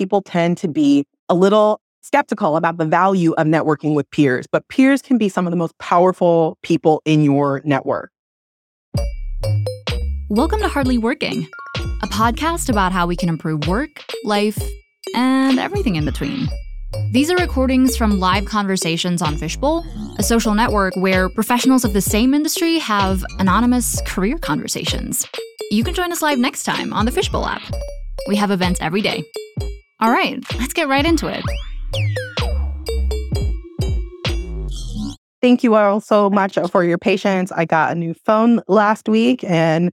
people 0.00 0.22
tend 0.22 0.56
to 0.56 0.66
be 0.66 1.04
a 1.28 1.34
little 1.34 1.78
skeptical 2.00 2.56
about 2.56 2.78
the 2.78 2.86
value 2.86 3.32
of 3.32 3.46
networking 3.46 3.94
with 3.94 4.10
peers, 4.10 4.46
but 4.50 4.66
peers 4.68 5.02
can 5.02 5.18
be 5.18 5.28
some 5.28 5.46
of 5.46 5.50
the 5.50 5.58
most 5.58 5.76
powerful 5.76 6.56
people 6.62 7.02
in 7.04 7.22
your 7.22 7.60
network. 7.66 8.10
Welcome 10.30 10.60
to 10.60 10.68
Hardly 10.68 10.96
Working, 10.96 11.46
a 12.02 12.06
podcast 12.06 12.70
about 12.70 12.92
how 12.92 13.06
we 13.06 13.14
can 13.14 13.28
improve 13.28 13.68
work, 13.68 13.90
life, 14.24 14.58
and 15.14 15.60
everything 15.60 15.96
in 15.96 16.06
between. 16.06 16.48
These 17.12 17.30
are 17.30 17.36
recordings 17.36 17.94
from 17.94 18.18
live 18.18 18.46
conversations 18.46 19.20
on 19.20 19.36
Fishbowl, 19.36 19.84
a 20.18 20.22
social 20.22 20.54
network 20.54 20.96
where 20.96 21.28
professionals 21.28 21.84
of 21.84 21.92
the 21.92 22.00
same 22.00 22.32
industry 22.32 22.78
have 22.78 23.22
anonymous 23.38 24.00
career 24.06 24.38
conversations. 24.38 25.26
You 25.70 25.84
can 25.84 25.92
join 25.92 26.10
us 26.10 26.22
live 26.22 26.38
next 26.38 26.62
time 26.62 26.94
on 26.94 27.04
the 27.04 27.12
Fishbowl 27.12 27.44
app. 27.44 27.60
We 28.28 28.36
have 28.36 28.50
events 28.50 28.80
every 28.80 29.02
day. 29.02 29.22
All 30.02 30.10
right, 30.10 30.42
let's 30.58 30.72
get 30.72 30.88
right 30.88 31.04
into 31.04 31.26
it. 31.26 31.44
Thank 35.42 35.62
you 35.62 35.74
all 35.74 36.00
so 36.00 36.30
much 36.30 36.58
for 36.70 36.84
your 36.84 36.96
patience. 36.96 37.52
I 37.52 37.66
got 37.66 37.92
a 37.92 37.94
new 37.94 38.14
phone 38.14 38.62
last 38.66 39.08
week 39.08 39.44
and 39.44 39.90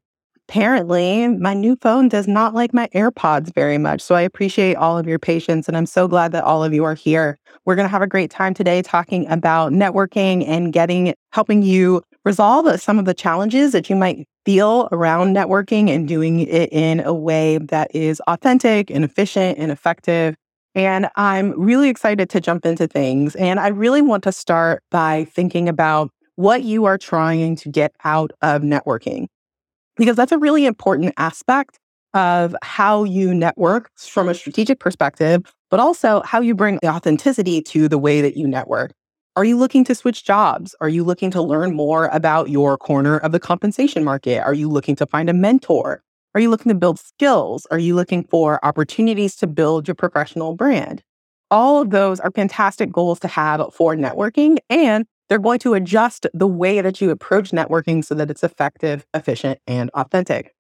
apparently 0.48 1.28
my 1.28 1.54
new 1.54 1.76
phone 1.82 2.08
does 2.08 2.26
not 2.26 2.54
like 2.54 2.74
my 2.74 2.88
AirPods 2.96 3.54
very 3.54 3.78
much. 3.78 4.02
So 4.02 4.16
I 4.16 4.22
appreciate 4.22 4.76
all 4.76 4.98
of 4.98 5.08
your 5.08 5.20
patience 5.20 5.68
and 5.68 5.76
I'm 5.76 5.86
so 5.86 6.08
glad 6.08 6.32
that 6.32 6.46
all 6.46 6.64
of 6.64 6.74
you 6.74 6.86
are 6.86 6.96
here. 6.96 7.38
We're 7.66 7.76
going 7.76 7.86
to 7.86 7.92
have 7.92 8.02
a 8.02 8.08
great 8.08 8.32
time 8.32 8.54
today 8.54 8.82
talking 8.82 9.28
about 9.28 9.74
networking 9.74 10.48
and 10.48 10.72
getting 10.72 11.14
helping 11.34 11.64
you 11.64 12.02
resolve 12.24 12.80
some 12.80 12.98
of 12.98 13.04
the 13.04 13.14
challenges 13.14 13.74
that 13.74 13.90
you 13.90 13.96
might 13.98 14.26
feel 14.48 14.88
around 14.94 15.36
networking 15.36 15.90
and 15.90 16.08
doing 16.08 16.40
it 16.40 16.72
in 16.72 17.02
a 17.02 17.14
way 17.14 17.58
that 17.58 17.94
is 17.94 18.22
authentic 18.30 18.90
and 18.90 19.04
efficient 19.04 19.58
and 19.60 19.74
effective. 19.74 20.36
And 20.74 21.10
I'm 21.18 21.52
really 21.60 21.90
excited 21.90 22.30
to 22.30 22.40
jump 22.40 22.66
into 22.66 22.88
things. 22.88 23.36
And 23.36 23.60
I 23.60 23.68
really 23.68 24.02
want 24.02 24.24
to 24.24 24.32
start 24.32 24.84
by 24.90 25.26
thinking 25.26 25.68
about 25.68 26.12
what 26.38 26.64
you 26.64 26.86
are 26.86 26.98
trying 26.98 27.58
to 27.58 27.70
get 27.70 27.94
out 28.06 28.32
of 28.42 28.62
networking 28.62 29.28
because 29.98 30.16
that's 30.16 30.32
a 30.32 30.38
really 30.38 30.66
important 30.66 31.14
aspect 31.18 31.78
of 32.14 32.56
how 32.64 33.04
you 33.04 33.34
network 33.34 33.92
from 33.98 34.30
a 34.30 34.34
strategic 34.34 34.80
perspective, 34.80 35.44
but 35.70 35.82
also 35.82 36.22
how 36.24 36.40
you 36.40 36.56
bring 36.56 36.80
the 36.82 36.88
authenticity 36.88 37.62
to 37.64 37.90
the 37.90 37.98
way 37.98 38.22
that 38.22 38.38
you 38.38 38.48
network. 38.48 38.94
Are 39.38 39.46
you 39.46 39.56
looking 39.56 39.84
to 39.84 39.94
switch 39.94 40.24
jobs? 40.24 40.74
Are 40.82 40.90
you 40.90 41.04
looking 41.04 41.30
to 41.30 41.44
learn 41.44 41.76
more 41.76 42.08
about 42.08 42.50
your 42.50 42.76
corner 42.76 43.20
of 43.20 43.32
the 43.32 43.40
compensation 43.40 44.04
market? 44.04 44.40
Are 44.40 44.56
you 44.56 44.68
looking 44.68 44.96
to 44.96 45.06
find 45.06 45.30
a 45.30 45.34
mentor? 45.34 46.02
Are 46.34 46.42
you 46.42 46.50
looking 46.50 46.72
to 46.72 46.76
build 46.76 46.98
skills? 46.98 47.68
Are 47.70 47.78
you 47.78 47.94
looking 47.94 48.24
for 48.24 48.60
opportunities 48.66 49.36
to 49.36 49.46
build 49.46 49.88
your 49.88 49.94
professional 49.94 50.56
brand? 50.56 51.04
All 51.52 51.80
of 51.80 51.92
those 51.92 52.20
are 52.20 52.32
fantastic 52.32 52.92
goals 52.92 53.20
to 53.20 53.28
have 53.28 53.62
for 53.76 53.96
networking. 53.96 54.58
And 54.72 55.06
they're 55.30 55.38
going 55.38 55.60
to 55.60 55.76
adjust 55.76 56.26
the 56.34 56.48
way 56.48 56.82
that 56.82 57.00
you 57.00 57.12
approach 57.12 57.52
networking 57.52 58.04
so 58.04 58.16
that 58.16 58.32
it's 58.32 58.44
effective, 58.44 59.06
efficient, 59.14 59.60
and 59.68 59.92
authentic. 59.92 60.56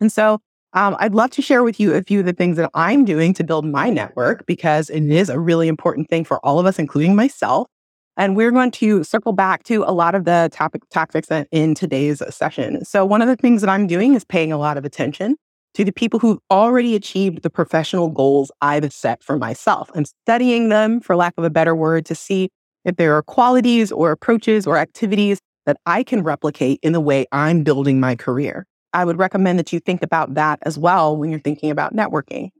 And 0.00 0.12
so 0.12 0.38
um, 0.74 0.94
I'd 1.00 1.16
love 1.16 1.30
to 1.32 1.42
share 1.42 1.64
with 1.64 1.80
you 1.80 1.92
a 1.94 2.04
few 2.04 2.20
of 2.20 2.26
the 2.26 2.32
things 2.32 2.56
that 2.58 2.70
I'm 2.72 3.04
doing 3.04 3.34
to 3.34 3.42
build 3.42 3.64
my 3.64 3.90
network 3.90 4.46
because 4.46 4.90
it 4.90 5.02
is 5.10 5.28
a 5.28 5.40
really 5.40 5.66
important 5.66 6.08
thing 6.08 6.24
for 6.24 6.38
all 6.46 6.60
of 6.60 6.66
us, 6.66 6.78
including 6.78 7.16
myself. 7.16 7.66
And 8.16 8.36
we're 8.36 8.50
going 8.50 8.70
to 8.72 9.04
circle 9.04 9.32
back 9.32 9.62
to 9.64 9.84
a 9.84 9.92
lot 9.92 10.14
of 10.14 10.24
the 10.24 10.50
topic 10.52 10.82
tactics 10.90 11.28
in 11.50 11.74
today's 11.74 12.22
session. 12.34 12.84
So 12.84 13.06
one 13.06 13.22
of 13.22 13.28
the 13.28 13.36
things 13.36 13.62
that 13.62 13.70
I'm 13.70 13.86
doing 13.86 14.14
is 14.14 14.24
paying 14.24 14.52
a 14.52 14.58
lot 14.58 14.76
of 14.76 14.84
attention 14.84 15.36
to 15.74 15.84
the 15.84 15.92
people 15.92 16.20
who've 16.20 16.38
already 16.50 16.94
achieved 16.94 17.42
the 17.42 17.48
professional 17.48 18.10
goals 18.10 18.52
I've 18.60 18.92
set 18.92 19.22
for 19.22 19.38
myself. 19.38 19.90
I'm 19.94 20.04
studying 20.04 20.68
them, 20.68 21.00
for 21.00 21.16
lack 21.16 21.32
of 21.38 21.44
a 21.44 21.50
better 21.50 21.74
word, 21.74 22.04
to 22.06 22.14
see 22.14 22.50
if 22.84 22.96
there 22.96 23.16
are 23.16 23.22
qualities 23.22 23.90
or 23.90 24.10
approaches 24.10 24.66
or 24.66 24.76
activities 24.76 25.38
that 25.64 25.78
I 25.86 26.02
can 26.02 26.22
replicate 26.22 26.80
in 26.82 26.92
the 26.92 27.00
way 27.00 27.24
I'm 27.32 27.62
building 27.62 28.00
my 28.00 28.16
career. 28.16 28.66
I 28.92 29.06
would 29.06 29.18
recommend 29.18 29.58
that 29.58 29.72
you 29.72 29.80
think 29.80 30.02
about 30.02 30.34
that 30.34 30.58
as 30.62 30.76
well 30.76 31.16
when 31.16 31.30
you're 31.30 31.40
thinking 31.40 31.70
about 31.70 31.94
networking. 31.94 32.50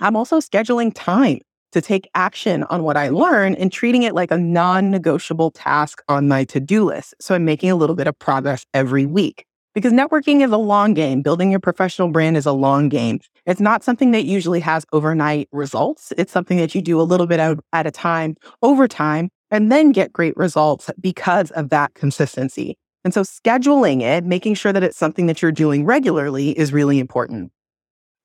I'm 0.00 0.16
also 0.16 0.38
scheduling 0.38 0.92
time 0.94 1.40
to 1.72 1.80
take 1.80 2.08
action 2.14 2.64
on 2.64 2.82
what 2.82 2.96
I 2.96 3.08
learn 3.08 3.54
and 3.54 3.70
treating 3.70 4.02
it 4.02 4.14
like 4.14 4.30
a 4.30 4.38
non 4.38 4.90
negotiable 4.90 5.50
task 5.50 6.02
on 6.08 6.28
my 6.28 6.44
to 6.44 6.60
do 6.60 6.84
list. 6.84 7.14
So 7.20 7.34
I'm 7.34 7.44
making 7.44 7.70
a 7.70 7.76
little 7.76 7.96
bit 7.96 8.06
of 8.06 8.18
progress 8.18 8.64
every 8.74 9.06
week 9.06 9.44
because 9.74 9.92
networking 9.92 10.44
is 10.44 10.50
a 10.50 10.56
long 10.56 10.94
game. 10.94 11.22
Building 11.22 11.50
your 11.50 11.60
professional 11.60 12.08
brand 12.08 12.36
is 12.36 12.46
a 12.46 12.52
long 12.52 12.88
game. 12.88 13.20
It's 13.46 13.60
not 13.60 13.84
something 13.84 14.10
that 14.10 14.24
usually 14.24 14.60
has 14.60 14.84
overnight 14.92 15.48
results. 15.52 16.12
It's 16.18 16.32
something 16.32 16.58
that 16.58 16.74
you 16.74 16.82
do 16.82 17.00
a 17.00 17.02
little 17.02 17.26
bit 17.26 17.40
at 17.72 17.86
a 17.86 17.90
time 17.90 18.36
over 18.62 18.88
time 18.88 19.28
and 19.50 19.70
then 19.70 19.92
get 19.92 20.12
great 20.12 20.36
results 20.36 20.90
because 21.00 21.50
of 21.52 21.70
that 21.70 21.94
consistency. 21.94 22.76
And 23.04 23.14
so 23.14 23.22
scheduling 23.22 24.02
it, 24.02 24.24
making 24.24 24.54
sure 24.54 24.72
that 24.72 24.82
it's 24.82 24.98
something 24.98 25.26
that 25.26 25.40
you're 25.40 25.52
doing 25.52 25.84
regularly 25.84 26.50
is 26.58 26.72
really 26.72 26.98
important. 26.98 27.52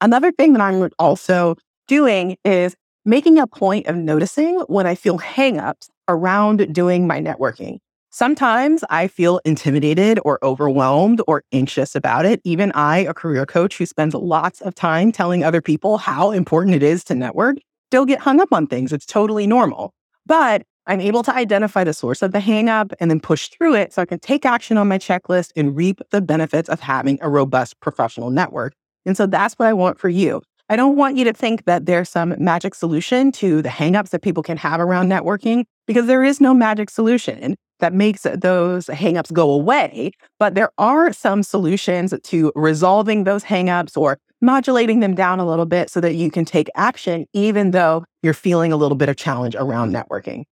Another 0.01 0.31
thing 0.31 0.53
that 0.53 0.61
I'm 0.61 0.89
also 0.99 1.55
doing 1.87 2.35
is 2.43 2.75
making 3.05 3.37
a 3.37 3.47
point 3.47 3.87
of 3.87 3.95
noticing 3.95 4.59
when 4.67 4.87
I 4.87 4.95
feel 4.95 5.19
hangups 5.19 5.89
around 6.07 6.73
doing 6.73 7.07
my 7.07 7.19
networking. 7.19 7.79
Sometimes 8.11 8.83
I 8.89 9.07
feel 9.07 9.41
intimidated 9.43 10.19
or 10.23 10.37
overwhelmed 10.43 11.21
or 11.27 11.43
anxious 11.51 11.95
about 11.95 12.25
it. 12.25 12.39
Even 12.43 12.71
I, 12.73 12.99
a 12.99 13.13
career 13.13 13.45
coach 13.45 13.77
who 13.77 13.85
spends 13.87 14.13
lots 14.13 14.61
of 14.61 14.75
time 14.75 15.11
telling 15.11 15.43
other 15.43 15.61
people 15.61 15.97
how 15.97 16.31
important 16.31 16.75
it 16.75 16.83
is 16.83 17.03
to 17.05 17.15
network, 17.15 17.57
still 17.89 18.05
get 18.05 18.19
hung 18.19 18.39
up 18.39 18.53
on 18.53 18.67
things. 18.67 18.93
It's 18.93 19.05
totally 19.05 19.47
normal. 19.47 19.93
But 20.25 20.63
I'm 20.85 21.01
able 21.01 21.23
to 21.23 21.33
identify 21.33 21.83
the 21.83 21.93
source 21.93 22.21
of 22.21 22.33
the 22.33 22.39
hangup 22.39 22.93
and 22.99 23.09
then 23.09 23.19
push 23.19 23.47
through 23.47 23.75
it 23.75 23.93
so 23.93 24.01
I 24.01 24.05
can 24.05 24.19
take 24.19 24.45
action 24.45 24.77
on 24.77 24.87
my 24.87 24.97
checklist 24.97 25.51
and 25.55 25.75
reap 25.75 25.99
the 26.11 26.21
benefits 26.21 26.69
of 26.69 26.81
having 26.81 27.17
a 27.21 27.29
robust 27.29 27.79
professional 27.79 28.29
network. 28.29 28.73
And 29.05 29.17
so 29.17 29.25
that's 29.25 29.55
what 29.55 29.67
I 29.67 29.73
want 29.73 29.97
for 29.99 30.09
you. 30.09 30.41
I 30.69 30.75
don't 30.75 30.95
want 30.95 31.17
you 31.17 31.25
to 31.25 31.33
think 31.33 31.65
that 31.65 31.85
there's 31.85 32.09
some 32.09 32.35
magic 32.37 32.73
solution 32.73 33.31
to 33.33 33.61
the 33.61 33.69
hangups 33.69 34.09
that 34.09 34.21
people 34.21 34.43
can 34.43 34.57
have 34.57 34.79
around 34.79 35.09
networking 35.09 35.65
because 35.87 36.07
there 36.07 36.23
is 36.23 36.39
no 36.39 36.53
magic 36.53 36.89
solution 36.89 37.55
that 37.79 37.93
makes 37.93 38.25
those 38.35 38.85
hangups 38.87 39.31
go 39.33 39.51
away. 39.51 40.11
But 40.39 40.55
there 40.55 40.71
are 40.77 41.11
some 41.11 41.43
solutions 41.43 42.13
to 42.23 42.51
resolving 42.55 43.25
those 43.25 43.43
hangups 43.43 43.97
or 43.97 44.17
modulating 44.41 45.01
them 45.01 45.15
down 45.15 45.39
a 45.39 45.47
little 45.47 45.65
bit 45.65 45.89
so 45.89 45.99
that 45.99 46.15
you 46.15 46.31
can 46.31 46.45
take 46.45 46.69
action, 46.75 47.25
even 47.33 47.71
though 47.71 48.05
you're 48.21 48.33
feeling 48.33 48.71
a 48.71 48.77
little 48.77 48.95
bit 48.95 49.09
of 49.09 49.17
challenge 49.17 49.55
around 49.55 49.91
networking. 49.91 50.43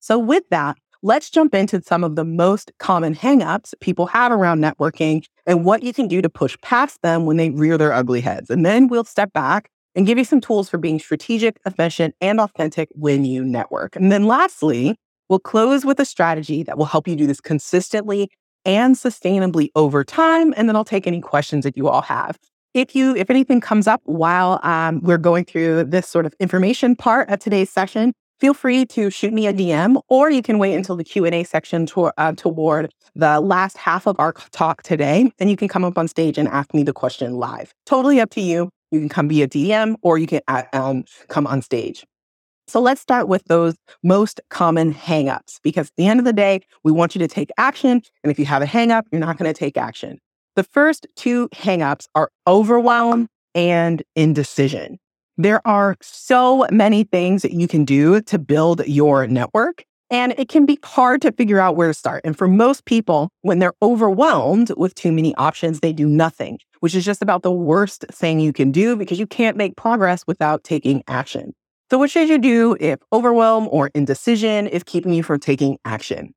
So, 0.00 0.18
with 0.18 0.44
that, 0.50 0.76
let's 1.02 1.30
jump 1.30 1.54
into 1.54 1.82
some 1.82 2.04
of 2.04 2.14
the 2.14 2.24
most 2.24 2.72
common 2.78 3.14
hangups 3.14 3.74
people 3.80 4.06
have 4.06 4.30
around 4.30 4.60
networking 4.60 5.24
and 5.46 5.64
what 5.64 5.82
you 5.82 5.92
can 5.92 6.06
do 6.06 6.22
to 6.22 6.28
push 6.28 6.56
past 6.62 7.02
them 7.02 7.26
when 7.26 7.36
they 7.36 7.50
rear 7.50 7.76
their 7.76 7.92
ugly 7.92 8.20
heads. 8.20 8.50
And 8.50 8.64
then 8.64 8.86
we'll 8.86 9.04
step 9.04 9.32
back 9.32 9.68
and 9.94 10.06
give 10.06 10.16
you 10.16 10.24
some 10.24 10.40
tools 10.40 10.70
for 10.70 10.78
being 10.78 10.98
strategic, 10.98 11.58
efficient, 11.66 12.14
and 12.20 12.40
authentic 12.40 12.88
when 12.92 13.24
you 13.24 13.44
network. 13.44 13.96
And 13.96 14.12
then 14.12 14.26
lastly, 14.26 14.96
we'll 15.28 15.40
close 15.40 15.84
with 15.84 15.98
a 15.98 16.04
strategy 16.04 16.62
that 16.62 16.78
will 16.78 16.86
help 16.86 17.08
you 17.08 17.16
do 17.16 17.26
this 17.26 17.40
consistently 17.40 18.30
and 18.64 18.94
sustainably 18.94 19.68
over 19.74 20.04
time. 20.04 20.54
And 20.56 20.68
then 20.68 20.76
I'll 20.76 20.84
take 20.84 21.06
any 21.06 21.20
questions 21.20 21.64
that 21.64 21.76
you 21.76 21.88
all 21.88 22.02
have. 22.02 22.38
If 22.74 22.94
you, 22.94 23.14
if 23.16 23.28
anything 23.28 23.60
comes 23.60 23.86
up 23.86 24.00
while 24.04 24.58
um, 24.62 25.00
we're 25.02 25.18
going 25.18 25.44
through 25.44 25.84
this 25.84 26.08
sort 26.08 26.24
of 26.24 26.34
information 26.40 26.96
part 26.96 27.28
of 27.28 27.38
today's 27.38 27.68
session, 27.68 28.14
feel 28.42 28.54
free 28.54 28.84
to 28.84 29.08
shoot 29.08 29.32
me 29.32 29.46
a 29.46 29.52
DM, 29.52 30.02
or 30.08 30.28
you 30.28 30.42
can 30.42 30.58
wait 30.58 30.74
until 30.74 30.96
the 30.96 31.04
Q 31.04 31.24
and 31.24 31.32
A 31.32 31.44
section 31.44 31.86
to, 31.86 32.10
uh, 32.18 32.32
toward 32.32 32.92
the 33.14 33.38
last 33.38 33.76
half 33.76 34.04
of 34.08 34.18
our 34.18 34.32
talk 34.50 34.82
today, 34.82 35.30
and 35.38 35.48
you 35.48 35.56
can 35.56 35.68
come 35.68 35.84
up 35.84 35.96
on 35.96 36.08
stage 36.08 36.38
and 36.38 36.48
ask 36.48 36.74
me 36.74 36.82
the 36.82 36.92
question 36.92 37.34
live. 37.34 37.72
Totally 37.86 38.20
up 38.20 38.30
to 38.30 38.40
you. 38.40 38.68
You 38.90 38.98
can 38.98 39.08
come 39.08 39.28
be 39.28 39.42
a 39.42 39.48
DM, 39.48 39.94
or 40.02 40.18
you 40.18 40.26
can 40.26 40.40
uh, 40.48 40.64
um, 40.72 41.04
come 41.28 41.46
on 41.46 41.62
stage. 41.62 42.04
So 42.66 42.80
let's 42.80 43.00
start 43.00 43.28
with 43.28 43.44
those 43.44 43.76
most 44.02 44.40
common 44.50 44.92
hangups, 44.92 45.60
because 45.62 45.86
at 45.90 45.96
the 45.96 46.08
end 46.08 46.18
of 46.18 46.26
the 46.26 46.32
day, 46.32 46.62
we 46.82 46.90
want 46.90 47.14
you 47.14 47.20
to 47.20 47.28
take 47.28 47.50
action. 47.58 48.02
And 48.24 48.32
if 48.32 48.40
you 48.40 48.44
have 48.46 48.60
a 48.60 48.66
hangup, 48.66 49.04
you're 49.12 49.20
not 49.20 49.38
going 49.38 49.54
to 49.54 49.56
take 49.56 49.76
action. 49.76 50.18
The 50.56 50.64
first 50.64 51.06
two 51.14 51.48
hangups 51.50 52.08
are 52.16 52.28
overwhelm 52.48 53.28
and 53.54 54.02
indecision. 54.16 54.98
There 55.42 55.60
are 55.66 55.96
so 56.00 56.68
many 56.70 57.02
things 57.02 57.42
that 57.42 57.50
you 57.50 57.66
can 57.66 57.84
do 57.84 58.20
to 58.20 58.38
build 58.38 58.86
your 58.86 59.26
network. 59.26 59.84
And 60.08 60.34
it 60.38 60.48
can 60.48 60.66
be 60.66 60.78
hard 60.84 61.20
to 61.22 61.32
figure 61.32 61.58
out 61.58 61.74
where 61.74 61.88
to 61.88 61.94
start. 61.94 62.20
And 62.24 62.38
for 62.38 62.46
most 62.46 62.84
people, 62.84 63.28
when 63.40 63.58
they're 63.58 63.72
overwhelmed 63.82 64.70
with 64.76 64.94
too 64.94 65.10
many 65.10 65.34
options, 65.34 65.80
they 65.80 65.92
do 65.92 66.06
nothing, 66.06 66.60
which 66.78 66.94
is 66.94 67.04
just 67.04 67.22
about 67.22 67.42
the 67.42 67.50
worst 67.50 68.04
thing 68.12 68.38
you 68.38 68.52
can 68.52 68.70
do 68.70 68.94
because 68.94 69.18
you 69.18 69.26
can't 69.26 69.56
make 69.56 69.74
progress 69.74 70.22
without 70.28 70.62
taking 70.62 71.02
action. 71.08 71.54
So, 71.90 71.98
what 71.98 72.08
should 72.08 72.28
you 72.28 72.38
do 72.38 72.76
if 72.78 73.00
overwhelm 73.12 73.66
or 73.72 73.90
indecision 73.96 74.68
is 74.68 74.84
keeping 74.84 75.12
you 75.12 75.24
from 75.24 75.40
taking 75.40 75.76
action? 75.84 76.34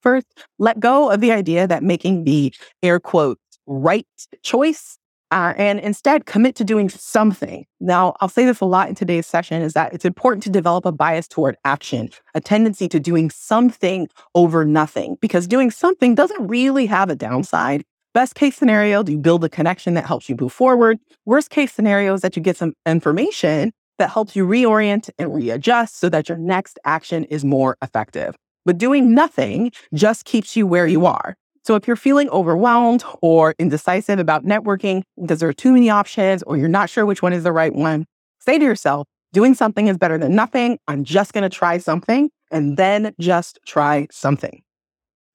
First, 0.00 0.26
let 0.58 0.80
go 0.80 1.10
of 1.10 1.20
the 1.20 1.32
idea 1.32 1.66
that 1.66 1.82
making 1.82 2.24
the 2.24 2.54
air 2.82 2.98
quotes 2.98 3.42
right 3.66 4.06
choice 4.42 4.97
uh, 5.30 5.54
and 5.56 5.80
instead 5.80 6.26
commit 6.26 6.54
to 6.56 6.64
doing 6.64 6.88
something. 6.88 7.66
Now, 7.80 8.14
I'll 8.20 8.28
say 8.28 8.44
this 8.44 8.60
a 8.60 8.64
lot 8.64 8.88
in 8.88 8.94
today's 8.94 9.26
session 9.26 9.62
is 9.62 9.74
that 9.74 9.92
it's 9.92 10.04
important 10.04 10.42
to 10.44 10.50
develop 10.50 10.86
a 10.86 10.92
bias 10.92 11.28
toward 11.28 11.56
action, 11.64 12.10
a 12.34 12.40
tendency 12.40 12.88
to 12.88 13.00
doing 13.00 13.30
something 13.30 14.08
over 14.34 14.64
nothing, 14.64 15.16
because 15.20 15.46
doing 15.46 15.70
something 15.70 16.14
doesn't 16.14 16.46
really 16.46 16.86
have 16.86 17.10
a 17.10 17.16
downside. 17.16 17.84
Best 18.14 18.34
case 18.34 18.56
scenario, 18.56 19.02
do 19.02 19.12
you 19.12 19.18
build 19.18 19.44
a 19.44 19.48
connection 19.48 19.94
that 19.94 20.06
helps 20.06 20.28
you 20.28 20.36
move 20.40 20.52
forward? 20.52 20.98
Worst 21.26 21.50
case 21.50 21.72
scenario 21.72 22.14
is 22.14 22.22
that 22.22 22.36
you 22.36 22.42
get 22.42 22.56
some 22.56 22.72
information 22.86 23.72
that 23.98 24.10
helps 24.10 24.34
you 24.34 24.46
reorient 24.46 25.10
and 25.18 25.34
readjust 25.34 25.98
so 25.98 26.08
that 26.08 26.28
your 26.28 26.38
next 26.38 26.78
action 26.84 27.24
is 27.24 27.44
more 27.44 27.76
effective. 27.82 28.34
But 28.64 28.78
doing 28.78 29.14
nothing 29.14 29.72
just 29.94 30.24
keeps 30.24 30.56
you 30.56 30.66
where 30.66 30.86
you 30.86 31.04
are. 31.06 31.36
So 31.68 31.74
if 31.74 31.86
you're 31.86 31.96
feeling 31.96 32.30
overwhelmed 32.30 33.04
or 33.20 33.54
indecisive 33.58 34.18
about 34.18 34.42
networking 34.42 35.02
because 35.20 35.40
there 35.40 35.50
are 35.50 35.52
too 35.52 35.70
many 35.70 35.90
options 35.90 36.42
or 36.44 36.56
you're 36.56 36.66
not 36.66 36.88
sure 36.88 37.04
which 37.04 37.20
one 37.20 37.34
is 37.34 37.42
the 37.42 37.52
right 37.52 37.74
one, 37.74 38.06
say 38.38 38.58
to 38.58 38.64
yourself, 38.64 39.06
doing 39.34 39.52
something 39.52 39.86
is 39.86 39.98
better 39.98 40.16
than 40.16 40.34
nothing. 40.34 40.78
I'm 40.88 41.04
just 41.04 41.34
going 41.34 41.42
to 41.42 41.54
try 41.54 41.76
something 41.76 42.30
and 42.50 42.78
then 42.78 43.12
just 43.20 43.58
try 43.66 44.06
something. 44.10 44.62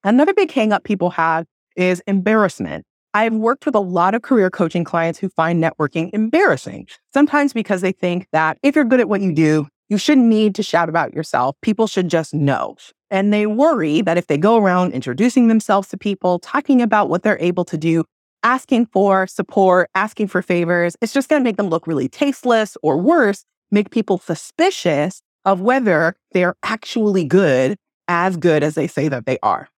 Another 0.03 0.33
big 0.33 0.49
hangup 0.49 0.83
people 0.83 1.11
have 1.11 1.45
is 1.75 2.01
embarrassment. 2.07 2.83
I've 3.13 3.35
worked 3.35 3.67
with 3.67 3.75
a 3.75 3.79
lot 3.79 4.15
of 4.15 4.23
career 4.23 4.49
coaching 4.49 4.83
clients 4.83 5.19
who 5.19 5.29
find 5.29 5.63
networking 5.63 6.09
embarrassing, 6.13 6.87
sometimes 7.13 7.53
because 7.53 7.81
they 7.81 7.91
think 7.91 8.25
that 8.31 8.57
if 8.63 8.75
you're 8.75 8.85
good 8.85 8.99
at 8.99 9.07
what 9.07 9.21
you 9.21 9.33
do, 9.33 9.67
you 9.93 9.99
shouldn't 9.99 10.25
need 10.25 10.55
to 10.55 10.63
shout 10.63 10.89
about 10.89 11.13
yourself. 11.13 11.55
People 11.61 11.85
should 11.85 12.09
just 12.09 12.33
know. 12.33 12.75
And 13.11 13.31
they 13.31 13.45
worry 13.45 14.01
that 14.01 14.17
if 14.17 14.25
they 14.25 14.39
go 14.39 14.57
around 14.57 14.91
introducing 14.91 15.49
themselves 15.49 15.87
to 15.89 15.97
people, 15.99 16.39
talking 16.39 16.81
about 16.81 17.09
what 17.09 17.21
they're 17.21 17.37
able 17.39 17.63
to 17.65 17.77
do, 17.77 18.03
asking 18.41 18.87
for 18.87 19.27
support, 19.27 19.91
asking 19.93 20.29
for 20.29 20.41
favors, 20.41 20.97
it's 20.99 21.13
just 21.13 21.29
going 21.29 21.39
to 21.39 21.43
make 21.43 21.57
them 21.57 21.67
look 21.67 21.85
really 21.85 22.09
tasteless 22.09 22.75
or 22.81 22.97
worse, 22.97 23.45
make 23.69 23.91
people 23.91 24.17
suspicious 24.17 25.21
of 25.45 25.61
whether 25.61 26.15
they're 26.31 26.55
actually 26.63 27.23
good, 27.23 27.77
as 28.07 28.35
good 28.35 28.63
as 28.63 28.73
they 28.73 28.87
say 28.87 29.09
that 29.09 29.27
they 29.27 29.37
are. 29.43 29.69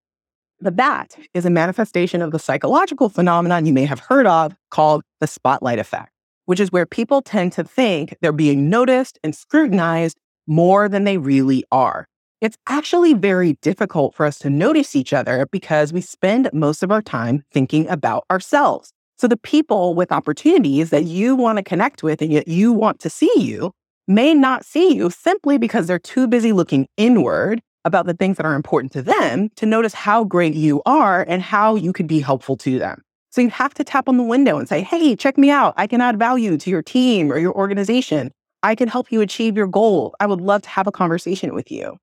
But 0.62 0.78
that 0.78 1.18
is 1.34 1.46
a 1.46 1.50
manifestation 1.50 2.22
of 2.22 2.32
the 2.32 2.40
psychological 2.40 3.10
phenomenon 3.10 3.66
you 3.66 3.74
may 3.74 3.84
have 3.84 4.00
heard 4.00 4.28
of 4.28 4.56
called 4.72 5.04
the 5.20 5.28
spotlight 5.28 5.78
effect, 5.78 6.14
which 6.46 6.60
is 6.60 6.72
where 6.72 6.86
people 6.86 7.22
tend 7.22 7.52
to 7.54 7.64
think 7.64 8.16
they're 8.22 8.32
being 8.32 8.70
noticed 8.70 9.20
and 9.24 9.36
scrutinized 9.36 10.18
more 10.48 10.88
than 10.88 11.04
they 11.04 11.18
really 11.18 11.64
are. 11.72 12.08
It's 12.42 12.58
actually 12.68 13.14
very 13.14 13.54
difficult 13.62 14.14
for 14.14 14.26
us 14.26 14.38
to 14.40 14.50
notice 14.50 14.96
each 14.96 15.14
other 15.14 15.48
because 15.52 15.94
we 15.94 16.02
spend 16.02 16.50
most 16.54 16.84
of 16.84 16.92
our 16.92 17.02
time 17.02 17.44
thinking 17.52 17.88
about 17.90 18.26
ourselves. 18.30 18.92
So 19.18 19.28
the 19.28 19.38
people 19.38 19.96
with 19.96 20.12
opportunities 20.12 20.90
that 20.90 21.06
you 21.06 21.36
want 21.36 21.58
to 21.58 21.64
connect 21.64 22.04
with 22.04 22.22
and 22.22 22.32
yet 22.32 22.48
you 22.48 22.74
want 22.74 23.00
to 23.00 23.10
see 23.10 23.32
you 23.38 23.72
may 24.08 24.34
not 24.34 24.66
see 24.66 24.94
you 24.94 25.10
simply 25.10 25.58
because 25.58 25.88
they're 25.88 25.98
too 25.98 26.28
busy 26.28 26.52
looking 26.52 26.88
inward 26.98 27.62
about 27.86 28.06
the 28.06 28.14
things 28.14 28.38
that 28.38 28.46
are 28.46 28.56
important 28.56 28.92
to 28.92 29.02
them 29.02 29.50
to 29.56 29.66
notice 29.66 29.94
how 29.94 30.24
great 30.24 30.54
you 30.54 30.82
are 30.86 31.26
and 31.28 31.42
how 31.42 31.76
you 31.76 31.94
could 31.94 32.08
be 32.08 32.20
helpful 32.20 32.58
to 32.58 32.78
them. 32.78 33.05
So 33.36 33.42
you 33.42 33.50
have 33.50 33.74
to 33.74 33.84
tap 33.84 34.08
on 34.08 34.16
the 34.16 34.24
window 34.24 34.58
and 34.58 34.70
say, 34.70 34.82
hey, 34.82 35.14
check 35.14 35.38
me 35.38 35.50
out. 35.50 35.74
I 35.76 35.88
can 35.88 36.00
add 36.00 36.18
value 36.18 36.56
to 36.58 36.70
your 36.70 36.82
team 36.82 37.30
or 37.30 37.38
your 37.38 37.54
organization. 37.54 38.32
I 38.64 38.76
can 38.76 38.88
help 38.88 39.12
you 39.12 39.20
achieve 39.20 39.58
your 39.58 39.68
goal. 39.68 40.16
I 40.22 40.26
would 40.26 40.40
love 40.40 40.62
to 40.62 40.70
have 40.70 40.88
a 40.88 40.92
conversation 40.94 41.54
with 41.54 41.70
you. 41.70 41.98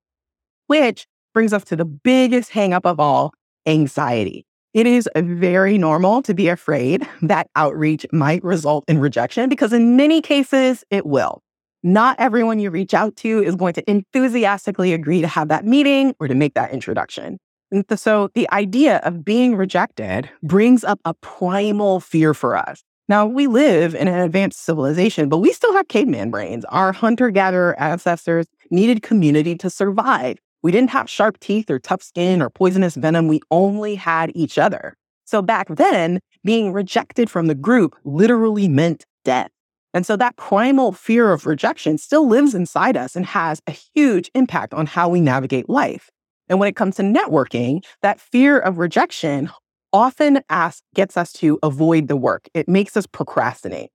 Which 0.66 1.06
brings 1.32 1.54
us 1.54 1.64
to 1.64 1.76
the 1.76 1.86
biggest 1.86 2.50
hangup 2.50 2.82
of 2.84 3.00
all 3.00 3.32
anxiety. 3.64 4.44
It 4.74 4.86
is 4.86 5.08
very 5.16 5.78
normal 5.78 6.20
to 6.20 6.34
be 6.34 6.48
afraid 6.48 7.08
that 7.22 7.46
outreach 7.56 8.04
might 8.12 8.44
result 8.44 8.84
in 8.86 8.98
rejection 8.98 9.48
because, 9.48 9.72
in 9.72 9.96
many 9.96 10.20
cases, 10.20 10.84
it 10.90 11.06
will. 11.06 11.40
Not 11.82 12.16
everyone 12.18 12.60
you 12.60 12.68
reach 12.68 12.92
out 12.92 13.16
to 13.16 13.42
is 13.42 13.56
going 13.56 13.72
to 13.72 13.90
enthusiastically 13.90 14.92
agree 14.92 15.22
to 15.22 15.28
have 15.28 15.48
that 15.48 15.64
meeting 15.64 16.14
or 16.20 16.28
to 16.28 16.34
make 16.34 16.52
that 16.52 16.72
introduction. 16.72 17.38
And 17.72 17.86
so, 17.98 18.28
the 18.34 18.48
idea 18.52 18.98
of 18.98 19.24
being 19.24 19.56
rejected 19.56 20.28
brings 20.42 20.84
up 20.84 21.00
a 21.06 21.14
primal 21.14 22.00
fear 22.00 22.34
for 22.34 22.54
us. 22.54 22.84
Now, 23.08 23.24
we 23.24 23.46
live 23.46 23.94
in 23.94 24.08
an 24.08 24.20
advanced 24.20 24.62
civilization, 24.62 25.30
but 25.30 25.38
we 25.38 25.54
still 25.54 25.72
have 25.72 25.88
caveman 25.88 26.30
brains. 26.30 26.66
Our 26.66 26.92
hunter 26.92 27.30
gatherer 27.30 27.74
ancestors 27.80 28.46
needed 28.70 29.02
community 29.02 29.56
to 29.56 29.70
survive. 29.70 30.36
We 30.62 30.70
didn't 30.70 30.90
have 30.90 31.08
sharp 31.08 31.40
teeth 31.40 31.70
or 31.70 31.78
tough 31.78 32.02
skin 32.02 32.42
or 32.42 32.50
poisonous 32.50 32.94
venom. 32.94 33.26
We 33.26 33.40
only 33.50 33.94
had 33.94 34.32
each 34.34 34.58
other. 34.58 34.94
So 35.24 35.40
back 35.40 35.68
then, 35.70 36.20
being 36.44 36.74
rejected 36.74 37.30
from 37.30 37.46
the 37.46 37.54
group 37.54 37.96
literally 38.04 38.68
meant 38.68 39.06
death. 39.24 39.50
And 39.94 40.04
so 40.04 40.14
that 40.16 40.36
primal 40.36 40.92
fear 40.92 41.32
of 41.32 41.46
rejection 41.46 41.96
still 41.96 42.28
lives 42.28 42.54
inside 42.54 42.98
us 42.98 43.16
and 43.16 43.24
has 43.24 43.62
a 43.66 43.72
huge 43.72 44.30
impact 44.34 44.74
on 44.74 44.84
how 44.84 45.08
we 45.08 45.22
navigate 45.22 45.70
life. 45.70 46.10
And 46.52 46.60
when 46.60 46.68
it 46.68 46.76
comes 46.76 46.96
to 46.96 47.02
networking, 47.02 47.82
that 48.02 48.20
fear 48.20 48.58
of 48.58 48.76
rejection 48.76 49.50
often 49.90 50.40
asks, 50.50 50.82
gets 50.94 51.16
us 51.16 51.32
to 51.32 51.58
avoid 51.62 52.08
the 52.08 52.16
work. 52.16 52.46
It 52.52 52.68
makes 52.68 52.94
us 52.94 53.06
procrastinate. 53.06 53.88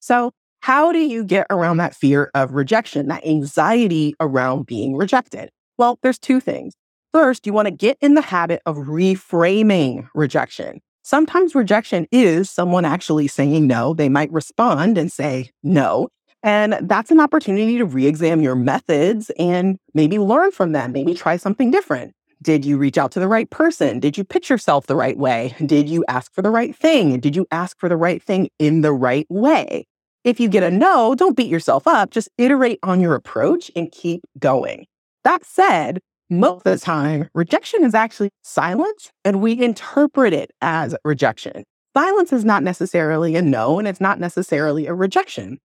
So, 0.00 0.30
how 0.60 0.90
do 0.90 1.00
you 1.00 1.22
get 1.22 1.46
around 1.50 1.76
that 1.76 1.94
fear 1.94 2.30
of 2.34 2.54
rejection, 2.54 3.08
that 3.08 3.26
anxiety 3.26 4.14
around 4.20 4.64
being 4.64 4.96
rejected? 4.96 5.50
Well, 5.76 5.98
there's 6.02 6.18
two 6.18 6.40
things. 6.40 6.72
First, 7.12 7.46
you 7.46 7.52
want 7.52 7.66
to 7.66 7.72
get 7.72 7.98
in 8.00 8.14
the 8.14 8.22
habit 8.22 8.62
of 8.64 8.76
reframing 8.76 10.08
rejection. 10.14 10.80
Sometimes 11.02 11.54
rejection 11.54 12.06
is 12.10 12.48
someone 12.48 12.86
actually 12.86 13.28
saying 13.28 13.66
no. 13.66 13.92
They 13.92 14.08
might 14.08 14.32
respond 14.32 14.96
and 14.96 15.12
say 15.12 15.50
no. 15.62 16.08
And 16.42 16.76
that's 16.82 17.10
an 17.10 17.20
opportunity 17.20 17.78
to 17.78 17.84
re 17.84 18.06
examine 18.06 18.42
your 18.42 18.56
methods 18.56 19.30
and 19.38 19.78
maybe 19.94 20.18
learn 20.18 20.50
from 20.50 20.72
them, 20.72 20.92
maybe 20.92 21.14
try 21.14 21.36
something 21.36 21.70
different. 21.70 22.12
Did 22.42 22.64
you 22.64 22.76
reach 22.76 22.98
out 22.98 23.12
to 23.12 23.20
the 23.20 23.28
right 23.28 23.48
person? 23.48 24.00
Did 24.00 24.18
you 24.18 24.24
pitch 24.24 24.50
yourself 24.50 24.86
the 24.86 24.96
right 24.96 25.16
way? 25.16 25.54
Did 25.64 25.88
you 25.88 26.04
ask 26.08 26.34
for 26.34 26.42
the 26.42 26.50
right 26.50 26.74
thing? 26.74 27.20
Did 27.20 27.36
you 27.36 27.46
ask 27.52 27.78
for 27.78 27.88
the 27.88 27.96
right 27.96 28.20
thing 28.20 28.48
in 28.58 28.80
the 28.80 28.92
right 28.92 29.26
way? 29.28 29.86
If 30.24 30.40
you 30.40 30.48
get 30.48 30.64
a 30.64 30.70
no, 30.70 31.14
don't 31.14 31.36
beat 31.36 31.48
yourself 31.48 31.86
up. 31.86 32.10
Just 32.10 32.28
iterate 32.38 32.80
on 32.82 33.00
your 33.00 33.14
approach 33.14 33.70
and 33.76 33.92
keep 33.92 34.22
going. 34.38 34.86
That 35.22 35.44
said, 35.44 36.00
most 36.30 36.66
of 36.66 36.72
the 36.72 36.78
time, 36.78 37.28
rejection 37.34 37.84
is 37.84 37.94
actually 37.94 38.30
silence, 38.42 39.12
and 39.24 39.40
we 39.40 39.60
interpret 39.60 40.32
it 40.32 40.50
as 40.60 40.96
rejection. 41.04 41.64
Silence 41.94 42.32
is 42.32 42.44
not 42.44 42.62
necessarily 42.62 43.36
a 43.36 43.42
no, 43.42 43.78
and 43.78 43.86
it's 43.86 44.00
not 44.00 44.18
necessarily 44.18 44.86
a 44.86 44.94
rejection. 44.94 45.58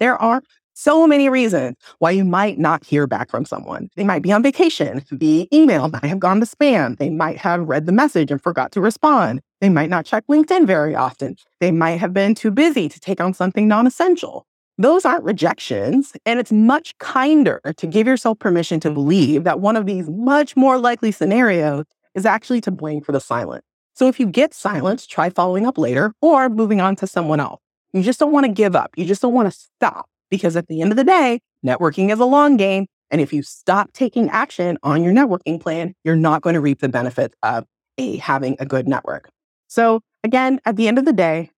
There 0.00 0.16
are 0.16 0.42
so 0.72 1.06
many 1.06 1.28
reasons 1.28 1.76
why 1.98 2.10
you 2.12 2.24
might 2.24 2.58
not 2.58 2.84
hear 2.84 3.06
back 3.06 3.30
from 3.30 3.44
someone. 3.44 3.90
They 3.96 4.04
might 4.04 4.22
be 4.22 4.32
on 4.32 4.42
vacation, 4.42 5.04
the 5.12 5.46
email 5.54 5.88
might 5.88 6.04
have 6.04 6.18
gone 6.18 6.40
to 6.40 6.46
spam, 6.46 6.96
they 6.96 7.10
might 7.10 7.36
have 7.36 7.68
read 7.68 7.84
the 7.84 7.92
message 7.92 8.30
and 8.30 8.42
forgot 8.42 8.72
to 8.72 8.80
respond, 8.80 9.42
they 9.60 9.68
might 9.68 9.90
not 9.90 10.06
check 10.06 10.24
LinkedIn 10.26 10.66
very 10.66 10.94
often, 10.94 11.36
they 11.60 11.70
might 11.70 12.00
have 12.00 12.14
been 12.14 12.34
too 12.34 12.50
busy 12.50 12.88
to 12.88 12.98
take 12.98 13.20
on 13.20 13.34
something 13.34 13.68
non 13.68 13.86
essential. 13.86 14.46
Those 14.78 15.04
aren't 15.04 15.24
rejections. 15.24 16.14
And 16.24 16.40
it's 16.40 16.50
much 16.50 16.96
kinder 16.96 17.60
to 17.76 17.86
give 17.86 18.06
yourself 18.06 18.38
permission 18.38 18.80
to 18.80 18.90
believe 18.90 19.44
that 19.44 19.60
one 19.60 19.76
of 19.76 19.84
these 19.84 20.08
much 20.08 20.56
more 20.56 20.78
likely 20.78 21.12
scenarios 21.12 21.84
is 22.14 22.24
actually 22.24 22.62
to 22.62 22.70
blame 22.70 23.02
for 23.02 23.12
the 23.12 23.20
silence. 23.20 23.66
So 23.92 24.08
if 24.08 24.18
you 24.18 24.24
get 24.24 24.54
silence, 24.54 25.06
try 25.06 25.28
following 25.28 25.66
up 25.66 25.76
later 25.76 26.14
or 26.22 26.48
moving 26.48 26.80
on 26.80 26.96
to 26.96 27.06
someone 27.06 27.40
else. 27.40 27.60
You 27.92 28.02
just 28.02 28.20
don't 28.20 28.32
want 28.32 28.46
to 28.46 28.52
give 28.52 28.76
up. 28.76 28.90
You 28.96 29.04
just 29.04 29.22
don't 29.22 29.34
want 29.34 29.52
to 29.52 29.58
stop 29.58 30.06
because 30.30 30.56
at 30.56 30.68
the 30.68 30.80
end 30.80 30.92
of 30.92 30.96
the 30.96 31.04
day, 31.04 31.40
networking 31.64 32.12
is 32.12 32.20
a 32.20 32.24
long 32.24 32.56
game. 32.56 32.86
And 33.10 33.20
if 33.20 33.32
you 33.32 33.42
stop 33.42 33.92
taking 33.92 34.28
action 34.30 34.78
on 34.82 35.02
your 35.02 35.12
networking 35.12 35.60
plan, 35.60 35.94
you're 36.04 36.16
not 36.16 36.42
going 36.42 36.54
to 36.54 36.60
reap 36.60 36.80
the 36.80 36.88
benefits 36.88 37.34
of 37.42 37.64
a, 37.98 38.16
having 38.18 38.56
a 38.60 38.66
good 38.66 38.86
network. 38.86 39.28
So 39.66 40.00
again, 40.22 40.60
at 40.64 40.76
the 40.76 40.86
end 40.86 40.98
of 40.98 41.04
the 41.04 41.12
day, 41.12 41.50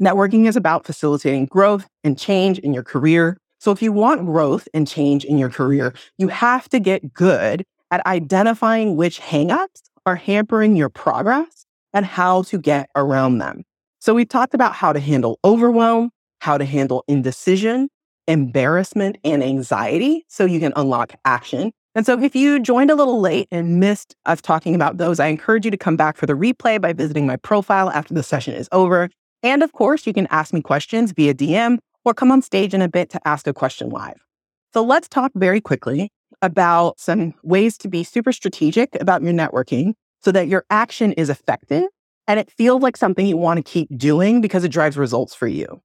Networking 0.00 0.46
is 0.46 0.56
about 0.56 0.84
facilitating 0.84 1.46
growth 1.46 1.88
and 2.04 2.18
change 2.18 2.58
in 2.58 2.74
your 2.74 2.82
career. 2.82 3.38
So, 3.60 3.72
if 3.72 3.80
you 3.80 3.92
want 3.92 4.26
growth 4.26 4.68
and 4.74 4.86
change 4.86 5.24
in 5.24 5.38
your 5.38 5.48
career, 5.48 5.94
you 6.18 6.28
have 6.28 6.68
to 6.68 6.78
get 6.78 7.14
good 7.14 7.64
at 7.90 8.04
identifying 8.04 8.96
which 8.96 9.20
hangups 9.20 9.84
are 10.04 10.16
hampering 10.16 10.76
your 10.76 10.90
progress 10.90 11.64
and 11.94 12.04
how 12.04 12.42
to 12.42 12.58
get 12.58 12.90
around 12.94 13.38
them. 13.38 13.64
So, 14.06 14.14
we 14.14 14.24
talked 14.24 14.54
about 14.54 14.72
how 14.72 14.92
to 14.92 15.00
handle 15.00 15.40
overwhelm, 15.44 16.10
how 16.38 16.58
to 16.58 16.64
handle 16.64 17.02
indecision, 17.08 17.88
embarrassment, 18.28 19.18
and 19.24 19.42
anxiety 19.42 20.24
so 20.28 20.44
you 20.44 20.60
can 20.60 20.72
unlock 20.76 21.16
action. 21.24 21.72
And 21.96 22.06
so, 22.06 22.22
if 22.22 22.36
you 22.36 22.60
joined 22.60 22.92
a 22.92 22.94
little 22.94 23.20
late 23.20 23.48
and 23.50 23.80
missed 23.80 24.14
us 24.24 24.40
talking 24.40 24.76
about 24.76 24.98
those, 24.98 25.18
I 25.18 25.26
encourage 25.26 25.64
you 25.64 25.72
to 25.72 25.76
come 25.76 25.96
back 25.96 26.16
for 26.16 26.26
the 26.26 26.34
replay 26.34 26.80
by 26.80 26.92
visiting 26.92 27.26
my 27.26 27.34
profile 27.34 27.90
after 27.90 28.14
the 28.14 28.22
session 28.22 28.54
is 28.54 28.68
over. 28.70 29.10
And 29.42 29.64
of 29.64 29.72
course, 29.72 30.06
you 30.06 30.12
can 30.12 30.28
ask 30.30 30.54
me 30.54 30.62
questions 30.62 31.10
via 31.10 31.34
DM 31.34 31.78
or 32.04 32.14
come 32.14 32.30
on 32.30 32.42
stage 32.42 32.74
in 32.74 32.82
a 32.82 32.88
bit 32.88 33.10
to 33.10 33.20
ask 33.26 33.48
a 33.48 33.52
question 33.52 33.90
live. 33.90 34.24
So 34.72 34.84
let's 34.84 35.08
talk 35.08 35.32
very 35.34 35.60
quickly 35.60 36.12
about 36.42 37.00
some 37.00 37.34
ways 37.42 37.76
to 37.78 37.88
be 37.88 38.04
super 38.04 38.30
strategic 38.30 38.94
about 39.00 39.22
your 39.22 39.32
networking 39.32 39.94
so 40.22 40.30
that 40.30 40.46
your 40.46 40.64
action 40.70 41.10
is 41.14 41.28
effective 41.28 41.86
and 42.28 42.40
it 42.40 42.50
feels 42.50 42.82
like 42.82 42.96
something 42.96 43.26
you 43.26 43.36
want 43.36 43.58
to 43.58 43.62
keep 43.62 43.88
doing 43.96 44.40
because 44.40 44.64
it 44.64 44.70
drives 44.70 44.96
results 44.96 45.34
for 45.34 45.46
you. 45.46 45.80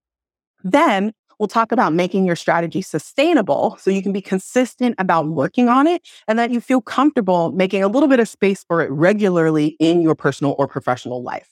Then 0.63 1.13
we'll 1.39 1.47
talk 1.47 1.71
about 1.71 1.93
making 1.93 2.25
your 2.25 2.35
strategy 2.35 2.81
sustainable 2.81 3.75
so 3.79 3.89
you 3.89 4.03
can 4.03 4.13
be 4.13 4.21
consistent 4.21 4.95
about 4.99 5.27
working 5.27 5.69
on 5.69 5.87
it 5.87 6.07
and 6.27 6.37
that 6.37 6.51
you 6.51 6.61
feel 6.61 6.81
comfortable 6.81 7.51
making 7.51 7.83
a 7.83 7.87
little 7.87 8.07
bit 8.07 8.19
of 8.19 8.29
space 8.29 8.63
for 8.63 8.81
it 8.81 8.91
regularly 8.91 9.75
in 9.79 10.01
your 10.01 10.15
personal 10.15 10.55
or 10.59 10.67
professional 10.67 11.23
life. 11.23 11.49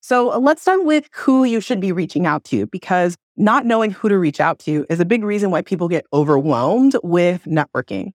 So 0.00 0.32
uh, 0.32 0.38
let's 0.40 0.62
start 0.62 0.84
with 0.84 1.08
who 1.14 1.44
you 1.44 1.60
should 1.60 1.80
be 1.80 1.92
reaching 1.92 2.26
out 2.26 2.42
to 2.44 2.66
because 2.66 3.16
not 3.36 3.64
knowing 3.64 3.92
who 3.92 4.08
to 4.08 4.18
reach 4.18 4.40
out 4.40 4.58
to 4.60 4.84
is 4.90 4.98
a 4.98 5.04
big 5.04 5.22
reason 5.22 5.52
why 5.52 5.62
people 5.62 5.88
get 5.88 6.04
overwhelmed 6.12 6.96
with 7.04 7.44
networking. 7.44 8.10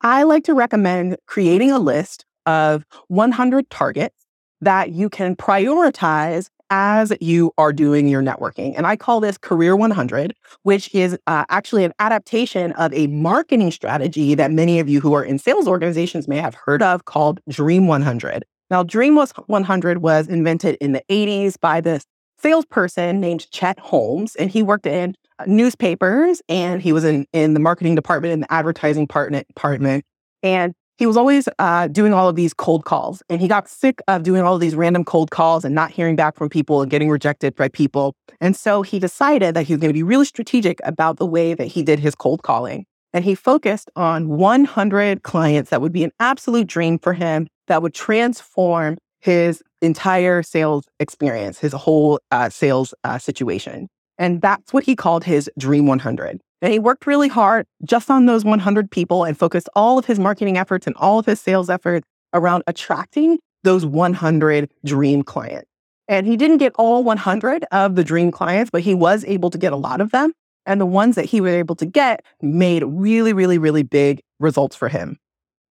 I 0.00 0.24
like 0.24 0.42
to 0.44 0.54
recommend 0.54 1.16
creating 1.26 1.70
a 1.70 1.78
list 1.78 2.26
of 2.44 2.84
100 3.06 3.70
targets 3.70 4.23
that 4.64 4.92
you 4.92 5.08
can 5.08 5.36
prioritize 5.36 6.48
as 6.70 7.12
you 7.20 7.52
are 7.58 7.72
doing 7.72 8.08
your 8.08 8.22
networking. 8.22 8.74
And 8.76 8.86
I 8.86 8.96
call 8.96 9.20
this 9.20 9.38
Career 9.38 9.76
100, 9.76 10.34
which 10.62 10.92
is 10.94 11.16
uh, 11.26 11.44
actually 11.48 11.84
an 11.84 11.92
adaptation 11.98 12.72
of 12.72 12.92
a 12.92 13.06
marketing 13.08 13.70
strategy 13.70 14.34
that 14.34 14.50
many 14.50 14.80
of 14.80 14.88
you 14.88 15.00
who 15.00 15.12
are 15.12 15.24
in 15.24 15.38
sales 15.38 15.68
organizations 15.68 16.26
may 16.26 16.38
have 16.38 16.54
heard 16.54 16.82
of 16.82 17.04
called 17.04 17.40
Dream 17.48 17.86
100. 17.86 18.44
Now, 18.70 18.82
Dream 18.82 19.16
100 19.16 19.98
was 19.98 20.26
invented 20.26 20.76
in 20.80 20.92
the 20.92 21.02
80s 21.10 21.60
by 21.60 21.80
this 21.80 22.06
salesperson 22.38 23.20
named 23.20 23.50
Chet 23.50 23.78
Holmes, 23.78 24.34
and 24.36 24.50
he 24.50 24.62
worked 24.62 24.86
in 24.86 25.14
uh, 25.38 25.44
newspapers 25.46 26.42
and 26.48 26.80
he 26.80 26.92
was 26.92 27.04
in, 27.04 27.26
in 27.32 27.54
the 27.54 27.60
marketing 27.60 27.94
department 27.94 28.32
and 28.32 28.42
the 28.42 28.52
advertising 28.52 29.06
department. 29.06 30.04
And 30.42 30.74
he 30.96 31.06
was 31.06 31.16
always 31.16 31.48
uh, 31.58 31.88
doing 31.88 32.12
all 32.12 32.28
of 32.28 32.36
these 32.36 32.54
cold 32.54 32.84
calls 32.84 33.22
and 33.28 33.40
he 33.40 33.48
got 33.48 33.68
sick 33.68 34.00
of 34.06 34.22
doing 34.22 34.42
all 34.42 34.54
of 34.54 34.60
these 34.60 34.76
random 34.76 35.04
cold 35.04 35.30
calls 35.30 35.64
and 35.64 35.74
not 35.74 35.90
hearing 35.90 36.16
back 36.16 36.36
from 36.36 36.48
people 36.48 36.82
and 36.82 36.90
getting 36.90 37.10
rejected 37.10 37.54
by 37.56 37.68
people. 37.68 38.14
And 38.40 38.54
so 38.54 38.82
he 38.82 38.98
decided 38.98 39.54
that 39.54 39.62
he 39.64 39.72
was 39.72 39.80
going 39.80 39.90
to 39.90 39.94
be 39.94 40.02
really 40.02 40.24
strategic 40.24 40.80
about 40.84 41.16
the 41.16 41.26
way 41.26 41.54
that 41.54 41.66
he 41.66 41.82
did 41.82 41.98
his 41.98 42.14
cold 42.14 42.42
calling. 42.42 42.86
And 43.12 43.24
he 43.24 43.34
focused 43.34 43.90
on 43.96 44.28
100 44.28 45.22
clients 45.22 45.70
that 45.70 45.80
would 45.80 45.92
be 45.92 46.04
an 46.04 46.12
absolute 46.20 46.66
dream 46.66 46.98
for 46.98 47.12
him 47.12 47.46
that 47.66 47.82
would 47.82 47.94
transform 47.94 48.98
his 49.20 49.62
entire 49.80 50.42
sales 50.42 50.84
experience, 51.00 51.58
his 51.58 51.72
whole 51.72 52.20
uh, 52.30 52.50
sales 52.50 52.92
uh, 53.04 53.18
situation. 53.18 53.88
And 54.18 54.40
that's 54.42 54.72
what 54.72 54.84
he 54.84 54.94
called 54.94 55.24
his 55.24 55.50
Dream 55.58 55.86
100. 55.86 56.40
And 56.64 56.72
he 56.72 56.78
worked 56.78 57.06
really 57.06 57.28
hard 57.28 57.66
just 57.84 58.10
on 58.10 58.24
those 58.24 58.42
100 58.42 58.90
people 58.90 59.22
and 59.22 59.38
focused 59.38 59.68
all 59.76 59.98
of 59.98 60.06
his 60.06 60.18
marketing 60.18 60.56
efforts 60.56 60.86
and 60.86 60.96
all 60.96 61.18
of 61.18 61.26
his 61.26 61.38
sales 61.38 61.68
efforts 61.68 62.08
around 62.32 62.62
attracting 62.66 63.38
those 63.64 63.84
100 63.84 64.70
dream 64.82 65.22
clients. 65.22 65.68
And 66.08 66.26
he 66.26 66.38
didn't 66.38 66.56
get 66.56 66.72
all 66.76 67.04
100 67.04 67.66
of 67.70 67.96
the 67.96 68.02
dream 68.02 68.30
clients, 68.30 68.70
but 68.70 68.80
he 68.80 68.94
was 68.94 69.26
able 69.26 69.50
to 69.50 69.58
get 69.58 69.74
a 69.74 69.76
lot 69.76 70.00
of 70.00 70.10
them. 70.10 70.32
And 70.64 70.80
the 70.80 70.86
ones 70.86 71.16
that 71.16 71.26
he 71.26 71.42
was 71.42 71.52
able 71.52 71.76
to 71.76 71.84
get 71.84 72.24
made 72.40 72.82
really, 72.86 73.34
really, 73.34 73.58
really 73.58 73.82
big 73.82 74.22
results 74.40 74.74
for 74.74 74.88
him. 74.88 75.18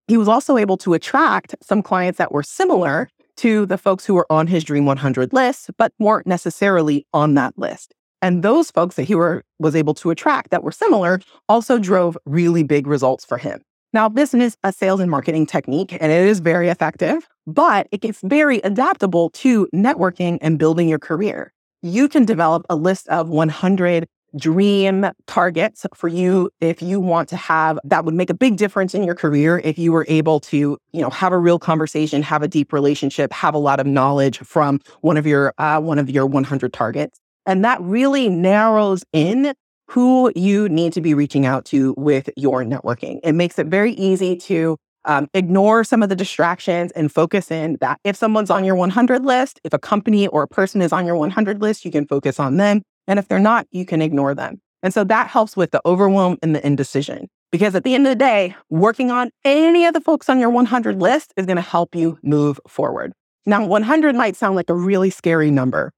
He 0.07 0.15
was 0.15 0.27
also 0.27 0.57
able 0.57 0.77
to 0.77 0.93
attract 0.93 1.55
some 1.63 1.81
clients 1.81 2.19
that 2.19 2.31
were 2.31 2.43
similar 2.43 3.09
to 3.38 3.65
the 3.65 3.79
folks 3.79 4.05
who 4.05 4.13
were 4.13 4.31
on 4.31 4.45
his 4.45 4.63
Dream 4.63 4.85
100 4.85 5.33
list, 5.33 5.71
but 5.75 5.91
weren't 5.97 6.27
necessarily 6.27 7.07
on 7.15 7.33
that 7.33 7.57
list. 7.57 7.95
And 8.23 8.41
those 8.41 8.71
folks 8.71 8.95
that 8.95 9.03
he 9.03 9.15
were, 9.15 9.43
was 9.59 9.75
able 9.75 9.93
to 9.95 10.09
attract 10.09 10.49
that 10.51 10.63
were 10.63 10.71
similar 10.71 11.19
also 11.49 11.77
drove 11.77 12.17
really 12.25 12.63
big 12.63 12.87
results 12.87 13.25
for 13.25 13.37
him. 13.37 13.61
Now, 13.91 14.07
this 14.07 14.33
is 14.33 14.55
a 14.63 14.71
sales 14.71 15.01
and 15.01 15.11
marketing 15.11 15.45
technique, 15.45 15.91
and 15.91 16.09
it 16.09 16.25
is 16.25 16.39
very 16.39 16.69
effective, 16.69 17.27
but 17.45 17.87
it 17.91 17.99
gets 17.99 18.21
very 18.23 18.59
adaptable 18.59 19.29
to 19.31 19.67
networking 19.75 20.37
and 20.41 20.57
building 20.57 20.87
your 20.87 20.99
career. 20.99 21.51
You 21.81 22.07
can 22.07 22.23
develop 22.23 22.65
a 22.69 22.77
list 22.77 23.09
of 23.09 23.27
100 23.27 24.07
dream 24.37 25.05
targets 25.27 25.85
for 25.93 26.07
you 26.07 26.49
if 26.61 26.81
you 26.81 26.99
want 26.99 27.29
to 27.29 27.35
have 27.35 27.77
that 27.83 28.03
would 28.03 28.15
make 28.15 28.29
a 28.29 28.33
big 28.33 28.55
difference 28.57 28.95
in 28.95 29.03
your 29.03 29.13
career 29.13 29.61
if 29.63 29.77
you 29.77 29.91
were 29.91 30.07
able 30.09 30.39
to 30.39 30.75
you 30.91 31.01
know 31.01 31.09
have 31.11 31.31
a 31.31 31.37
real 31.37 31.59
conversation 31.59 32.23
have 32.23 32.41
a 32.41 32.47
deep 32.47 32.73
relationship 32.73 33.31
have 33.31 33.53
a 33.53 33.59
lot 33.59 33.79
of 33.79 33.85
knowledge 33.85 34.39
from 34.39 34.79
one 35.01 35.17
of 35.17 35.27
your 35.27 35.53
uh, 35.59 35.79
one 35.79 35.99
of 35.99 36.09
your 36.09 36.25
100 36.25 36.73
targets 36.73 37.19
and 37.45 37.63
that 37.65 37.81
really 37.81 38.29
narrows 38.29 39.03
in 39.13 39.53
who 39.88 40.31
you 40.35 40.69
need 40.69 40.93
to 40.93 41.01
be 41.01 41.13
reaching 41.13 41.45
out 41.45 41.65
to 41.65 41.93
with 41.97 42.29
your 42.35 42.63
networking. 42.63 43.19
It 43.23 43.33
makes 43.33 43.59
it 43.59 43.67
very 43.67 43.93
easy 43.93 44.35
to 44.38 44.77
um, 45.05 45.27
ignore 45.33 45.83
some 45.83 46.01
of 46.01 46.09
the 46.09 46.15
distractions 46.15 46.91
and 46.93 47.12
focus 47.12 47.51
in 47.51 47.77
that 47.81 48.00
if 48.03 48.15
someone's 48.15 48.50
on 48.50 48.63
your 48.63 48.75
100 48.75 49.25
list, 49.25 49.59
if 49.63 49.73
a 49.73 49.79
company 49.79 50.27
or 50.27 50.43
a 50.43 50.47
person 50.47 50.81
is 50.81 50.93
on 50.93 51.05
your 51.05 51.15
100 51.17 51.62
list, 51.62 51.83
you 51.85 51.91
can 51.91 52.07
focus 52.07 52.39
on 52.39 52.57
them. 52.57 52.81
And 53.07 53.19
if 53.19 53.27
they're 53.27 53.39
not, 53.39 53.67
you 53.71 53.85
can 53.85 54.01
ignore 54.01 54.33
them. 54.33 54.62
And 54.81 54.93
so 54.93 55.03
that 55.05 55.27
helps 55.27 55.57
with 55.57 55.71
the 55.71 55.81
overwhelm 55.85 56.38
and 56.41 56.55
the 56.55 56.65
indecision. 56.65 57.27
Because 57.51 57.75
at 57.75 57.83
the 57.83 57.93
end 57.93 58.07
of 58.07 58.12
the 58.12 58.15
day, 58.15 58.55
working 58.69 59.12
on 59.12 59.29
any 59.45 59.85
of 59.85 59.93
the 59.93 60.01
folks 60.01 60.27
on 60.27 60.39
your 60.39 60.50
100 60.50 61.00
list 61.00 61.33
is 61.38 61.45
going 61.45 61.57
to 61.57 61.62
help 61.62 61.93
you 61.93 62.17
move 62.23 62.59
forward. 62.67 63.13
Now, 63.45 63.65
100 63.65 64.15
might 64.15 64.35
sound 64.35 64.55
like 64.55 64.69
a 64.69 64.73
really 64.73 65.09
scary 65.09 65.51
number, 65.51 65.91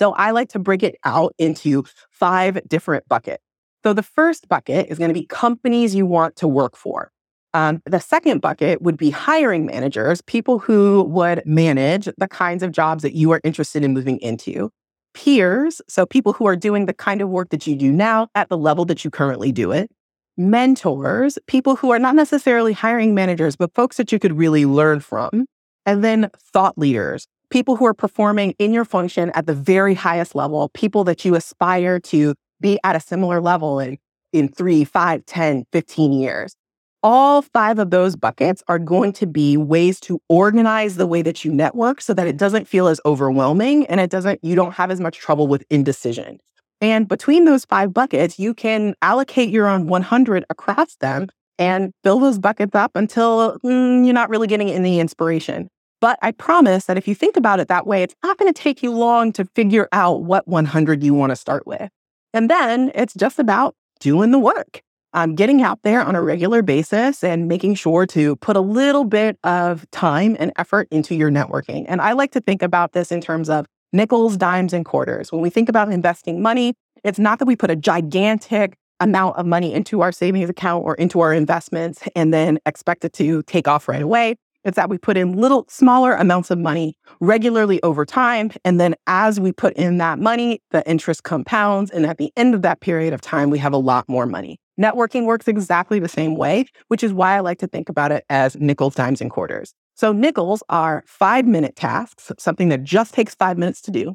so 0.00 0.14
I 0.14 0.30
like 0.30 0.48
to 0.50 0.58
break 0.58 0.82
it 0.82 0.96
out 1.04 1.34
into 1.36 1.84
five 2.10 2.66
different 2.66 3.06
buckets. 3.06 3.44
So 3.84 3.92
the 3.92 4.02
first 4.02 4.48
bucket 4.48 4.86
is 4.88 4.96
going 4.96 5.10
to 5.10 5.14
be 5.14 5.26
companies 5.26 5.94
you 5.94 6.06
want 6.06 6.36
to 6.36 6.48
work 6.48 6.74
for. 6.74 7.12
Um, 7.52 7.82
the 7.84 8.00
second 8.00 8.40
bucket 8.40 8.80
would 8.80 8.96
be 8.96 9.10
hiring 9.10 9.66
managers, 9.66 10.22
people 10.22 10.58
who 10.58 11.02
would 11.02 11.42
manage 11.44 12.08
the 12.16 12.28
kinds 12.28 12.62
of 12.62 12.72
jobs 12.72 13.02
that 13.02 13.14
you 13.14 13.30
are 13.32 13.42
interested 13.44 13.84
in 13.84 13.92
moving 13.92 14.18
into. 14.20 14.70
Peers, 15.12 15.82
so 15.86 16.06
people 16.06 16.32
who 16.32 16.46
are 16.46 16.56
doing 16.56 16.86
the 16.86 16.94
kind 16.94 17.20
of 17.20 17.28
work 17.28 17.50
that 17.50 17.66
you 17.66 17.76
do 17.76 17.92
now 17.92 18.28
at 18.34 18.48
the 18.48 18.56
level 18.56 18.86
that 18.86 19.04
you 19.04 19.10
currently 19.10 19.52
do 19.52 19.70
it. 19.70 19.90
Mentors, 20.38 21.38
people 21.46 21.76
who 21.76 21.90
are 21.90 21.98
not 21.98 22.14
necessarily 22.14 22.72
hiring 22.72 23.14
managers, 23.14 23.54
but 23.54 23.74
folks 23.74 23.98
that 23.98 24.12
you 24.12 24.18
could 24.18 24.38
really 24.38 24.64
learn 24.64 25.00
from. 25.00 25.44
And 25.84 26.02
then 26.02 26.30
thought 26.54 26.78
leaders, 26.78 27.26
people 27.50 27.76
who 27.76 27.84
are 27.84 27.94
performing 27.94 28.54
in 28.58 28.72
your 28.72 28.84
function 28.84 29.30
at 29.34 29.46
the 29.46 29.54
very 29.54 29.94
highest 29.94 30.34
level, 30.34 30.70
people 30.70 31.04
that 31.04 31.24
you 31.24 31.34
aspire 31.34 32.00
to 32.00 32.34
be 32.60 32.78
at 32.84 32.96
a 32.96 33.00
similar 33.00 33.40
level 33.40 33.78
in, 33.80 33.98
in 34.32 34.48
three, 34.48 34.84
five, 34.84 35.24
10, 35.26 35.64
15 35.72 36.12
years. 36.12 36.54
All 37.02 37.40
five 37.42 37.78
of 37.78 37.90
those 37.90 38.14
buckets 38.14 38.62
are 38.68 38.78
going 38.78 39.12
to 39.14 39.26
be 39.26 39.56
ways 39.56 40.00
to 40.00 40.20
organize 40.28 40.96
the 40.96 41.06
way 41.06 41.22
that 41.22 41.44
you 41.44 41.52
network 41.52 42.00
so 42.02 42.12
that 42.12 42.26
it 42.26 42.36
doesn't 42.36 42.68
feel 42.68 42.88
as 42.88 43.00
overwhelming 43.06 43.86
and 43.86 44.00
it 44.00 44.10
doesn't, 44.10 44.38
you 44.44 44.54
don't 44.54 44.74
have 44.74 44.90
as 44.90 45.00
much 45.00 45.18
trouble 45.18 45.46
with 45.46 45.64
indecision. 45.70 46.38
And 46.82 47.08
between 47.08 47.46
those 47.46 47.64
five 47.64 47.92
buckets, 47.94 48.38
you 48.38 48.52
can 48.52 48.94
allocate 49.00 49.48
your 49.50 49.66
own 49.66 49.86
100 49.86 50.44
across 50.50 50.96
them 50.96 51.28
and 51.58 51.92
fill 52.02 52.18
those 52.18 52.38
buckets 52.38 52.74
up 52.74 52.92
until 52.94 53.58
mm, 53.60 54.04
you're 54.04 54.14
not 54.14 54.30
really 54.30 54.46
getting 54.46 54.70
any 54.70 55.00
inspiration. 55.00 55.68
But 56.00 56.18
I 56.22 56.32
promise 56.32 56.86
that 56.86 56.96
if 56.96 57.06
you 57.06 57.14
think 57.14 57.36
about 57.36 57.60
it 57.60 57.68
that 57.68 57.86
way, 57.86 58.02
it's 58.02 58.14
not 58.22 58.38
going 58.38 58.52
to 58.52 58.62
take 58.62 58.82
you 58.82 58.92
long 58.92 59.32
to 59.32 59.44
figure 59.54 59.88
out 59.92 60.22
what 60.22 60.48
100 60.48 61.02
you 61.02 61.14
want 61.14 61.30
to 61.30 61.36
start 61.36 61.66
with. 61.66 61.90
And 62.32 62.48
then 62.48 62.90
it's 62.94 63.14
just 63.14 63.38
about 63.38 63.74
doing 63.98 64.30
the 64.30 64.38
work, 64.38 64.82
um, 65.12 65.34
getting 65.34 65.62
out 65.62 65.80
there 65.82 66.02
on 66.02 66.14
a 66.14 66.22
regular 66.22 66.62
basis 66.62 67.22
and 67.22 67.48
making 67.48 67.74
sure 67.74 68.06
to 68.06 68.36
put 68.36 68.56
a 68.56 68.60
little 68.60 69.04
bit 69.04 69.38
of 69.44 69.88
time 69.90 70.36
and 70.38 70.52
effort 70.56 70.88
into 70.90 71.14
your 71.14 71.30
networking. 71.30 71.84
And 71.88 72.00
I 72.00 72.12
like 72.12 72.32
to 72.32 72.40
think 72.40 72.62
about 72.62 72.92
this 72.92 73.12
in 73.12 73.20
terms 73.20 73.50
of 73.50 73.66
nickels, 73.92 74.36
dimes, 74.36 74.72
and 74.72 74.84
quarters. 74.84 75.32
When 75.32 75.42
we 75.42 75.50
think 75.50 75.68
about 75.68 75.92
investing 75.92 76.40
money, 76.40 76.74
it's 77.04 77.18
not 77.18 77.38
that 77.40 77.46
we 77.46 77.56
put 77.56 77.70
a 77.70 77.76
gigantic 77.76 78.76
amount 79.00 79.36
of 79.36 79.46
money 79.46 79.72
into 79.72 80.02
our 80.02 80.12
savings 80.12 80.48
account 80.48 80.84
or 80.84 80.94
into 80.94 81.20
our 81.20 81.32
investments 81.32 82.02
and 82.14 82.32
then 82.32 82.58
expect 82.66 83.04
it 83.04 83.12
to 83.14 83.42
take 83.44 83.66
off 83.66 83.88
right 83.88 84.02
away. 84.02 84.36
It's 84.64 84.76
that 84.76 84.90
we 84.90 84.98
put 84.98 85.16
in 85.16 85.32
little 85.32 85.64
smaller 85.68 86.14
amounts 86.14 86.50
of 86.50 86.58
money 86.58 86.96
regularly 87.20 87.82
over 87.82 88.04
time. 88.04 88.50
And 88.64 88.78
then 88.78 88.94
as 89.06 89.40
we 89.40 89.52
put 89.52 89.74
in 89.74 89.98
that 89.98 90.18
money, 90.18 90.62
the 90.70 90.88
interest 90.88 91.22
compounds. 91.22 91.90
And 91.90 92.04
at 92.04 92.18
the 92.18 92.32
end 92.36 92.54
of 92.54 92.62
that 92.62 92.80
period 92.80 93.14
of 93.14 93.20
time, 93.20 93.50
we 93.50 93.58
have 93.58 93.72
a 93.72 93.78
lot 93.78 94.08
more 94.08 94.26
money. 94.26 94.58
Networking 94.78 95.24
works 95.24 95.48
exactly 95.48 95.98
the 95.98 96.08
same 96.08 96.36
way, 96.36 96.66
which 96.88 97.02
is 97.02 97.12
why 97.12 97.36
I 97.36 97.40
like 97.40 97.58
to 97.58 97.66
think 97.66 97.88
about 97.88 98.12
it 98.12 98.24
as 98.30 98.56
nickels, 98.56 98.94
dimes, 98.94 99.20
and 99.20 99.30
quarters. 99.30 99.74
So 99.94 100.12
nickels 100.12 100.62
are 100.68 101.04
five 101.06 101.46
minute 101.46 101.76
tasks, 101.76 102.32
something 102.38 102.70
that 102.70 102.82
just 102.82 103.12
takes 103.12 103.34
five 103.34 103.58
minutes 103.58 103.82
to 103.82 103.90
do. 103.90 104.14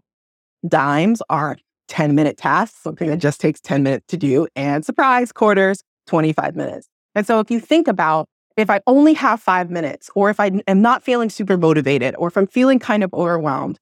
Dimes 0.67 1.21
are 1.29 1.57
10 1.87 2.15
minute 2.15 2.37
tasks, 2.37 2.81
something 2.81 3.09
that 3.09 3.17
just 3.17 3.39
takes 3.39 3.61
10 3.61 3.83
minutes 3.83 4.05
to 4.07 4.17
do. 4.17 4.47
And 4.55 4.83
surprise, 4.83 5.31
quarters, 5.31 5.83
25 6.07 6.55
minutes. 6.55 6.87
And 7.13 7.25
so 7.25 7.39
if 7.39 7.51
you 7.51 7.59
think 7.59 7.87
about 7.87 8.27
if 8.57 8.69
I 8.69 8.81
only 8.87 9.13
have 9.13 9.41
five 9.41 9.69
minutes, 9.69 10.09
or 10.15 10.29
if 10.29 10.39
I 10.39 10.51
am 10.67 10.81
not 10.81 11.03
feeling 11.03 11.29
super 11.29 11.57
motivated, 11.57 12.15
or 12.17 12.27
if 12.27 12.37
I'm 12.37 12.47
feeling 12.47 12.79
kind 12.79 13.03
of 13.03 13.13
overwhelmed, 13.13 13.79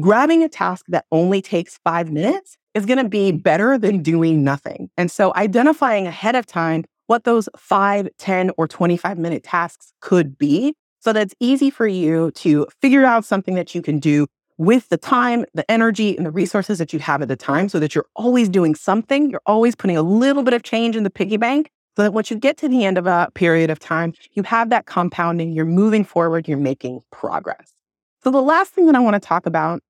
grabbing 0.00 0.42
a 0.42 0.48
task 0.48 0.84
that 0.88 1.06
only 1.10 1.40
takes 1.40 1.78
five 1.84 2.10
minutes 2.10 2.56
is 2.74 2.86
going 2.86 2.98
to 2.98 3.08
be 3.08 3.32
better 3.32 3.78
than 3.78 4.02
doing 4.02 4.42
nothing. 4.42 4.90
And 4.96 5.10
so 5.10 5.32
identifying 5.36 6.06
ahead 6.06 6.34
of 6.34 6.46
time 6.46 6.84
what 7.06 7.24
those 7.24 7.48
five, 7.56 8.08
10, 8.18 8.50
or 8.56 8.66
25 8.66 9.18
minute 9.18 9.42
tasks 9.42 9.92
could 10.00 10.36
be 10.36 10.74
so 11.00 11.12
that 11.12 11.22
it's 11.22 11.34
easy 11.38 11.70
for 11.70 11.86
you 11.86 12.30
to 12.32 12.66
figure 12.80 13.04
out 13.04 13.24
something 13.24 13.54
that 13.54 13.74
you 13.74 13.82
can 13.82 13.98
do 13.98 14.26
with 14.56 14.88
the 14.88 14.96
time, 14.96 15.44
the 15.52 15.68
energy, 15.70 16.16
and 16.16 16.24
the 16.24 16.30
resources 16.30 16.78
that 16.78 16.92
you 16.92 16.98
have 16.98 17.20
at 17.20 17.28
the 17.28 17.36
time 17.36 17.68
so 17.68 17.78
that 17.78 17.94
you're 17.94 18.06
always 18.16 18.48
doing 18.48 18.74
something. 18.74 19.30
You're 19.30 19.42
always 19.46 19.74
putting 19.74 19.96
a 19.96 20.02
little 20.02 20.42
bit 20.42 20.54
of 20.54 20.62
change 20.62 20.96
in 20.96 21.02
the 21.02 21.10
piggy 21.10 21.36
bank 21.36 21.70
so 21.96 22.02
that 22.02 22.12
once 22.12 22.30
you 22.30 22.36
get 22.36 22.56
to 22.58 22.68
the 22.68 22.84
end 22.84 22.98
of 22.98 23.06
a 23.06 23.28
period 23.34 23.70
of 23.70 23.78
time, 23.78 24.14
you 24.32 24.42
have 24.42 24.70
that 24.70 24.86
compounding, 24.86 25.52
you're 25.52 25.64
moving 25.64 26.04
forward, 26.04 26.48
you're 26.48 26.58
making 26.58 27.00
progress. 27.12 27.72
So, 28.22 28.30
the 28.30 28.42
last 28.42 28.72
thing 28.72 28.86
that 28.86 28.94
I 28.94 29.00
want 29.00 29.14
to 29.14 29.20
talk 29.20 29.46
about 29.46 29.82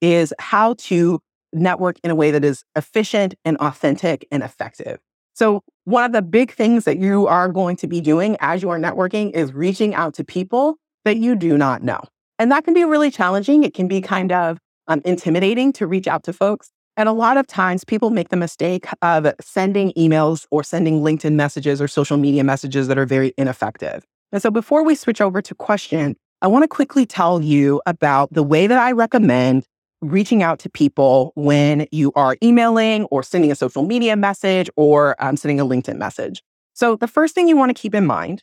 is 0.00 0.32
how 0.38 0.74
to 0.74 1.20
network 1.52 1.98
in 2.02 2.10
a 2.10 2.14
way 2.14 2.30
that 2.30 2.44
is 2.44 2.64
efficient 2.74 3.34
and 3.44 3.56
authentic 3.58 4.26
and 4.30 4.42
effective. 4.42 4.98
So, 5.34 5.62
one 5.84 6.04
of 6.04 6.12
the 6.12 6.22
big 6.22 6.52
things 6.52 6.84
that 6.84 6.98
you 6.98 7.26
are 7.26 7.48
going 7.48 7.76
to 7.76 7.86
be 7.86 8.00
doing 8.00 8.36
as 8.40 8.62
you 8.62 8.70
are 8.70 8.78
networking 8.78 9.30
is 9.32 9.52
reaching 9.52 9.94
out 9.94 10.14
to 10.14 10.24
people 10.24 10.76
that 11.04 11.18
you 11.18 11.36
do 11.36 11.56
not 11.56 11.82
know. 11.82 12.00
And 12.38 12.50
that 12.50 12.64
can 12.64 12.74
be 12.74 12.84
really 12.84 13.10
challenging. 13.10 13.62
It 13.62 13.74
can 13.74 13.86
be 13.86 14.00
kind 14.00 14.32
of 14.32 14.58
um, 14.88 15.00
intimidating 15.04 15.72
to 15.74 15.86
reach 15.86 16.06
out 16.06 16.24
to 16.24 16.32
folks. 16.32 16.70
And 16.96 17.08
a 17.08 17.12
lot 17.12 17.36
of 17.36 17.46
times 17.46 17.84
people 17.84 18.10
make 18.10 18.30
the 18.30 18.36
mistake 18.36 18.86
of 19.02 19.30
sending 19.40 19.92
emails 19.92 20.46
or 20.50 20.64
sending 20.64 21.00
LinkedIn 21.00 21.34
messages 21.34 21.80
or 21.82 21.88
social 21.88 22.16
media 22.16 22.42
messages 22.42 22.88
that 22.88 22.96
are 22.96 23.04
very 23.04 23.34
ineffective. 23.36 24.06
And 24.32 24.40
so 24.40 24.50
before 24.50 24.82
we 24.82 24.94
switch 24.94 25.20
over 25.20 25.42
to 25.42 25.54
question, 25.54 26.16
I 26.42 26.46
want 26.46 26.64
to 26.64 26.68
quickly 26.68 27.06
tell 27.06 27.42
you 27.42 27.82
about 27.86 28.32
the 28.32 28.42
way 28.42 28.66
that 28.66 28.78
I 28.78 28.92
recommend 28.92 29.64
reaching 30.02 30.42
out 30.42 30.58
to 30.60 30.70
people 30.70 31.32
when 31.34 31.86
you 31.90 32.12
are 32.14 32.36
emailing 32.42 33.04
or 33.04 33.22
sending 33.22 33.50
a 33.50 33.54
social 33.54 33.82
media 33.82 34.16
message 34.16 34.70
or 34.76 35.16
um, 35.22 35.36
sending 35.36 35.60
a 35.60 35.64
LinkedIn 35.64 35.96
message. 35.96 36.42
So 36.74 36.96
the 36.96 37.08
first 37.08 37.34
thing 37.34 37.48
you 37.48 37.56
want 37.56 37.74
to 37.74 37.80
keep 37.80 37.94
in 37.94 38.06
mind 38.06 38.42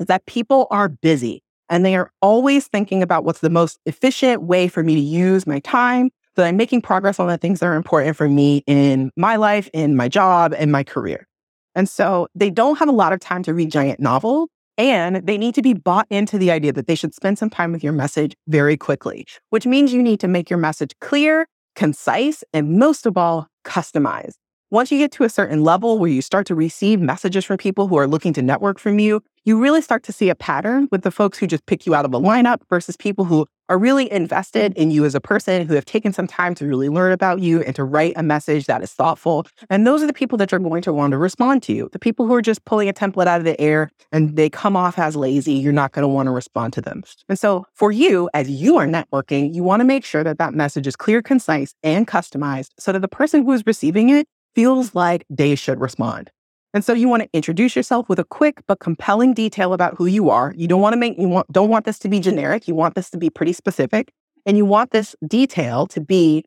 is 0.00 0.06
that 0.06 0.26
people 0.26 0.66
are 0.70 0.88
busy 0.88 1.42
and 1.68 1.84
they 1.84 1.94
are 1.94 2.10
always 2.20 2.66
thinking 2.66 3.02
about 3.02 3.24
what's 3.24 3.40
the 3.40 3.50
most 3.50 3.78
efficient 3.86 4.42
way 4.42 4.68
for 4.68 4.82
me 4.82 4.94
to 4.94 5.00
use 5.00 5.46
my 5.46 5.60
time 5.60 6.10
that 6.36 6.46
I'm 6.46 6.56
making 6.56 6.82
progress 6.82 7.18
on 7.20 7.28
the 7.28 7.38
things 7.38 7.60
that 7.60 7.66
are 7.66 7.74
important 7.74 8.16
for 8.16 8.28
me 8.28 8.62
in 8.66 9.10
my 9.16 9.36
life, 9.36 9.68
in 9.72 9.96
my 9.96 10.08
job, 10.08 10.54
and 10.56 10.72
my 10.72 10.84
career. 10.84 11.26
And 11.74 11.88
so 11.88 12.28
they 12.34 12.50
don't 12.50 12.78
have 12.78 12.88
a 12.88 12.92
lot 12.92 13.12
of 13.12 13.20
time 13.20 13.42
to 13.44 13.54
read 13.54 13.70
giant 13.70 14.00
novels. 14.00 14.48
And 14.78 15.26
they 15.26 15.36
need 15.36 15.54
to 15.56 15.62
be 15.62 15.74
bought 15.74 16.06
into 16.08 16.38
the 16.38 16.50
idea 16.50 16.72
that 16.72 16.86
they 16.86 16.94
should 16.94 17.14
spend 17.14 17.38
some 17.38 17.50
time 17.50 17.72
with 17.72 17.84
your 17.84 17.92
message 17.92 18.34
very 18.48 18.76
quickly, 18.76 19.26
which 19.50 19.66
means 19.66 19.92
you 19.92 20.02
need 20.02 20.18
to 20.20 20.28
make 20.28 20.48
your 20.48 20.58
message 20.58 20.92
clear, 21.00 21.46
concise, 21.76 22.42
and 22.54 22.78
most 22.78 23.04
of 23.04 23.18
all, 23.18 23.48
customized. 23.66 24.36
Once 24.70 24.90
you 24.90 24.96
get 24.96 25.12
to 25.12 25.24
a 25.24 25.28
certain 25.28 25.62
level 25.62 25.98
where 25.98 26.08
you 26.08 26.22
start 26.22 26.46
to 26.46 26.54
receive 26.54 26.98
messages 26.98 27.44
from 27.44 27.58
people 27.58 27.86
who 27.86 27.96
are 27.96 28.06
looking 28.06 28.32
to 28.32 28.40
network 28.40 28.78
from 28.78 28.98
you, 28.98 29.22
you 29.44 29.60
really 29.60 29.82
start 29.82 30.02
to 30.02 30.12
see 30.12 30.30
a 30.30 30.34
pattern 30.34 30.88
with 30.90 31.02
the 31.02 31.10
folks 31.10 31.36
who 31.36 31.46
just 31.46 31.66
pick 31.66 31.84
you 31.84 31.94
out 31.94 32.06
of 32.06 32.14
a 32.14 32.18
lineup 32.18 32.60
versus 32.70 32.96
people 32.96 33.26
who 33.26 33.46
are 33.68 33.78
really 33.78 34.10
invested 34.10 34.72
mm-hmm. 34.72 34.82
in 34.82 34.90
you 34.90 35.04
as 35.04 35.14
a 35.14 35.20
person, 35.20 35.66
who 35.66 35.74
have 35.74 35.84
taken 35.84 36.12
some 36.12 36.26
time 36.26 36.54
to 36.56 36.66
really 36.66 36.88
learn 36.88 37.12
about 37.12 37.40
you 37.40 37.62
and 37.62 37.74
to 37.76 37.84
write 37.84 38.12
a 38.16 38.22
message 38.22 38.66
that 38.66 38.82
is 38.82 38.92
thoughtful. 38.92 39.46
And 39.70 39.86
those 39.86 40.02
are 40.02 40.06
the 40.06 40.12
people 40.12 40.38
that 40.38 40.52
you're 40.52 40.60
going 40.60 40.82
to 40.82 40.92
want 40.92 41.12
to 41.12 41.18
respond 41.18 41.62
to 41.64 41.72
you. 41.72 41.88
The 41.92 41.98
people 41.98 42.26
who 42.26 42.34
are 42.34 42.42
just 42.42 42.64
pulling 42.64 42.88
a 42.88 42.92
template 42.92 43.26
out 43.26 43.40
of 43.40 43.44
the 43.44 43.60
air 43.60 43.90
and 44.10 44.36
they 44.36 44.50
come 44.50 44.76
off 44.76 44.98
as 44.98 45.16
lazy, 45.16 45.54
you're 45.54 45.72
not 45.72 45.92
going 45.92 46.02
to 46.02 46.08
want 46.08 46.26
to 46.26 46.32
respond 46.32 46.72
to 46.74 46.80
them. 46.80 47.02
And 47.28 47.38
so 47.38 47.66
for 47.74 47.92
you, 47.92 48.28
as 48.34 48.50
you 48.50 48.76
are 48.76 48.86
networking, 48.86 49.54
you 49.54 49.62
want 49.62 49.80
to 49.80 49.84
make 49.84 50.04
sure 50.04 50.24
that 50.24 50.38
that 50.38 50.54
message 50.54 50.86
is 50.86 50.96
clear, 50.96 51.22
concise, 51.22 51.74
and 51.82 52.06
customized 52.06 52.70
so 52.78 52.92
that 52.92 53.00
the 53.00 53.08
person 53.08 53.44
who 53.44 53.52
is 53.52 53.66
receiving 53.66 54.10
it 54.10 54.26
feels 54.54 54.94
like 54.94 55.24
they 55.30 55.54
should 55.54 55.80
respond. 55.80 56.30
And 56.74 56.84
so 56.84 56.94
you 56.94 57.08
want 57.08 57.22
to 57.22 57.28
introduce 57.32 57.76
yourself 57.76 58.08
with 58.08 58.18
a 58.18 58.24
quick 58.24 58.62
but 58.66 58.80
compelling 58.80 59.34
detail 59.34 59.72
about 59.72 59.94
who 59.96 60.06
you 60.06 60.30
are. 60.30 60.54
You 60.56 60.66
don't 60.66 60.80
want 60.80 60.94
to 60.94 60.98
make 60.98 61.18
you 61.18 61.28
want 61.28 61.52
don't 61.52 61.68
want 61.68 61.84
this 61.84 61.98
to 62.00 62.08
be 62.08 62.18
generic. 62.18 62.66
You 62.66 62.74
want 62.74 62.94
this 62.94 63.10
to 63.10 63.18
be 63.18 63.28
pretty 63.28 63.52
specific. 63.52 64.12
And 64.46 64.56
you 64.56 64.64
want 64.64 64.90
this 64.90 65.14
detail 65.26 65.86
to 65.88 66.00
be 66.00 66.44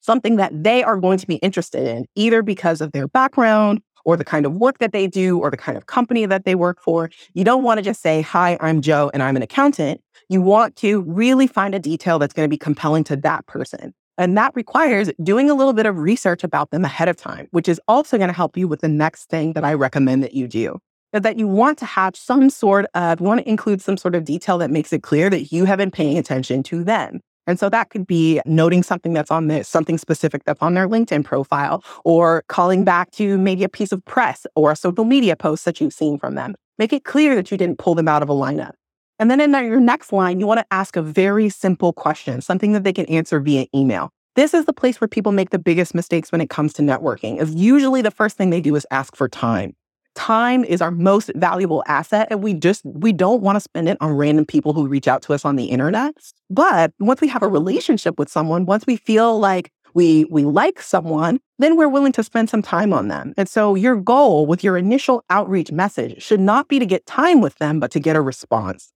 something 0.00 0.36
that 0.36 0.62
they 0.62 0.84
are 0.84 0.98
going 0.98 1.18
to 1.18 1.26
be 1.26 1.36
interested 1.36 1.86
in, 1.86 2.06
either 2.14 2.42
because 2.42 2.80
of 2.80 2.92
their 2.92 3.08
background 3.08 3.80
or 4.04 4.16
the 4.16 4.24
kind 4.24 4.46
of 4.46 4.56
work 4.56 4.78
that 4.78 4.92
they 4.92 5.08
do 5.08 5.38
or 5.38 5.50
the 5.50 5.56
kind 5.56 5.76
of 5.76 5.86
company 5.86 6.24
that 6.26 6.44
they 6.44 6.54
work 6.54 6.80
for. 6.80 7.10
You 7.34 7.42
don't 7.42 7.64
want 7.64 7.78
to 7.78 7.82
just 7.82 8.00
say, 8.00 8.22
Hi, 8.22 8.56
I'm 8.60 8.80
Joe 8.80 9.10
and 9.12 9.22
I'm 9.22 9.36
an 9.36 9.42
accountant. 9.42 10.00
You 10.28 10.42
want 10.42 10.76
to 10.76 11.02
really 11.02 11.46
find 11.46 11.74
a 11.74 11.78
detail 11.78 12.18
that's 12.18 12.32
going 12.32 12.46
to 12.46 12.50
be 12.50 12.58
compelling 12.58 13.04
to 13.04 13.16
that 13.16 13.46
person. 13.46 13.94
And 14.18 14.36
that 14.36 14.52
requires 14.54 15.10
doing 15.22 15.50
a 15.50 15.54
little 15.54 15.72
bit 15.72 15.86
of 15.86 15.98
research 15.98 16.42
about 16.42 16.70
them 16.70 16.84
ahead 16.84 17.08
of 17.08 17.16
time, 17.16 17.48
which 17.50 17.68
is 17.68 17.80
also 17.86 18.16
going 18.16 18.28
to 18.28 18.34
help 18.34 18.56
you 18.56 18.66
with 18.66 18.80
the 18.80 18.88
next 18.88 19.28
thing 19.28 19.52
that 19.52 19.64
I 19.64 19.74
recommend 19.74 20.22
that 20.22 20.34
you 20.34 20.48
do. 20.48 20.78
That 21.12 21.38
you 21.38 21.46
want 21.46 21.78
to 21.78 21.84
have 21.84 22.16
some 22.16 22.50
sort 22.50 22.86
of, 22.94 23.20
want 23.20 23.40
to 23.40 23.48
include 23.48 23.80
some 23.80 23.96
sort 23.96 24.14
of 24.14 24.24
detail 24.24 24.58
that 24.58 24.70
makes 24.70 24.92
it 24.92 25.02
clear 25.02 25.30
that 25.30 25.52
you 25.52 25.64
have 25.64 25.78
been 25.78 25.90
paying 25.90 26.18
attention 26.18 26.62
to 26.64 26.82
them. 26.84 27.20
And 27.46 27.60
so 27.60 27.68
that 27.68 27.90
could 27.90 28.06
be 28.06 28.40
noting 28.44 28.82
something 28.82 29.12
that's 29.12 29.30
on 29.30 29.46
this, 29.46 29.68
something 29.68 29.98
specific 29.98 30.44
that's 30.44 30.60
on 30.60 30.74
their 30.74 30.88
LinkedIn 30.88 31.24
profile, 31.24 31.84
or 32.04 32.42
calling 32.48 32.84
back 32.84 33.12
to 33.12 33.38
maybe 33.38 33.62
a 33.62 33.68
piece 33.68 33.92
of 33.92 34.04
press 34.04 34.46
or 34.56 34.72
a 34.72 34.76
social 34.76 35.04
media 35.04 35.36
post 35.36 35.64
that 35.64 35.80
you've 35.80 35.92
seen 35.92 36.18
from 36.18 36.34
them. 36.34 36.54
Make 36.78 36.92
it 36.92 37.04
clear 37.04 37.34
that 37.36 37.50
you 37.50 37.56
didn't 37.56 37.78
pull 37.78 37.94
them 37.94 38.08
out 38.08 38.22
of 38.22 38.28
a 38.28 38.34
lineup. 38.34 38.72
And 39.18 39.30
then 39.30 39.40
in 39.40 39.52
your 39.52 39.80
next 39.80 40.12
line, 40.12 40.40
you 40.40 40.46
want 40.46 40.60
to 40.60 40.66
ask 40.70 40.96
a 40.96 41.02
very 41.02 41.48
simple 41.48 41.92
question, 41.92 42.40
something 42.40 42.72
that 42.72 42.84
they 42.84 42.92
can 42.92 43.06
answer 43.06 43.40
via 43.40 43.66
email. 43.74 44.10
This 44.34 44.52
is 44.52 44.66
the 44.66 44.72
place 44.74 45.00
where 45.00 45.08
people 45.08 45.32
make 45.32 45.48
the 45.48 45.58
biggest 45.58 45.94
mistakes 45.94 46.30
when 46.30 46.42
it 46.42 46.50
comes 46.50 46.74
to 46.74 46.82
networking. 46.82 47.40
Is 47.40 47.54
usually 47.54 48.02
the 48.02 48.10
first 48.10 48.36
thing 48.36 48.50
they 48.50 48.60
do 48.60 48.76
is 48.76 48.86
ask 48.90 49.16
for 49.16 49.28
time. 49.28 49.74
Time 50.14 50.62
is 50.64 50.82
our 50.82 50.90
most 50.90 51.30
valuable 51.36 51.82
asset 51.86 52.28
and 52.30 52.42
we 52.42 52.54
just 52.54 52.82
we 52.84 53.12
don't 53.12 53.42
want 53.42 53.56
to 53.56 53.60
spend 53.60 53.88
it 53.88 53.98
on 54.00 54.12
random 54.12 54.44
people 54.44 54.72
who 54.72 54.86
reach 54.86 55.08
out 55.08 55.22
to 55.22 55.32
us 55.32 55.44
on 55.44 55.56
the 55.56 55.66
internet. 55.66 56.14
But 56.50 56.92
once 56.98 57.20
we 57.20 57.28
have 57.28 57.42
a 57.42 57.48
relationship 57.48 58.18
with 58.18 58.30
someone, 58.30 58.66
once 58.66 58.86
we 58.86 58.96
feel 58.96 59.38
like 59.38 59.70
we 59.94 60.26
we 60.26 60.44
like 60.44 60.82
someone, 60.82 61.40
then 61.58 61.76
we're 61.76 61.88
willing 61.88 62.12
to 62.12 62.22
spend 62.22 62.50
some 62.50 62.62
time 62.62 62.92
on 62.92 63.08
them. 63.08 63.32
And 63.38 63.48
so 63.48 63.74
your 63.74 63.96
goal 63.96 64.44
with 64.46 64.62
your 64.62 64.76
initial 64.76 65.24
outreach 65.30 65.72
message 65.72 66.22
should 66.22 66.40
not 66.40 66.68
be 66.68 66.78
to 66.78 66.86
get 66.86 67.06
time 67.06 67.40
with 67.40 67.56
them, 67.56 67.80
but 67.80 67.90
to 67.92 68.00
get 68.00 68.16
a 68.16 68.20
response. 68.20 68.92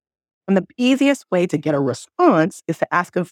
And 0.51 0.57
the 0.57 0.67
easiest 0.77 1.27
way 1.31 1.47
to 1.47 1.57
get 1.57 1.77
a 1.77 1.81
response 1.81 2.61
is 2.67 2.79
to 2.79 2.93
ask 2.93 3.15
a, 3.15 3.25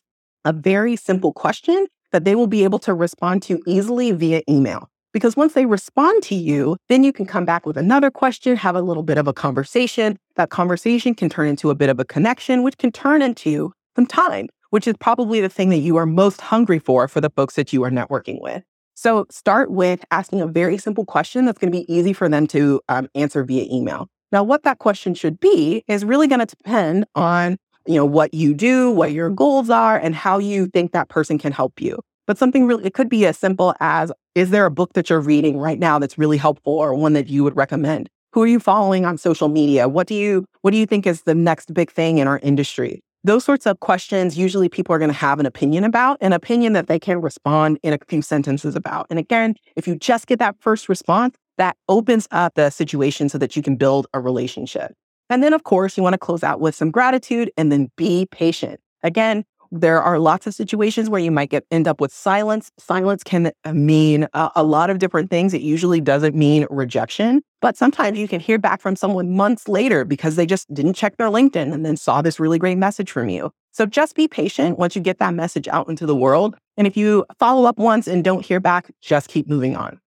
a 0.45 0.53
very 0.53 0.95
simple 0.95 1.33
question 1.33 1.89
that 2.13 2.25
they 2.25 2.37
will 2.37 2.47
be 2.47 2.63
able 2.63 2.79
to 2.79 2.95
respond 2.95 3.43
to 3.43 3.61
easily 3.67 4.13
via 4.13 4.43
email. 4.49 4.89
Because 5.13 5.37
once 5.37 5.55
they 5.55 5.67
respond 5.67 6.23
to 6.23 6.37
you, 6.37 6.77
then 6.89 7.03
you 7.03 7.13
can 7.13 7.27
come 7.27 7.45
back 7.45 7.67
with 7.67 7.77
another 7.77 8.09
question, 8.09 8.55
have 8.55 8.77
a 8.77 8.83
little 8.83 9.03
bit 9.03 9.19
of 9.19 9.27
a 9.27 9.33
conversation. 9.33 10.17
That 10.37 10.51
conversation 10.51 11.13
can 11.13 11.29
turn 11.29 11.49
into 11.49 11.71
a 11.71 11.75
bit 11.75 11.89
of 11.89 11.99
a 11.99 12.05
connection, 12.05 12.63
which 12.63 12.79
can 12.79 12.93
turn 12.93 13.21
into 13.21 13.73
some 13.97 14.07
time, 14.07 14.47
which 14.71 14.87
is 14.87 14.95
probably 15.01 15.41
the 15.41 15.49
thing 15.49 15.71
that 15.71 15.79
you 15.79 15.97
are 15.97 16.07
most 16.07 16.41
hungry 16.41 16.79
for 16.79 17.09
for 17.09 17.21
the 17.21 17.31
folks 17.31 17.57
that 17.57 17.73
you 17.73 17.83
are 17.83 17.91
networking 17.91 18.41
with. 18.41 18.63
So 18.95 19.27
start 19.29 19.73
with 19.73 20.05
asking 20.13 20.41
a 20.41 20.47
very 20.47 20.79
simple 20.79 21.05
question 21.05 21.47
that's 21.47 21.59
going 21.59 21.73
to 21.73 21.77
be 21.81 21.93
easy 21.93 22.13
for 22.13 22.29
them 22.29 22.47
to 22.47 22.81
um, 22.89 23.09
answer 23.17 23.43
via 23.43 23.65
email. 23.65 24.09
Now, 24.31 24.43
what 24.43 24.63
that 24.65 24.79
question 24.79 25.15
should 25.15 25.41
be 25.41 25.85
is 25.89 26.05
really 26.05 26.27
going 26.27 26.41
to 26.41 26.47
depend 26.47 27.07
on 27.15 27.57
you 27.87 27.95
know 27.95 28.05
what 28.05 28.35
you 28.35 28.53
do, 28.53 28.91
what 28.91 29.13
your 29.13 29.31
goals 29.31 29.71
are, 29.71 29.99
and 29.99 30.15
how 30.15 30.39
you 30.39 30.67
think 30.67 30.93
that 30.93 31.09
person 31.09 31.39
can 31.39 31.53
help 31.53 31.81
you. 31.81 31.99
But 32.27 32.37
something 32.37 32.67
really 32.67 32.85
it 32.85 32.93
could 32.93 33.09
be 33.09 33.25
as 33.27 33.39
simple 33.39 33.75
as 33.81 34.13
is 34.35 34.51
there 34.51 34.67
a 34.67 34.71
book 34.71 34.93
that 34.93 35.09
you're 35.09 35.21
reading 35.21 35.57
right 35.59 35.79
now 35.79 35.99
that's 35.99 36.19
really 36.19 36.37
helpful 36.37 36.75
or 36.75 36.95
one 36.95 37.15
that 37.15 37.29
you 37.29 37.43
would 37.45 37.57
recommend? 37.57 38.11
Who 38.35 38.43
are 38.43 38.47
you 38.47 38.61
following 38.61 39.07
on 39.07 39.17
social 39.17 39.49
media? 39.49 39.89
What 39.89 40.07
do 40.07 40.15
you 40.15 40.45
what 40.61 40.73
do 40.73 40.77
you 40.77 40.85
think 40.85 41.07
is 41.07 41.23
the 41.23 41.35
next 41.35 41.73
big 41.73 41.91
thing 41.91 42.19
in 42.19 42.29
our 42.29 42.39
industry? 42.41 43.01
Those 43.25 43.45
sorts 43.45 43.67
of 43.67 43.81
questions, 43.81 44.39
usually 44.39 44.69
people 44.69 44.95
are 44.95 44.99
going 44.99 45.11
to 45.11 45.17
have 45.17 45.41
an 45.41 45.47
opinion 45.47 45.83
about, 45.83 46.19
an 46.21 46.33
opinion 46.33 46.73
that 46.75 46.87
they 46.87 47.01
can 47.01 47.21
respond 47.21 47.79
in 47.83 47.93
a 47.93 47.99
few 48.07 48.23
sentences 48.23 48.77
about. 48.77 49.07
And 49.11 49.19
again, 49.19 49.57
if 49.75 49.89
you 49.89 49.97
just 49.97 50.29
get 50.29 50.39
that 50.39 50.55
first 50.61 50.89
response, 50.89 51.35
that 51.59 51.77
opens 51.89 52.27
up 52.31 52.55
the 52.55 52.71
situation 52.71 53.29
so 53.29 53.39
that 53.39 53.55
you 53.55 53.63
can 53.63 53.77
build 53.77 54.07
a 54.15 54.21
relationship. 54.21 54.95
And 55.31 55.43
then, 55.43 55.53
of 55.53 55.65
course, 55.65 55.97
you 55.97 56.03
want 56.03 56.15
to 56.15 56.19
close 56.19 56.43
out 56.43 56.61
with 56.61 56.75
some 56.75 56.91
gratitude 56.91 57.51
and 57.57 57.71
then 57.71 57.91
be 57.97 58.27
patient. 58.31 58.81
Again, 59.03 59.45
there 59.71 60.01
are 60.01 60.19
lots 60.19 60.47
of 60.47 60.55
situations 60.55 61.11
where 61.11 61.21
you 61.21 61.31
might 61.31 61.51
get 61.51 61.67
end 61.71 61.87
up 61.87 62.01
with 62.01 62.13
silence. 62.13 62.71
Silence 62.79 63.23
can 63.23 63.53
uh, 63.65 63.73
mean 63.75 64.27
a, 64.33 64.51
a, 64.57 64.63
lot 64.63 64.89
of 64.89 64.99
different 64.99 65.31
things. 65.31 65.53
It 65.53 65.61
usually 65.61 66.01
doesn't 66.01 66.35
mean 66.35 66.67
rejection, 66.71 67.43
but 67.61 67.77
sometimes 67.77 68.19
you 68.19 68.29
can 68.29 68.41
hear 68.41 68.59
back 68.59 68.81
from 68.81 68.97
someone 68.97 69.37
months 69.37 69.69
later 69.69 70.07
because 70.07 70.37
they 70.37 70.47
just 70.47 70.73
didn't 70.73 70.95
check 70.95 71.19
their 71.19 71.29
LinkedIn 71.29 71.73
and 71.73 71.85
then 71.85 71.99
saw 71.99 72.23
this 72.23 72.41
really 72.41 72.59
great 72.59 72.79
message 72.79 73.11
from 73.11 73.29
you. 73.29 73.51
So 73.73 73.85
just 73.85 74.15
be 74.15 74.27
patient 74.27 74.79
once 74.79 74.97
you 74.97 75.03
get 75.03 75.19
that 75.19 75.35
message 75.35 75.69
out 75.69 75.89
into 75.89 76.07
the 76.07 76.17
world. 76.17 76.57
And 76.77 76.87
if 76.87 76.97
you 76.97 77.27
follow 77.39 77.69
up 77.69 77.79
once 77.79 78.07
and 78.07 78.25
don't 78.25 78.45
hear 78.45 78.61
back, 78.61 78.91
just 79.03 79.29
keep 79.29 79.49
moving 79.49 79.77
on. 79.77 80.01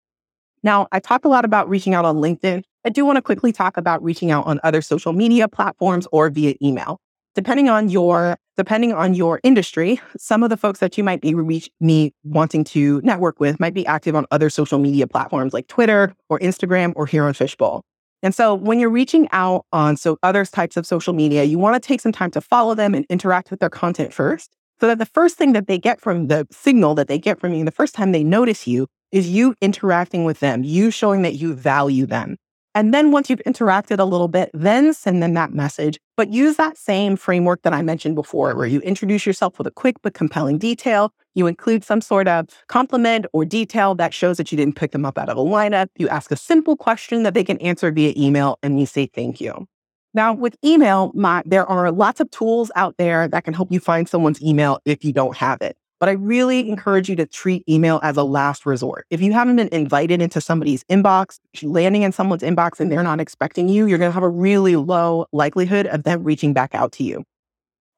Now, 0.62 0.88
I 0.92 1.00
talked 1.00 1.24
a 1.24 1.28
lot 1.28 1.44
about 1.44 1.68
reaching 1.68 1.94
out 1.94 2.04
on 2.04 2.16
LinkedIn. 2.16 2.62
I 2.84 2.90
do 2.90 3.04
want 3.04 3.16
to 3.16 3.22
quickly 3.22 3.52
talk 3.52 3.76
about 3.76 4.02
reaching 4.02 4.30
out 4.30 4.46
on 4.46 4.60
other 4.62 4.82
social 4.82 5.12
media 5.12 5.48
platforms 5.48 6.06
or 6.12 6.30
via 6.30 6.54
email. 6.62 7.00
Depending 7.34 7.68
on 7.68 7.88
your 7.88 8.36
depending 8.56 8.92
on 8.92 9.14
your 9.14 9.38
industry, 9.44 10.00
some 10.16 10.42
of 10.42 10.50
the 10.50 10.56
folks 10.56 10.80
that 10.80 10.98
you 10.98 11.04
might 11.04 11.20
be 11.20 11.32
reach 11.32 11.70
me 11.80 12.12
wanting 12.24 12.64
to 12.64 13.00
network 13.04 13.38
with 13.38 13.60
might 13.60 13.74
be 13.74 13.86
active 13.86 14.16
on 14.16 14.26
other 14.32 14.50
social 14.50 14.78
media 14.78 15.06
platforms 15.06 15.52
like 15.52 15.68
Twitter 15.68 16.12
or 16.28 16.40
Instagram 16.40 16.92
or 16.96 17.06
here 17.06 17.24
on 17.24 17.34
Fishbowl. 17.34 17.84
And 18.22 18.34
so 18.34 18.54
when 18.54 18.80
you're 18.80 18.90
reaching 18.90 19.28
out 19.30 19.64
on 19.72 19.96
so 19.96 20.18
other 20.24 20.44
types 20.44 20.76
of 20.76 20.86
social 20.86 21.12
media, 21.12 21.44
you 21.44 21.58
want 21.58 21.80
to 21.80 21.86
take 21.86 22.00
some 22.00 22.10
time 22.10 22.32
to 22.32 22.40
follow 22.40 22.74
them 22.74 22.94
and 22.94 23.06
interact 23.08 23.50
with 23.52 23.60
their 23.60 23.70
content 23.70 24.12
first 24.12 24.56
so 24.80 24.86
that 24.88 24.98
the 24.98 25.06
first 25.06 25.36
thing 25.36 25.52
that 25.52 25.66
they 25.66 25.78
get 25.78 26.00
from 26.00 26.26
the 26.26 26.46
signal 26.50 26.94
that 26.96 27.08
they 27.08 27.18
get 27.18 27.38
from 27.38 27.52
you, 27.52 27.64
the 27.64 27.70
first 27.70 27.94
time 27.94 28.12
they 28.12 28.24
notice 28.24 28.66
you, 28.66 28.88
is 29.12 29.28
you 29.28 29.54
interacting 29.60 30.24
with 30.24 30.40
them, 30.40 30.64
you 30.64 30.90
showing 30.90 31.22
that 31.22 31.34
you 31.34 31.54
value 31.54 32.06
them. 32.06 32.36
And 32.74 32.94
then 32.94 33.10
once 33.10 33.28
you've 33.28 33.42
interacted 33.46 33.98
a 33.98 34.04
little 34.04 34.28
bit, 34.28 34.50
then 34.54 34.92
send 34.92 35.22
them 35.22 35.34
that 35.34 35.52
message. 35.52 35.98
But 36.16 36.32
use 36.32 36.56
that 36.56 36.76
same 36.76 37.16
framework 37.16 37.62
that 37.62 37.72
I 37.72 37.82
mentioned 37.82 38.14
before, 38.14 38.54
where 38.54 38.66
you 38.66 38.80
introduce 38.80 39.26
yourself 39.26 39.58
with 39.58 39.66
a 39.66 39.72
quick 39.72 39.96
but 40.02 40.14
compelling 40.14 40.58
detail. 40.58 41.12
You 41.34 41.46
include 41.46 41.82
some 41.82 42.00
sort 42.00 42.28
of 42.28 42.46
compliment 42.68 43.26
or 43.32 43.44
detail 43.44 43.94
that 43.96 44.14
shows 44.14 44.36
that 44.36 44.52
you 44.52 44.56
didn't 44.56 44.76
pick 44.76 44.92
them 44.92 45.04
up 45.04 45.18
out 45.18 45.28
of 45.28 45.36
a 45.36 45.40
lineup. 45.40 45.88
You 45.96 46.08
ask 46.08 46.30
a 46.30 46.36
simple 46.36 46.76
question 46.76 47.22
that 47.24 47.34
they 47.34 47.42
can 47.42 47.58
answer 47.58 47.90
via 47.90 48.12
email, 48.16 48.58
and 48.62 48.78
you 48.78 48.86
say 48.86 49.06
thank 49.06 49.40
you. 49.40 49.66
Now, 50.14 50.32
with 50.32 50.56
email, 50.64 51.10
my, 51.14 51.42
there 51.46 51.66
are 51.66 51.90
lots 51.90 52.20
of 52.20 52.30
tools 52.30 52.70
out 52.76 52.96
there 52.96 53.28
that 53.28 53.44
can 53.44 53.54
help 53.54 53.72
you 53.72 53.80
find 53.80 54.08
someone's 54.08 54.42
email 54.42 54.78
if 54.84 55.04
you 55.04 55.12
don't 55.12 55.36
have 55.36 55.60
it. 55.62 55.76
But 56.00 56.08
I 56.08 56.12
really 56.12 56.68
encourage 56.68 57.08
you 57.08 57.16
to 57.16 57.26
treat 57.26 57.64
email 57.68 57.98
as 58.02 58.16
a 58.16 58.22
last 58.22 58.64
resort. 58.66 59.06
If 59.10 59.20
you 59.20 59.32
haven't 59.32 59.56
been 59.56 59.68
invited 59.72 60.22
into 60.22 60.40
somebody's 60.40 60.84
inbox, 60.84 61.38
landing 61.62 62.02
in 62.02 62.12
someone's 62.12 62.42
inbox 62.42 62.78
and 62.78 62.90
they're 62.90 63.02
not 63.02 63.20
expecting 63.20 63.68
you, 63.68 63.86
you're 63.86 63.98
going 63.98 64.10
to 64.10 64.14
have 64.14 64.22
a 64.22 64.28
really 64.28 64.76
low 64.76 65.26
likelihood 65.32 65.86
of 65.86 66.04
them 66.04 66.22
reaching 66.22 66.52
back 66.52 66.74
out 66.74 66.92
to 66.92 67.04
you. 67.04 67.24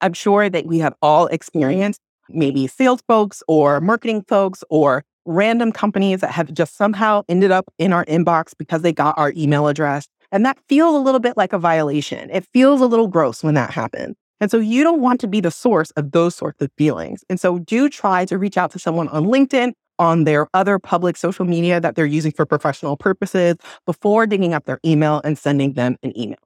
I'm 0.00 0.14
sure 0.14 0.48
that 0.48 0.66
we 0.66 0.78
have 0.78 0.94
all 1.02 1.26
experienced 1.26 2.00
maybe 2.32 2.66
sales 2.66 3.02
folks 3.06 3.42
or 3.48 3.80
marketing 3.80 4.22
folks 4.28 4.64
or 4.70 5.04
random 5.26 5.72
companies 5.72 6.20
that 6.20 6.30
have 6.30 6.52
just 6.52 6.76
somehow 6.76 7.22
ended 7.28 7.50
up 7.50 7.66
in 7.78 7.92
our 7.92 8.04
inbox 8.06 8.52
because 8.56 8.82
they 8.82 8.92
got 8.92 9.18
our 9.18 9.32
email 9.36 9.66
address. 9.68 10.06
And 10.32 10.44
that 10.46 10.58
feels 10.68 10.94
a 10.94 10.98
little 10.98 11.20
bit 11.20 11.36
like 11.36 11.52
a 11.52 11.58
violation. 11.58 12.30
It 12.30 12.46
feels 12.52 12.80
a 12.80 12.86
little 12.86 13.08
gross 13.08 13.42
when 13.42 13.54
that 13.54 13.70
happens. 13.70 14.16
And 14.40 14.50
so 14.50 14.58
you 14.58 14.82
don't 14.82 15.00
want 15.00 15.20
to 15.20 15.26
be 15.26 15.40
the 15.40 15.50
source 15.50 15.90
of 15.92 16.12
those 16.12 16.34
sorts 16.34 16.60
of 16.62 16.70
feelings. 16.76 17.24
And 17.28 17.38
so 17.38 17.58
do 17.58 17.88
try 17.88 18.24
to 18.26 18.38
reach 18.38 18.56
out 18.56 18.70
to 18.72 18.78
someone 18.78 19.08
on 19.08 19.26
LinkedIn, 19.26 19.72
on 19.98 20.24
their 20.24 20.48
other 20.54 20.78
public 20.78 21.16
social 21.16 21.44
media 21.44 21.78
that 21.80 21.94
they're 21.94 22.06
using 22.06 22.32
for 22.32 22.46
professional 22.46 22.96
purposes 22.96 23.56
before 23.84 24.26
digging 24.26 24.54
up 24.54 24.64
their 24.64 24.80
email 24.84 25.20
and 25.24 25.36
sending 25.36 25.74
them 25.74 25.96
an 26.02 26.18
email. 26.18 26.38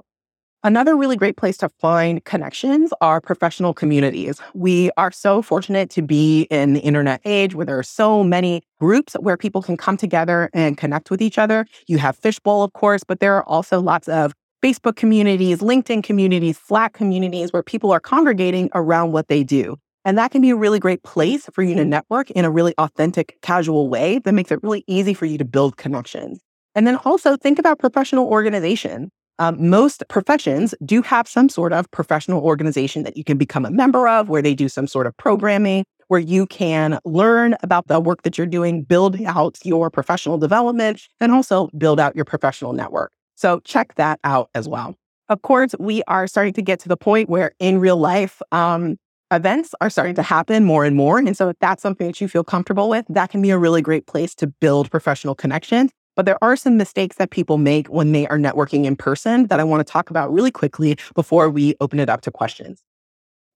Another 0.64 0.96
really 0.96 1.16
great 1.16 1.36
place 1.36 1.58
to 1.58 1.68
find 1.78 2.24
connections 2.24 2.90
are 3.02 3.20
professional 3.20 3.74
communities. 3.74 4.40
We 4.54 4.90
are 4.96 5.12
so 5.12 5.42
fortunate 5.42 5.90
to 5.90 6.00
be 6.00 6.44
in 6.44 6.72
the 6.72 6.80
internet 6.80 7.20
age 7.26 7.54
where 7.54 7.66
there 7.66 7.78
are 7.78 7.82
so 7.82 8.24
many 8.24 8.62
groups 8.80 9.12
where 9.20 9.36
people 9.36 9.60
can 9.60 9.76
come 9.76 9.98
together 9.98 10.48
and 10.54 10.78
connect 10.78 11.10
with 11.10 11.20
each 11.20 11.36
other. 11.36 11.66
You 11.86 11.98
have 11.98 12.16
Fishbowl, 12.16 12.62
of 12.62 12.72
course, 12.72 13.04
but 13.04 13.20
there 13.20 13.36
are 13.36 13.44
also 13.46 13.78
lots 13.78 14.08
of 14.08 14.32
Facebook 14.64 14.96
communities, 14.96 15.58
LinkedIn 15.58 16.02
communities, 16.02 16.58
Slack 16.58 16.94
communities 16.94 17.52
where 17.52 17.62
people 17.62 17.92
are 17.92 18.00
congregating 18.00 18.70
around 18.74 19.12
what 19.12 19.28
they 19.28 19.44
do. 19.44 19.76
And 20.06 20.16
that 20.16 20.30
can 20.30 20.40
be 20.40 20.48
a 20.48 20.56
really 20.56 20.78
great 20.78 21.02
place 21.02 21.50
for 21.52 21.62
you 21.62 21.74
to 21.74 21.84
network 21.84 22.30
in 22.30 22.46
a 22.46 22.50
really 22.50 22.72
authentic, 22.78 23.36
casual 23.42 23.90
way 23.90 24.20
that 24.20 24.32
makes 24.32 24.50
it 24.50 24.62
really 24.62 24.82
easy 24.86 25.12
for 25.12 25.26
you 25.26 25.36
to 25.36 25.44
build 25.44 25.76
connections. 25.76 26.40
And 26.74 26.86
then 26.86 26.96
also 27.04 27.36
think 27.36 27.58
about 27.58 27.78
professional 27.78 28.26
organization. 28.26 29.10
Um, 29.38 29.68
most 29.68 30.02
professions 30.08 30.74
do 30.82 31.02
have 31.02 31.28
some 31.28 31.50
sort 31.50 31.74
of 31.74 31.90
professional 31.90 32.42
organization 32.42 33.02
that 33.02 33.18
you 33.18 33.24
can 33.24 33.36
become 33.36 33.66
a 33.66 33.70
member 33.70 34.08
of, 34.08 34.30
where 34.30 34.40
they 34.40 34.54
do 34.54 34.70
some 34.70 34.86
sort 34.86 35.06
of 35.06 35.14
programming, 35.18 35.84
where 36.08 36.20
you 36.20 36.46
can 36.46 36.98
learn 37.04 37.54
about 37.62 37.88
the 37.88 38.00
work 38.00 38.22
that 38.22 38.38
you're 38.38 38.46
doing, 38.46 38.82
build 38.82 39.20
out 39.26 39.58
your 39.62 39.90
professional 39.90 40.38
development, 40.38 41.02
and 41.20 41.32
also 41.32 41.68
build 41.76 42.00
out 42.00 42.16
your 42.16 42.24
professional 42.24 42.72
network. 42.72 43.12
So 43.34 43.60
check 43.60 43.94
that 43.96 44.20
out 44.24 44.50
as 44.54 44.68
well. 44.68 44.96
Of 45.28 45.42
course, 45.42 45.74
we 45.78 46.02
are 46.06 46.26
starting 46.26 46.52
to 46.54 46.62
get 46.62 46.80
to 46.80 46.88
the 46.88 46.96
point 46.96 47.28
where 47.28 47.52
in 47.58 47.78
real 47.78 47.96
life, 47.96 48.42
um, 48.52 48.98
events 49.30 49.74
are 49.80 49.90
starting 49.90 50.14
to 50.14 50.22
happen 50.22 50.64
more 50.64 50.84
and 50.84 50.96
more. 50.96 51.18
And 51.18 51.36
so 51.36 51.48
if 51.48 51.56
that's 51.58 51.82
something 51.82 52.06
that 52.06 52.20
you 52.20 52.28
feel 52.28 52.44
comfortable 52.44 52.88
with, 52.88 53.04
that 53.08 53.30
can 53.30 53.42
be 53.42 53.50
a 53.50 53.58
really 53.58 53.82
great 53.82 54.06
place 54.06 54.34
to 54.36 54.46
build 54.46 54.90
professional 54.90 55.34
connections. 55.34 55.90
But 56.14 56.26
there 56.26 56.42
are 56.42 56.56
some 56.56 56.76
mistakes 56.76 57.16
that 57.16 57.30
people 57.30 57.58
make 57.58 57.88
when 57.88 58.12
they 58.12 58.26
are 58.28 58.38
networking 58.38 58.84
in 58.84 58.94
person 58.94 59.48
that 59.48 59.58
I 59.58 59.64
want 59.64 59.84
to 59.84 59.90
talk 59.90 60.10
about 60.10 60.32
really 60.32 60.52
quickly 60.52 60.96
before 61.14 61.50
we 61.50 61.74
open 61.80 61.98
it 61.98 62.08
up 62.08 62.20
to 62.22 62.30
questions. 62.30 62.82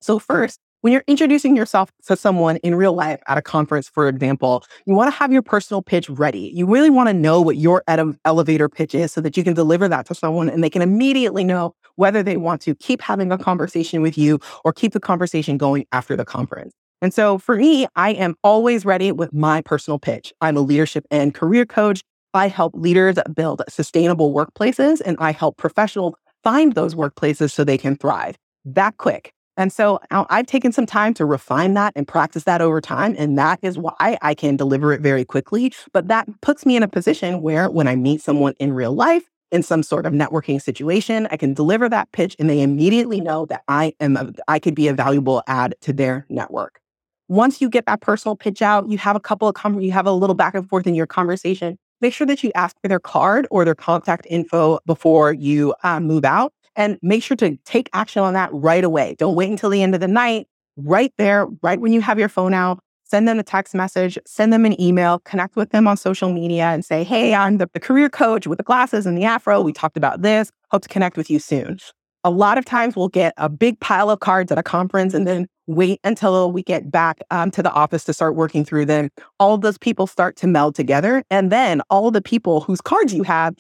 So, 0.01 0.19
first, 0.19 0.59
when 0.81 0.93
you're 0.93 1.05
introducing 1.07 1.57
yourself 1.57 1.91
to 2.07 2.17
someone 2.17 2.57
in 2.59 2.75
real 2.75 2.93
life 2.93 3.21
at 3.27 3.37
a 3.37 3.43
conference, 3.43 3.89
for 3.89 4.09
example, 4.09 4.65
you 4.87 4.95
want 4.95 5.13
to 5.13 5.19
have 5.19 5.33
your 5.33 5.43
personal 5.43 5.83
pitch 5.83 6.09
ready. 6.09 6.53
You 6.55 6.67
really 6.67 6.91
want 6.91 7.09
to 7.09 7.15
know 7.15 7.41
what 7.41 7.57
your 7.57 7.83
elevator 8.25 8.69
pitch 8.69 8.95
is 8.95 9.13
so 9.13 9.21
that 9.21 9.37
you 9.37 9.43
can 9.43 9.55
deliver 9.55 9.89
that 9.89 10.07
to 10.07 10.15
someone 10.15 10.49
and 10.49 10.63
they 10.63 10.71
can 10.71 10.83
immediately 10.83 11.43
know 11.43 11.75
whether 11.97 12.23
they 12.23 12.37
want 12.37 12.61
to 12.63 12.75
keep 12.77 13.03
having 13.03 13.33
a 13.33 13.39
conversation 13.39 14.03
with 14.03 14.17
you 14.17 14.39
or 14.65 14.73
keep 14.73 14.93
the 14.93 15.01
conversation 15.01 15.57
going 15.59 15.85
after 15.91 16.15
the 16.15 16.25
conference. 16.25 16.73
And 17.03 17.13
so 17.13 17.39
for 17.39 17.57
me, 17.57 17.87
I 17.97 18.11
am 18.11 18.37
always 18.43 18.85
ready 18.85 19.13
with 19.13 19.33
my 19.33 19.63
personal 19.63 19.99
pitch. 19.99 20.33
I'm 20.41 20.57
a 20.57 20.61
leadership 20.61 21.05
and 21.11 21.35
career 21.35 21.67
coach. 21.67 22.03
I 22.35 22.49
help 22.49 22.75
leaders 22.75 23.17
build 23.35 23.63
sustainable 23.69 24.33
workplaces 24.33 25.01
and 25.05 25.17
I 25.19 25.33
help 25.33 25.57
professionals 25.57 26.15
find 26.45 26.75
those 26.75 26.95
workplaces 26.95 27.51
so 27.51 27.65
they 27.65 27.79
can 27.79 27.97
thrive. 27.97 28.37
That 28.65 28.97
quick. 28.97 29.33
And 29.59 29.73
so 29.73 29.99
I've 30.13 30.47
taken 30.47 30.71
some 30.71 30.87
time 30.87 31.13
to 31.15 31.25
refine 31.25 31.75
that 31.75 31.93
and 31.97 32.07
practice 32.07 32.45
that 32.45 32.61
over 32.61 32.81
time. 32.81 33.17
And 33.19 33.37
that 33.39 33.59
is 33.61 33.77
why 33.77 34.17
I 34.23 34.33
can 34.33 34.57
deliver 34.57 34.93
it 34.93 35.01
very 35.01 35.25
quickly. 35.25 35.73
But 35.93 36.07
that 36.07 36.29
puts 36.43 36.65
me 36.65 36.77
in 36.77 36.85
a 36.85 36.89
position 36.89 37.43
where 37.43 37.69
when 37.69 37.89
I 37.89 37.97
meet 37.97 38.23
someone 38.23 38.55
in 38.61 38.73
real 38.73 38.93
life, 38.93 39.25
in 39.51 39.65
some 39.65 39.83
sort 39.83 40.07
of 40.07 40.13
networking 40.13 40.63
situation, 40.63 41.27
I 41.31 41.37
can 41.37 41.55
deliver 41.55 41.89
that 41.89 42.13
pitch 42.13 42.37
and 42.39 42.49
they 42.49 42.61
immediately 42.61 43.21
know 43.21 43.47
that 43.47 43.63
I 43.67 43.95
am 43.99 44.17
a, 44.17 44.33
I 44.47 44.61
could 44.61 44.77
be 44.77 44.87
a 44.89 44.95
valuable 44.95 45.43
add 45.49 45.75
to 45.81 45.93
their 45.93 46.25
network. 46.29 46.81
Once 47.29 47.61
you 47.61 47.69
get 47.69 47.87
that 47.87 48.01
personal 48.01 48.37
pitch 48.37 48.63
out, 48.63 48.89
you 48.89 48.99
have 48.99 49.17
a 49.17 49.21
couple 49.21 49.49
of 49.49 49.55
com- 49.55 49.81
you 49.81 49.91
have 49.91 50.07
a 50.07 50.13
little 50.13 50.35
back 50.35 50.55
and 50.55 50.69
forth 50.69 50.87
in 50.87 50.95
your 50.95 51.07
conversation. 51.07 51.79
Make 52.01 52.13
sure 52.13 52.27
that 52.27 52.45
you 52.45 52.53
ask 52.55 52.77
for 52.81 52.89
their 52.89 53.01
card 53.01 53.49
or 53.51 53.65
their 53.65 53.75
contact 53.75 54.27
info 54.31 54.79
before 54.87 55.33
you 55.33 55.75
uh, 55.83 55.99
move 55.99 56.25
out 56.25 56.53
and 56.79 56.97
make 57.03 57.23
sure 57.23 57.37
to 57.37 57.59
take 57.67 57.91
action 57.93 58.23
on 58.23 58.33
that 58.33 58.49
right 58.53 58.85
away. 58.85 59.17
Don't 59.19 59.35
wait 59.35 59.51
until 59.51 59.69
the 59.69 59.83
end 59.83 59.95
of 59.95 60.01
the 60.01 60.09
night. 60.09 60.47
Right 60.77 61.13
there, 61.19 61.49
right 61.61 61.81
when 61.81 61.93
you 61.93 62.01
have 62.01 62.21
your 62.21 62.29
phone 62.29 62.55
out, 62.55 62.79
send 63.03 63.27
them 63.27 63.41
a 63.41 63.43
text 63.43 63.75
message, 63.75 64.17
send 64.27 64.53
them 64.53 64.65
an 64.65 64.81
email, 64.81 65.19
connect 65.21 65.57
with 65.57 65.71
them 65.71 65.89
on 65.89 65.97
social 65.97 66.33
media 66.33 66.67
and 66.67 66.85
say, 66.85 67.03
Hey, 67.03 67.35
I'm 67.35 67.59
the, 67.59 67.69
the 67.75 67.81
career 67.81 68.09
coach 68.09 68.47
with 68.47 68.59
the 68.59 68.65
glasses 68.65 69.05
and 69.05 69.19
the 69.19 69.25
afro. 69.25 69.61
We 69.61 69.73
talked 69.73 69.97
about 69.97 70.23
this. 70.23 70.53
Hope 70.71 70.83
to 70.83 70.89
connect 70.89 71.17
with 71.17 71.29
you 71.29 71.41
soon. 71.41 71.79
A 72.23 72.31
lot 72.31 72.59
of 72.59 72.65
times 72.65 72.95
we'll 72.95 73.09
get 73.09 73.35
a 73.39 73.49
big 73.49 73.81
pile 73.81 74.09
of 74.09 74.21
cards 74.21 74.53
at 74.53 74.59
a 74.59 74.63
conference 74.63 75.15
and 75.15 75.27
then 75.27 75.49
wait 75.67 75.99
until 76.05 76.53
we 76.53 76.63
get 76.63 76.91
back 76.91 77.19
um, 77.31 77.51
to 77.53 77.63
the 77.63 77.73
office 77.73 78.05
to 78.05 78.13
start 78.13 78.35
working 78.35 78.65
through 78.65 78.87
them. 78.87 79.09
All 79.41 79.59
those 79.59 79.79
people 79.79 80.07
start 80.07 80.37
to 80.37 80.47
meld 80.47 80.75
together. 80.75 81.23
And 81.31 81.51
then 81.51 81.83
all 81.91 82.11
the 82.11 82.23
people 82.23 82.61
whose 82.61 82.81
cards 82.81 83.15
you 83.15 83.23
have 83.23 83.55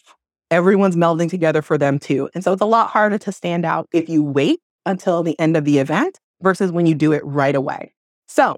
everyone's 0.50 0.96
melding 0.96 1.28
together 1.28 1.62
for 1.62 1.78
them 1.78 1.98
too. 1.98 2.28
And 2.34 2.42
so 2.42 2.52
it's 2.52 2.62
a 2.62 2.66
lot 2.66 2.90
harder 2.90 3.18
to 3.18 3.32
stand 3.32 3.64
out 3.64 3.88
if 3.92 4.08
you 4.08 4.22
wait 4.22 4.60
until 4.86 5.22
the 5.22 5.38
end 5.38 5.56
of 5.56 5.64
the 5.64 5.78
event 5.78 6.18
versus 6.40 6.72
when 6.72 6.86
you 6.86 6.94
do 6.94 7.12
it 7.12 7.24
right 7.24 7.54
away. 7.54 7.94
So, 8.26 8.56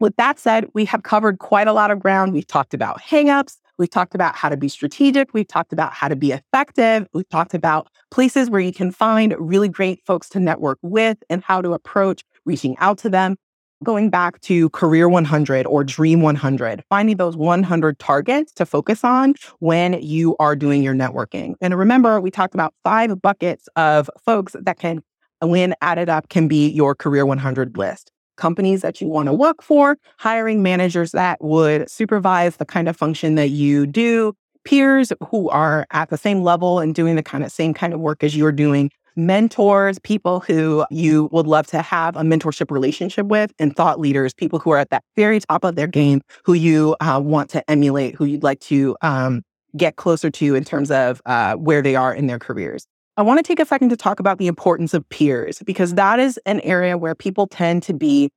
with 0.00 0.16
that 0.16 0.38
said, 0.38 0.66
we 0.74 0.84
have 0.86 1.02
covered 1.02 1.38
quite 1.38 1.68
a 1.68 1.72
lot 1.72 1.90
of 1.90 2.00
ground. 2.00 2.32
We've 2.32 2.46
talked 2.46 2.74
about 2.74 3.00
hangups. 3.00 3.56
We've 3.78 3.90
talked 3.90 4.14
about 4.14 4.36
how 4.36 4.48
to 4.48 4.56
be 4.56 4.68
strategic. 4.68 5.32
We've 5.32 5.46
talked 5.46 5.72
about 5.72 5.92
how 5.92 6.08
to 6.08 6.16
be 6.16 6.32
effective. 6.32 7.06
We've 7.12 7.28
talked 7.28 7.54
about 7.54 7.88
places 8.10 8.50
where 8.50 8.60
you 8.60 8.72
can 8.72 8.90
find 8.90 9.34
really 9.38 9.68
great 9.68 10.00
folks 10.06 10.28
to 10.30 10.40
network 10.40 10.78
with 10.82 11.18
and 11.30 11.42
how 11.42 11.60
to 11.62 11.72
approach 11.72 12.22
reaching 12.44 12.76
out 12.78 12.98
to 12.98 13.08
them 13.08 13.36
going 13.84 14.10
back 14.10 14.40
to 14.40 14.68
Career 14.70 15.08
100 15.08 15.66
or 15.66 15.84
Dream 15.84 16.20
100, 16.22 16.82
finding 16.88 17.16
those 17.16 17.36
100 17.36 17.98
targets 17.98 18.52
to 18.54 18.66
focus 18.66 19.04
on 19.04 19.34
when 19.60 20.02
you 20.02 20.34
are 20.40 20.56
doing 20.56 20.82
your 20.82 20.94
networking. 20.94 21.54
And 21.60 21.78
remember, 21.78 22.20
we 22.20 22.30
talked 22.30 22.54
about 22.54 22.74
five 22.82 23.22
buckets 23.22 23.68
of 23.76 24.10
folks 24.24 24.56
that 24.58 24.78
can, 24.78 25.02
when 25.40 25.74
added 25.80 26.08
up, 26.08 26.28
can 26.28 26.48
be 26.48 26.68
your 26.70 26.94
Career 26.94 27.24
100 27.26 27.76
list. 27.76 28.10
Companies 28.36 28.82
that 28.82 29.00
you 29.00 29.06
want 29.06 29.26
to 29.26 29.32
work 29.32 29.62
for, 29.62 29.96
hiring 30.18 30.62
managers 30.62 31.12
that 31.12 31.38
would 31.40 31.88
supervise 31.88 32.56
the 32.56 32.64
kind 32.64 32.88
of 32.88 32.96
function 32.96 33.36
that 33.36 33.50
you 33.50 33.86
do, 33.86 34.34
peers 34.64 35.12
who 35.28 35.48
are 35.50 35.86
at 35.92 36.10
the 36.10 36.16
same 36.16 36.42
level 36.42 36.80
and 36.80 36.94
doing 36.94 37.14
the 37.14 37.22
kind 37.22 37.44
of 37.44 37.52
same 37.52 37.74
kind 37.74 37.92
of 37.92 38.00
work 38.00 38.24
as 38.24 38.36
you're 38.36 38.50
doing, 38.50 38.90
mentors, 39.16 39.98
people 39.98 40.40
who 40.40 40.84
you 40.90 41.28
would 41.32 41.46
love 41.46 41.66
to 41.68 41.82
have 41.82 42.16
a 42.16 42.22
mentorship 42.22 42.70
relationship 42.70 43.26
with, 43.26 43.52
and 43.58 43.74
thought 43.76 44.00
leaders, 44.00 44.34
people 44.34 44.58
who 44.58 44.70
are 44.70 44.78
at 44.78 44.90
that 44.90 45.04
very 45.16 45.40
top 45.40 45.64
of 45.64 45.76
their 45.76 45.86
game, 45.86 46.20
who 46.44 46.54
you 46.54 46.96
uh, 47.00 47.20
want 47.22 47.50
to 47.50 47.70
emulate, 47.70 48.14
who 48.14 48.24
you'd 48.24 48.42
like 48.42 48.60
to 48.60 48.96
um, 49.02 49.42
get 49.76 49.96
closer 49.96 50.30
to 50.30 50.54
in 50.54 50.64
terms 50.64 50.90
of 50.90 51.20
uh, 51.26 51.54
where 51.54 51.82
they 51.82 51.96
are 51.96 52.14
in 52.14 52.26
their 52.26 52.38
careers. 52.38 52.86
I 53.16 53.22
want 53.22 53.38
to 53.38 53.44
take 53.44 53.60
a 53.60 53.66
second 53.66 53.90
to 53.90 53.96
talk 53.96 54.18
about 54.18 54.38
the 54.38 54.48
importance 54.48 54.92
of 54.92 55.08
peers 55.08 55.62
because 55.64 55.94
that 55.94 56.18
is 56.18 56.38
an 56.46 56.60
area 56.60 56.98
where 56.98 57.14
people 57.14 57.46
tend 57.46 57.84
to 57.84 57.94
be 57.94 58.30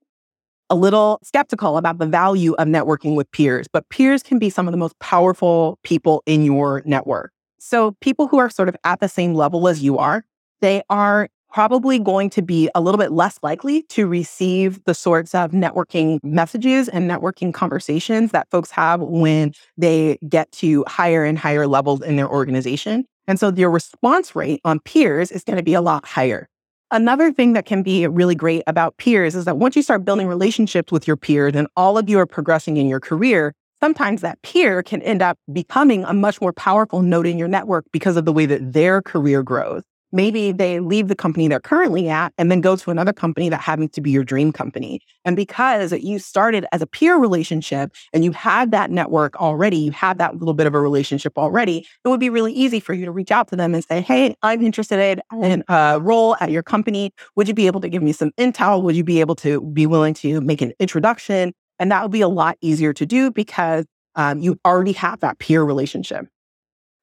a 0.69 0.75
little 0.75 1.19
skeptical 1.23 1.77
about 1.77 1.97
the 1.97 2.05
value 2.05 2.53
of 2.55 2.67
networking 2.67 3.15
with 3.15 3.31
peers, 3.31 3.67
but 3.71 3.87
peers 3.89 4.21
can 4.21 4.37
be 4.37 4.49
some 4.49 4.67
of 4.67 4.71
the 4.71 4.77
most 4.77 4.97
powerful 4.99 5.79
people 5.83 6.21
in 6.25 6.43
your 6.43 6.83
network. 6.85 7.31
So, 7.59 7.95
people 8.01 8.27
who 8.27 8.37
are 8.37 8.49
sort 8.49 8.69
of 8.69 8.75
at 8.83 8.99
the 8.99 9.09
same 9.09 9.33
level 9.33 9.67
as 9.67 9.81
you 9.81 9.97
are, 9.97 10.23
they 10.61 10.81
are 10.89 11.29
probably 11.51 11.97
going 11.97 12.29
to 12.29 12.41
be 12.41 12.69
a 12.75 12.81
little 12.81 12.97
bit 12.97 13.11
less 13.11 13.39
likely 13.41 13.83
to 13.83 14.05
receive 14.05 14.83
the 14.83 14.93
sorts 14.93 15.33
of 15.33 15.51
networking 15.51 16.19
messages 16.23 16.89
and 16.89 17.09
networking 17.09 17.53
conversations 17.53 18.31
that 18.31 18.49
folks 18.51 18.69
have 18.69 19.01
when 19.01 19.53
they 19.77 20.17
get 20.27 20.51
to 20.51 20.83
higher 20.87 21.23
and 21.23 21.39
higher 21.39 21.65
levels 21.67 22.01
in 22.01 22.15
their 22.15 22.29
organization. 22.29 23.05
And 23.27 23.39
so 23.39 23.51
your 23.51 23.71
response 23.71 24.35
rate 24.35 24.61
on 24.65 24.79
peers 24.81 25.31
is 25.31 25.43
going 25.43 25.57
to 25.57 25.63
be 25.63 25.73
a 25.73 25.81
lot 25.81 26.05
higher. 26.05 26.47
Another 26.91 27.33
thing 27.33 27.53
that 27.53 27.65
can 27.65 27.83
be 27.83 28.07
really 28.07 28.35
great 28.35 28.63
about 28.65 28.95
peers 28.97 29.35
is 29.35 29.45
that 29.45 29.57
once 29.57 29.75
you 29.75 29.81
start 29.81 30.05
building 30.05 30.27
relationships 30.27 30.91
with 30.91 31.05
your 31.07 31.17
peers 31.17 31.53
and 31.55 31.67
all 31.75 31.97
of 31.97 32.09
you 32.09 32.17
are 32.19 32.25
progressing 32.25 32.77
in 32.77 32.87
your 32.87 33.01
career, 33.01 33.53
sometimes 33.81 34.21
that 34.21 34.41
peer 34.41 34.81
can 34.81 35.01
end 35.01 35.21
up 35.21 35.37
becoming 35.51 36.05
a 36.05 36.13
much 36.13 36.39
more 36.39 36.53
powerful 36.53 37.01
node 37.01 37.27
in 37.27 37.37
your 37.37 37.49
network 37.49 37.85
because 37.91 38.15
of 38.15 38.23
the 38.23 38.31
way 38.31 38.45
that 38.45 38.73
their 38.73 39.01
career 39.01 39.43
grows. 39.43 39.83
Maybe 40.11 40.51
they 40.51 40.79
leave 40.79 41.09
the 41.09 41.15
company 41.15 41.47
they're 41.47 41.59
currently 41.59 42.07
at 42.07 42.33
and 42.37 42.49
then 42.49 42.61
go 42.61 42.75
to 42.75 42.91
another 42.91 43.13
company 43.13 43.49
that 43.49 43.59
happens 43.59 43.91
to 43.91 44.01
be 44.01 44.11
your 44.11 44.23
dream 44.23 44.51
company. 44.51 45.01
And 45.25 45.35
because 45.35 45.91
you 45.91 46.19
started 46.19 46.65
as 46.71 46.81
a 46.81 46.87
peer 46.87 47.17
relationship 47.17 47.91
and 48.13 48.23
you 48.23 48.31
had 48.31 48.71
that 48.71 48.89
network 48.89 49.35
already, 49.35 49.77
you 49.77 49.91
had 49.91 50.17
that 50.19 50.37
little 50.37 50.53
bit 50.53 50.65
of 50.65 50.73
a 50.73 50.79
relationship 50.79 51.37
already, 51.37 51.85
it 52.05 52.07
would 52.07 52.19
be 52.19 52.29
really 52.29 52.53
easy 52.53 52.79
for 52.79 52.93
you 52.93 53.05
to 53.05 53.11
reach 53.11 53.31
out 53.31 53.49
to 53.49 53.55
them 53.55 53.73
and 53.73 53.83
say, 53.83 54.01
Hey, 54.01 54.35
I'm 54.43 54.61
interested 54.61 55.21
in 55.41 55.63
a 55.67 55.99
role 56.01 56.37
at 56.39 56.51
your 56.51 56.63
company. 56.63 57.11
Would 57.35 57.47
you 57.47 57.53
be 57.53 57.67
able 57.67 57.81
to 57.81 57.89
give 57.89 58.01
me 58.01 58.13
some 58.13 58.31
intel? 58.39 58.81
Would 58.83 58.95
you 58.95 59.03
be 59.03 59.19
able 59.19 59.35
to 59.35 59.61
be 59.61 59.85
willing 59.85 60.13
to 60.15 60.39
make 60.41 60.61
an 60.61 60.71
introduction? 60.79 61.53
And 61.79 61.91
that 61.91 62.01
would 62.01 62.11
be 62.11 62.21
a 62.21 62.27
lot 62.27 62.57
easier 62.61 62.93
to 62.93 63.05
do 63.05 63.29
because 63.29 63.85
um, 64.15 64.39
you 64.39 64.59
already 64.65 64.93
have 64.93 65.19
that 65.19 65.37
peer 65.39 65.63
relationship. 65.63 66.25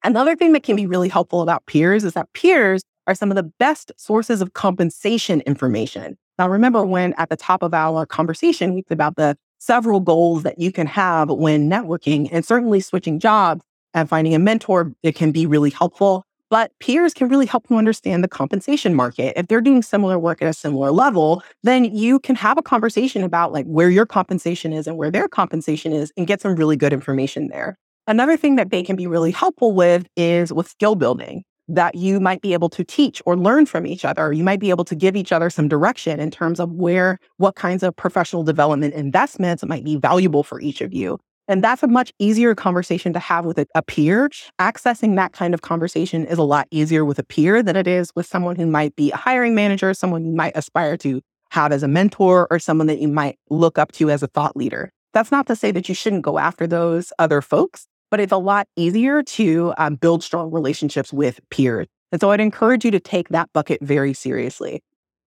Another 0.02 0.36
thing 0.36 0.52
that 0.52 0.62
can 0.62 0.76
be 0.76 0.86
really 0.86 1.08
helpful 1.08 1.40
about 1.40 1.64
peers 1.66 2.04
is 2.04 2.12
that 2.12 2.30
peers 2.34 2.82
are 3.06 3.14
some 3.14 3.30
of 3.30 3.36
the 3.36 3.50
best 3.58 3.92
sources 3.96 4.40
of 4.40 4.52
compensation 4.54 5.40
information. 5.42 6.16
Now, 6.38 6.48
remember 6.48 6.84
when 6.84 7.14
at 7.14 7.28
the 7.28 7.36
top 7.36 7.62
of 7.62 7.74
our 7.74 8.06
conversation, 8.06 8.74
we 8.74 8.82
talked 8.82 8.92
about 8.92 9.16
the 9.16 9.36
several 9.58 10.00
goals 10.00 10.42
that 10.42 10.58
you 10.58 10.72
can 10.72 10.86
have 10.86 11.30
when 11.30 11.70
networking 11.70 12.28
and 12.30 12.44
certainly 12.44 12.80
switching 12.80 13.18
jobs 13.18 13.62
and 13.94 14.08
finding 14.08 14.34
a 14.34 14.38
mentor, 14.38 14.92
it 15.02 15.14
can 15.14 15.32
be 15.32 15.46
really 15.46 15.70
helpful. 15.70 16.24
But 16.50 16.72
peers 16.78 17.14
can 17.14 17.28
really 17.28 17.46
help 17.46 17.66
you 17.70 17.78
understand 17.78 18.22
the 18.22 18.28
compensation 18.28 18.94
market. 18.94 19.32
If 19.36 19.48
they're 19.48 19.60
doing 19.60 19.82
similar 19.82 20.18
work 20.18 20.42
at 20.42 20.48
a 20.48 20.52
similar 20.52 20.90
level, 20.90 21.42
then 21.62 21.84
you 21.84 22.20
can 22.20 22.36
have 22.36 22.58
a 22.58 22.62
conversation 22.62 23.24
about 23.24 23.52
like 23.52 23.66
where 23.66 23.90
your 23.90 24.06
compensation 24.06 24.72
is 24.72 24.86
and 24.86 24.96
where 24.96 25.10
their 25.10 25.26
compensation 25.26 25.92
is 25.92 26.12
and 26.16 26.26
get 26.26 26.40
some 26.40 26.54
really 26.54 26.76
good 26.76 26.92
information 26.92 27.48
there. 27.48 27.76
Another 28.06 28.36
thing 28.36 28.56
that 28.56 28.70
they 28.70 28.82
can 28.82 28.96
be 28.96 29.06
really 29.06 29.30
helpful 29.30 29.72
with 29.72 30.06
is 30.16 30.52
with 30.52 30.68
skill 30.68 30.94
building 30.94 31.44
that 31.68 31.94
you 31.94 32.20
might 32.20 32.42
be 32.42 32.52
able 32.52 32.68
to 32.70 32.84
teach 32.84 33.22
or 33.26 33.36
learn 33.36 33.66
from 33.66 33.86
each 33.86 34.04
other. 34.04 34.32
You 34.32 34.44
might 34.44 34.60
be 34.60 34.70
able 34.70 34.84
to 34.84 34.94
give 34.94 35.16
each 35.16 35.32
other 35.32 35.50
some 35.50 35.68
direction 35.68 36.20
in 36.20 36.30
terms 36.30 36.60
of 36.60 36.70
where, 36.72 37.18
what 37.38 37.54
kinds 37.54 37.82
of 37.82 37.96
professional 37.96 38.42
development 38.42 38.94
investments 38.94 39.64
might 39.64 39.84
be 39.84 39.96
valuable 39.96 40.42
for 40.42 40.60
each 40.60 40.80
of 40.80 40.92
you. 40.92 41.18
And 41.46 41.62
that's 41.62 41.82
a 41.82 41.88
much 41.88 42.12
easier 42.18 42.54
conversation 42.54 43.12
to 43.12 43.18
have 43.18 43.44
with 43.44 43.58
a, 43.58 43.82
peer. 43.82 44.30
Accessing 44.58 45.16
that 45.16 45.32
kind 45.32 45.52
of 45.52 45.60
conversation 45.60 46.24
is 46.24 46.38
a 46.38 46.42
lot 46.42 46.66
easier 46.70 47.04
with 47.04 47.18
a 47.18 47.22
peer 47.22 47.62
than 47.62 47.76
it 47.76 47.86
is 47.86 48.10
with 48.16 48.26
someone 48.26 48.56
who 48.56 48.66
might 48.66 48.96
be 48.96 49.10
a 49.10 49.16
hiring 49.16 49.54
manager, 49.54 49.92
someone 49.92 50.24
you 50.24 50.32
might 50.32 50.56
aspire 50.56 50.96
to 50.98 51.20
have 51.50 51.70
as 51.70 51.82
a 51.82 51.88
mentor, 51.88 52.48
or 52.50 52.58
someone 52.58 52.86
that 52.86 52.98
you 52.98 53.08
might 53.08 53.38
look 53.50 53.78
up 53.78 53.92
to 53.92 54.10
as 54.10 54.22
a 54.22 54.26
thought 54.26 54.56
leader. 54.56 54.90
That's 55.12 55.30
not 55.30 55.46
to 55.46 55.54
say 55.54 55.70
that 55.70 55.88
you 55.88 55.94
shouldn't 55.94 56.22
go 56.22 56.38
after 56.38 56.66
those 56.66 57.12
other 57.18 57.40
folks, 57.40 57.86
but 58.10 58.20
it's 58.20 58.32
a 58.32 58.38
lot 58.38 58.66
easier 58.76 59.22
to 59.22 59.74
um, 59.78 59.96
build 59.96 60.22
strong 60.22 60.50
relationships 60.50 61.12
with 61.12 61.40
peers. 61.50 61.86
And 62.12 62.20
so 62.20 62.30
I'd 62.30 62.40
encourage 62.40 62.84
you 62.84 62.90
to 62.92 63.00
take 63.00 63.30
that 63.30 63.50
bucket 63.52 63.80
very 63.82 64.14
seriously. 64.14 64.82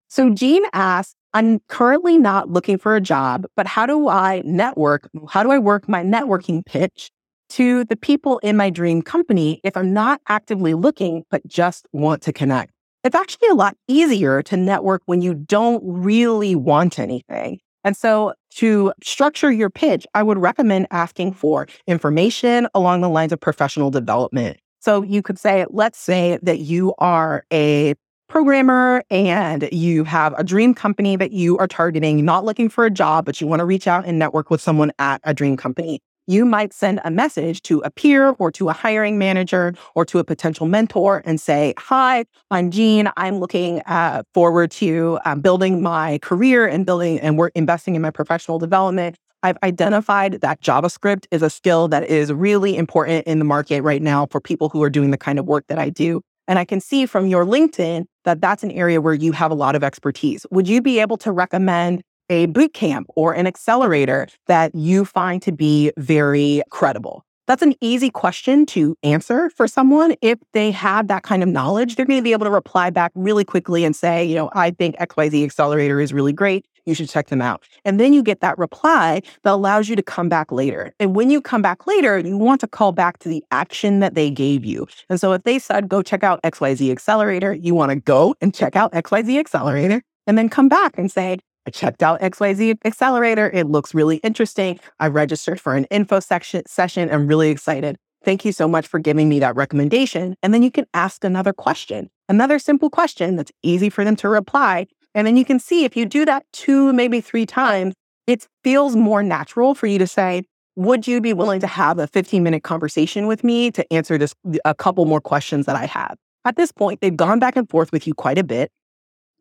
So 0.07 0.33
Jean 0.33 0.63
asks, 0.73 1.15
I'm 1.33 1.59
currently 1.67 2.17
not 2.17 2.49
looking 2.49 2.77
for 2.77 2.95
a 2.95 3.01
job, 3.01 3.45
but 3.55 3.67
how 3.67 3.85
do 3.85 4.07
I 4.07 4.41
network? 4.45 5.09
How 5.29 5.43
do 5.43 5.51
I 5.51 5.59
work 5.59 5.89
my 5.89 6.03
networking 6.03 6.65
pitch 6.65 7.11
to 7.49 7.83
the 7.85 7.95
people 7.95 8.39
in 8.39 8.55
my 8.55 8.69
dream 8.69 9.01
company 9.01 9.59
if 9.63 9.75
I'm 9.75 9.93
not 9.93 10.21
actively 10.29 10.73
looking, 10.73 11.23
but 11.29 11.45
just 11.45 11.87
want 11.91 12.21
to 12.23 12.33
connect? 12.33 12.71
It's 13.03 13.15
actually 13.15 13.49
a 13.49 13.53
lot 13.55 13.75
easier 13.87 14.41
to 14.43 14.57
network 14.57 15.01
when 15.05 15.21
you 15.21 15.33
don't 15.33 15.81
really 15.85 16.55
want 16.55 16.99
anything. 16.99 17.59
And 17.87 17.95
so 17.95 18.33
to 18.55 18.91
structure 19.01 19.49
your 19.49 19.69
pitch, 19.69 20.05
I 20.13 20.21
would 20.21 20.37
recommend 20.37 20.87
asking 20.91 21.31
for 21.31 21.67
information 21.87 22.67
along 22.75 22.99
the 22.99 23.07
lines 23.07 23.31
of 23.31 23.39
professional 23.39 23.91
development. 23.91 24.57
So 24.81 25.03
you 25.03 25.21
could 25.21 25.39
say, 25.39 25.65
let's 25.69 25.97
say 25.97 26.37
that 26.41 26.59
you 26.59 26.93
are 26.97 27.45
a 27.53 27.95
programmer 28.27 29.03
and 29.09 29.69
you 29.71 30.03
have 30.03 30.33
a 30.37 30.43
dream 30.43 30.73
company 30.73 31.15
that 31.15 31.31
you 31.31 31.57
are 31.59 31.67
targeting, 31.67 32.25
not 32.25 32.43
looking 32.43 32.67
for 32.67 32.83
a 32.83 32.91
job, 32.91 33.23
but 33.23 33.39
you 33.39 33.47
want 33.47 33.61
to 33.61 33.65
reach 33.65 33.87
out 33.87 34.05
and 34.05 34.19
network 34.19 34.49
with 34.49 34.59
someone 34.59 34.91
at 34.99 35.21
a 35.23 35.33
dream 35.33 35.55
company 35.55 36.01
you 36.27 36.45
might 36.45 36.73
send 36.73 36.99
a 37.03 37.09
message 37.09 37.61
to 37.63 37.79
a 37.79 37.89
peer 37.89 38.35
or 38.37 38.51
to 38.51 38.69
a 38.69 38.73
hiring 38.73 39.17
manager 39.17 39.73
or 39.95 40.05
to 40.05 40.19
a 40.19 40.23
potential 40.23 40.67
mentor 40.67 41.23
and 41.25 41.39
say, 41.39 41.73
Hi, 41.79 42.25
I'm 42.51 42.69
Jean. 42.69 43.09
I'm 43.17 43.39
looking 43.39 43.81
uh, 43.85 44.23
forward 44.33 44.71
to 44.71 45.19
um, 45.25 45.41
building 45.41 45.81
my 45.81 46.19
career 46.19 46.67
and 46.67 46.85
building 46.85 47.19
and 47.19 47.37
we're 47.37 47.49
investing 47.55 47.95
in 47.95 48.01
my 48.01 48.11
professional 48.11 48.59
development. 48.59 49.15
I've 49.43 49.57
identified 49.63 50.41
that 50.41 50.61
JavaScript 50.61 51.25
is 51.31 51.41
a 51.41 51.49
skill 51.49 51.87
that 51.89 52.03
is 52.09 52.33
really 52.33 52.75
important 52.75 53.25
in 53.27 53.39
the 53.39 53.45
market 53.45 53.81
right 53.81 54.01
now 54.01 54.25
for 54.25 54.41
people 54.41 54.67
who 54.67 54.83
are 54.83 54.89
doing 54.89 55.11
the 55.11 55.17
kind 55.17 55.39
of 55.39 55.45
work 55.45 55.65
that 55.67 55.79
I 55.79 55.89
do. 55.89 56.21
And 56.47 56.57
I 56.57 56.65
can 56.65 56.79
see 56.79 57.05
from 57.05 57.27
your 57.27 57.45
LinkedIn 57.45 58.05
that 58.23 58.41
that's 58.41 58.63
an 58.63 58.71
area 58.71 58.99
where 58.99 59.13
you 59.13 59.31
have 59.33 59.51
a 59.51 59.55
lot 59.55 59.75
of 59.75 59.83
expertise. 59.83 60.45
Would 60.51 60.67
you 60.67 60.81
be 60.81 60.99
able 60.99 61.17
to 61.17 61.31
recommend 61.31 62.01
a 62.29 62.47
boot 62.47 62.73
camp 62.73 63.07
or 63.15 63.33
an 63.33 63.47
accelerator 63.47 64.27
that 64.47 64.73
you 64.75 65.05
find 65.05 65.41
to 65.43 65.51
be 65.51 65.91
very 65.97 66.61
credible? 66.69 67.25
That's 67.47 67.61
an 67.61 67.75
easy 67.79 68.09
question 68.09 68.65
to 68.67 68.97
answer 69.03 69.49
for 69.51 69.69
someone. 69.69 70.15
If 70.21 70.37
they 70.51 70.69
have 70.71 71.07
that 71.07 71.23
kind 71.23 71.41
of 71.41 71.47
knowledge, 71.47 71.95
they're 71.95 72.05
going 72.05 72.19
to 72.19 72.23
be 72.23 72.33
able 72.33 72.45
to 72.45 72.51
reply 72.51 72.89
back 72.89 73.13
really 73.15 73.45
quickly 73.45 73.85
and 73.85 73.95
say, 73.95 74.25
you 74.25 74.35
know, 74.35 74.49
I 74.53 74.71
think 74.71 74.97
XYZ 74.97 75.45
Accelerator 75.45 76.01
is 76.01 76.11
really 76.11 76.33
great. 76.33 76.65
You 76.85 76.93
should 76.93 77.07
check 77.07 77.27
them 77.27 77.41
out. 77.41 77.63
And 77.85 78.01
then 78.01 78.11
you 78.11 78.21
get 78.21 78.41
that 78.41 78.57
reply 78.57 79.21
that 79.43 79.51
allows 79.51 79.87
you 79.87 79.95
to 79.95 80.03
come 80.03 80.27
back 80.27 80.51
later. 80.51 80.93
And 80.99 81.15
when 81.15 81.29
you 81.29 81.41
come 81.41 81.61
back 81.61 81.87
later, 81.87 82.17
you 82.17 82.37
want 82.37 82.59
to 82.61 82.67
call 82.67 82.91
back 82.91 83.19
to 83.19 83.29
the 83.29 83.43
action 83.51 84.01
that 84.01 84.13
they 84.13 84.29
gave 84.29 84.65
you. 84.65 84.85
And 85.09 85.19
so 85.19 85.31
if 85.31 85.43
they 85.43 85.57
said, 85.57 85.87
go 85.87 86.01
check 86.01 86.23
out 86.23 86.41
XYZ 86.43 86.91
Accelerator, 86.91 87.53
you 87.53 87.73
want 87.73 87.91
to 87.91 87.95
go 87.95 88.35
and 88.41 88.53
check 88.53 88.75
out 88.75 88.91
XYZ 88.91 89.39
Accelerator 89.39 90.01
and 90.27 90.37
then 90.37 90.49
come 90.49 90.67
back 90.67 90.97
and 90.97 91.09
say, 91.09 91.39
I 91.67 91.69
checked 91.69 92.01
out 92.01 92.21
XYZ 92.21 92.77
Accelerator. 92.85 93.51
It 93.53 93.67
looks 93.67 93.93
really 93.93 94.17
interesting. 94.17 94.79
I 95.01 95.07
registered 95.07 95.59
for 95.59 95.75
an 95.75 95.83
info 95.85 96.21
section 96.21 96.65
session. 96.65 97.11
I'm 97.11 97.27
really 97.27 97.49
excited. 97.49 97.97
Thank 98.23 98.45
you 98.45 98.53
so 98.53 98.69
much 98.69 98.87
for 98.87 98.99
giving 98.99 99.27
me 99.27 99.39
that 99.39 99.57
recommendation. 99.57 100.37
And 100.41 100.53
then 100.53 100.63
you 100.63 100.71
can 100.71 100.85
ask 100.93 101.25
another 101.25 101.51
question, 101.51 102.09
another 102.29 102.57
simple 102.57 102.89
question 102.89 103.35
that's 103.35 103.51
easy 103.63 103.89
for 103.89 104.05
them 104.05 104.15
to 104.17 104.29
reply. 104.29 104.87
And 105.13 105.27
then 105.27 105.35
you 105.35 105.43
can 105.43 105.59
see 105.59 105.83
if 105.83 105.97
you 105.97 106.05
do 106.05 106.23
that 106.23 106.45
two, 106.53 106.93
maybe 106.93 107.19
three 107.19 107.45
times, 107.45 107.93
it 108.27 108.47
feels 108.63 108.95
more 108.95 109.21
natural 109.21 109.75
for 109.75 109.87
you 109.87 109.99
to 109.99 110.07
say, 110.07 110.43
would 110.77 111.05
you 111.05 111.19
be 111.19 111.33
willing 111.33 111.59
to 111.59 111.67
have 111.67 111.99
a 111.99 112.07
15 112.07 112.43
minute 112.43 112.63
conversation 112.63 113.27
with 113.27 113.43
me 113.43 113.71
to 113.71 113.93
answer 113.93 114.17
this 114.17 114.33
a 114.63 114.73
couple 114.73 115.03
more 115.03 115.19
questions 115.19 115.65
that 115.65 115.75
I 115.75 115.85
have? 115.85 116.15
At 116.45 116.55
this 116.55 116.71
point, 116.71 117.01
they've 117.01 117.15
gone 117.15 117.39
back 117.39 117.57
and 117.57 117.69
forth 117.69 117.91
with 117.91 118.07
you 118.07 118.13
quite 118.13 118.37
a 118.37 118.43
bit 118.43 118.71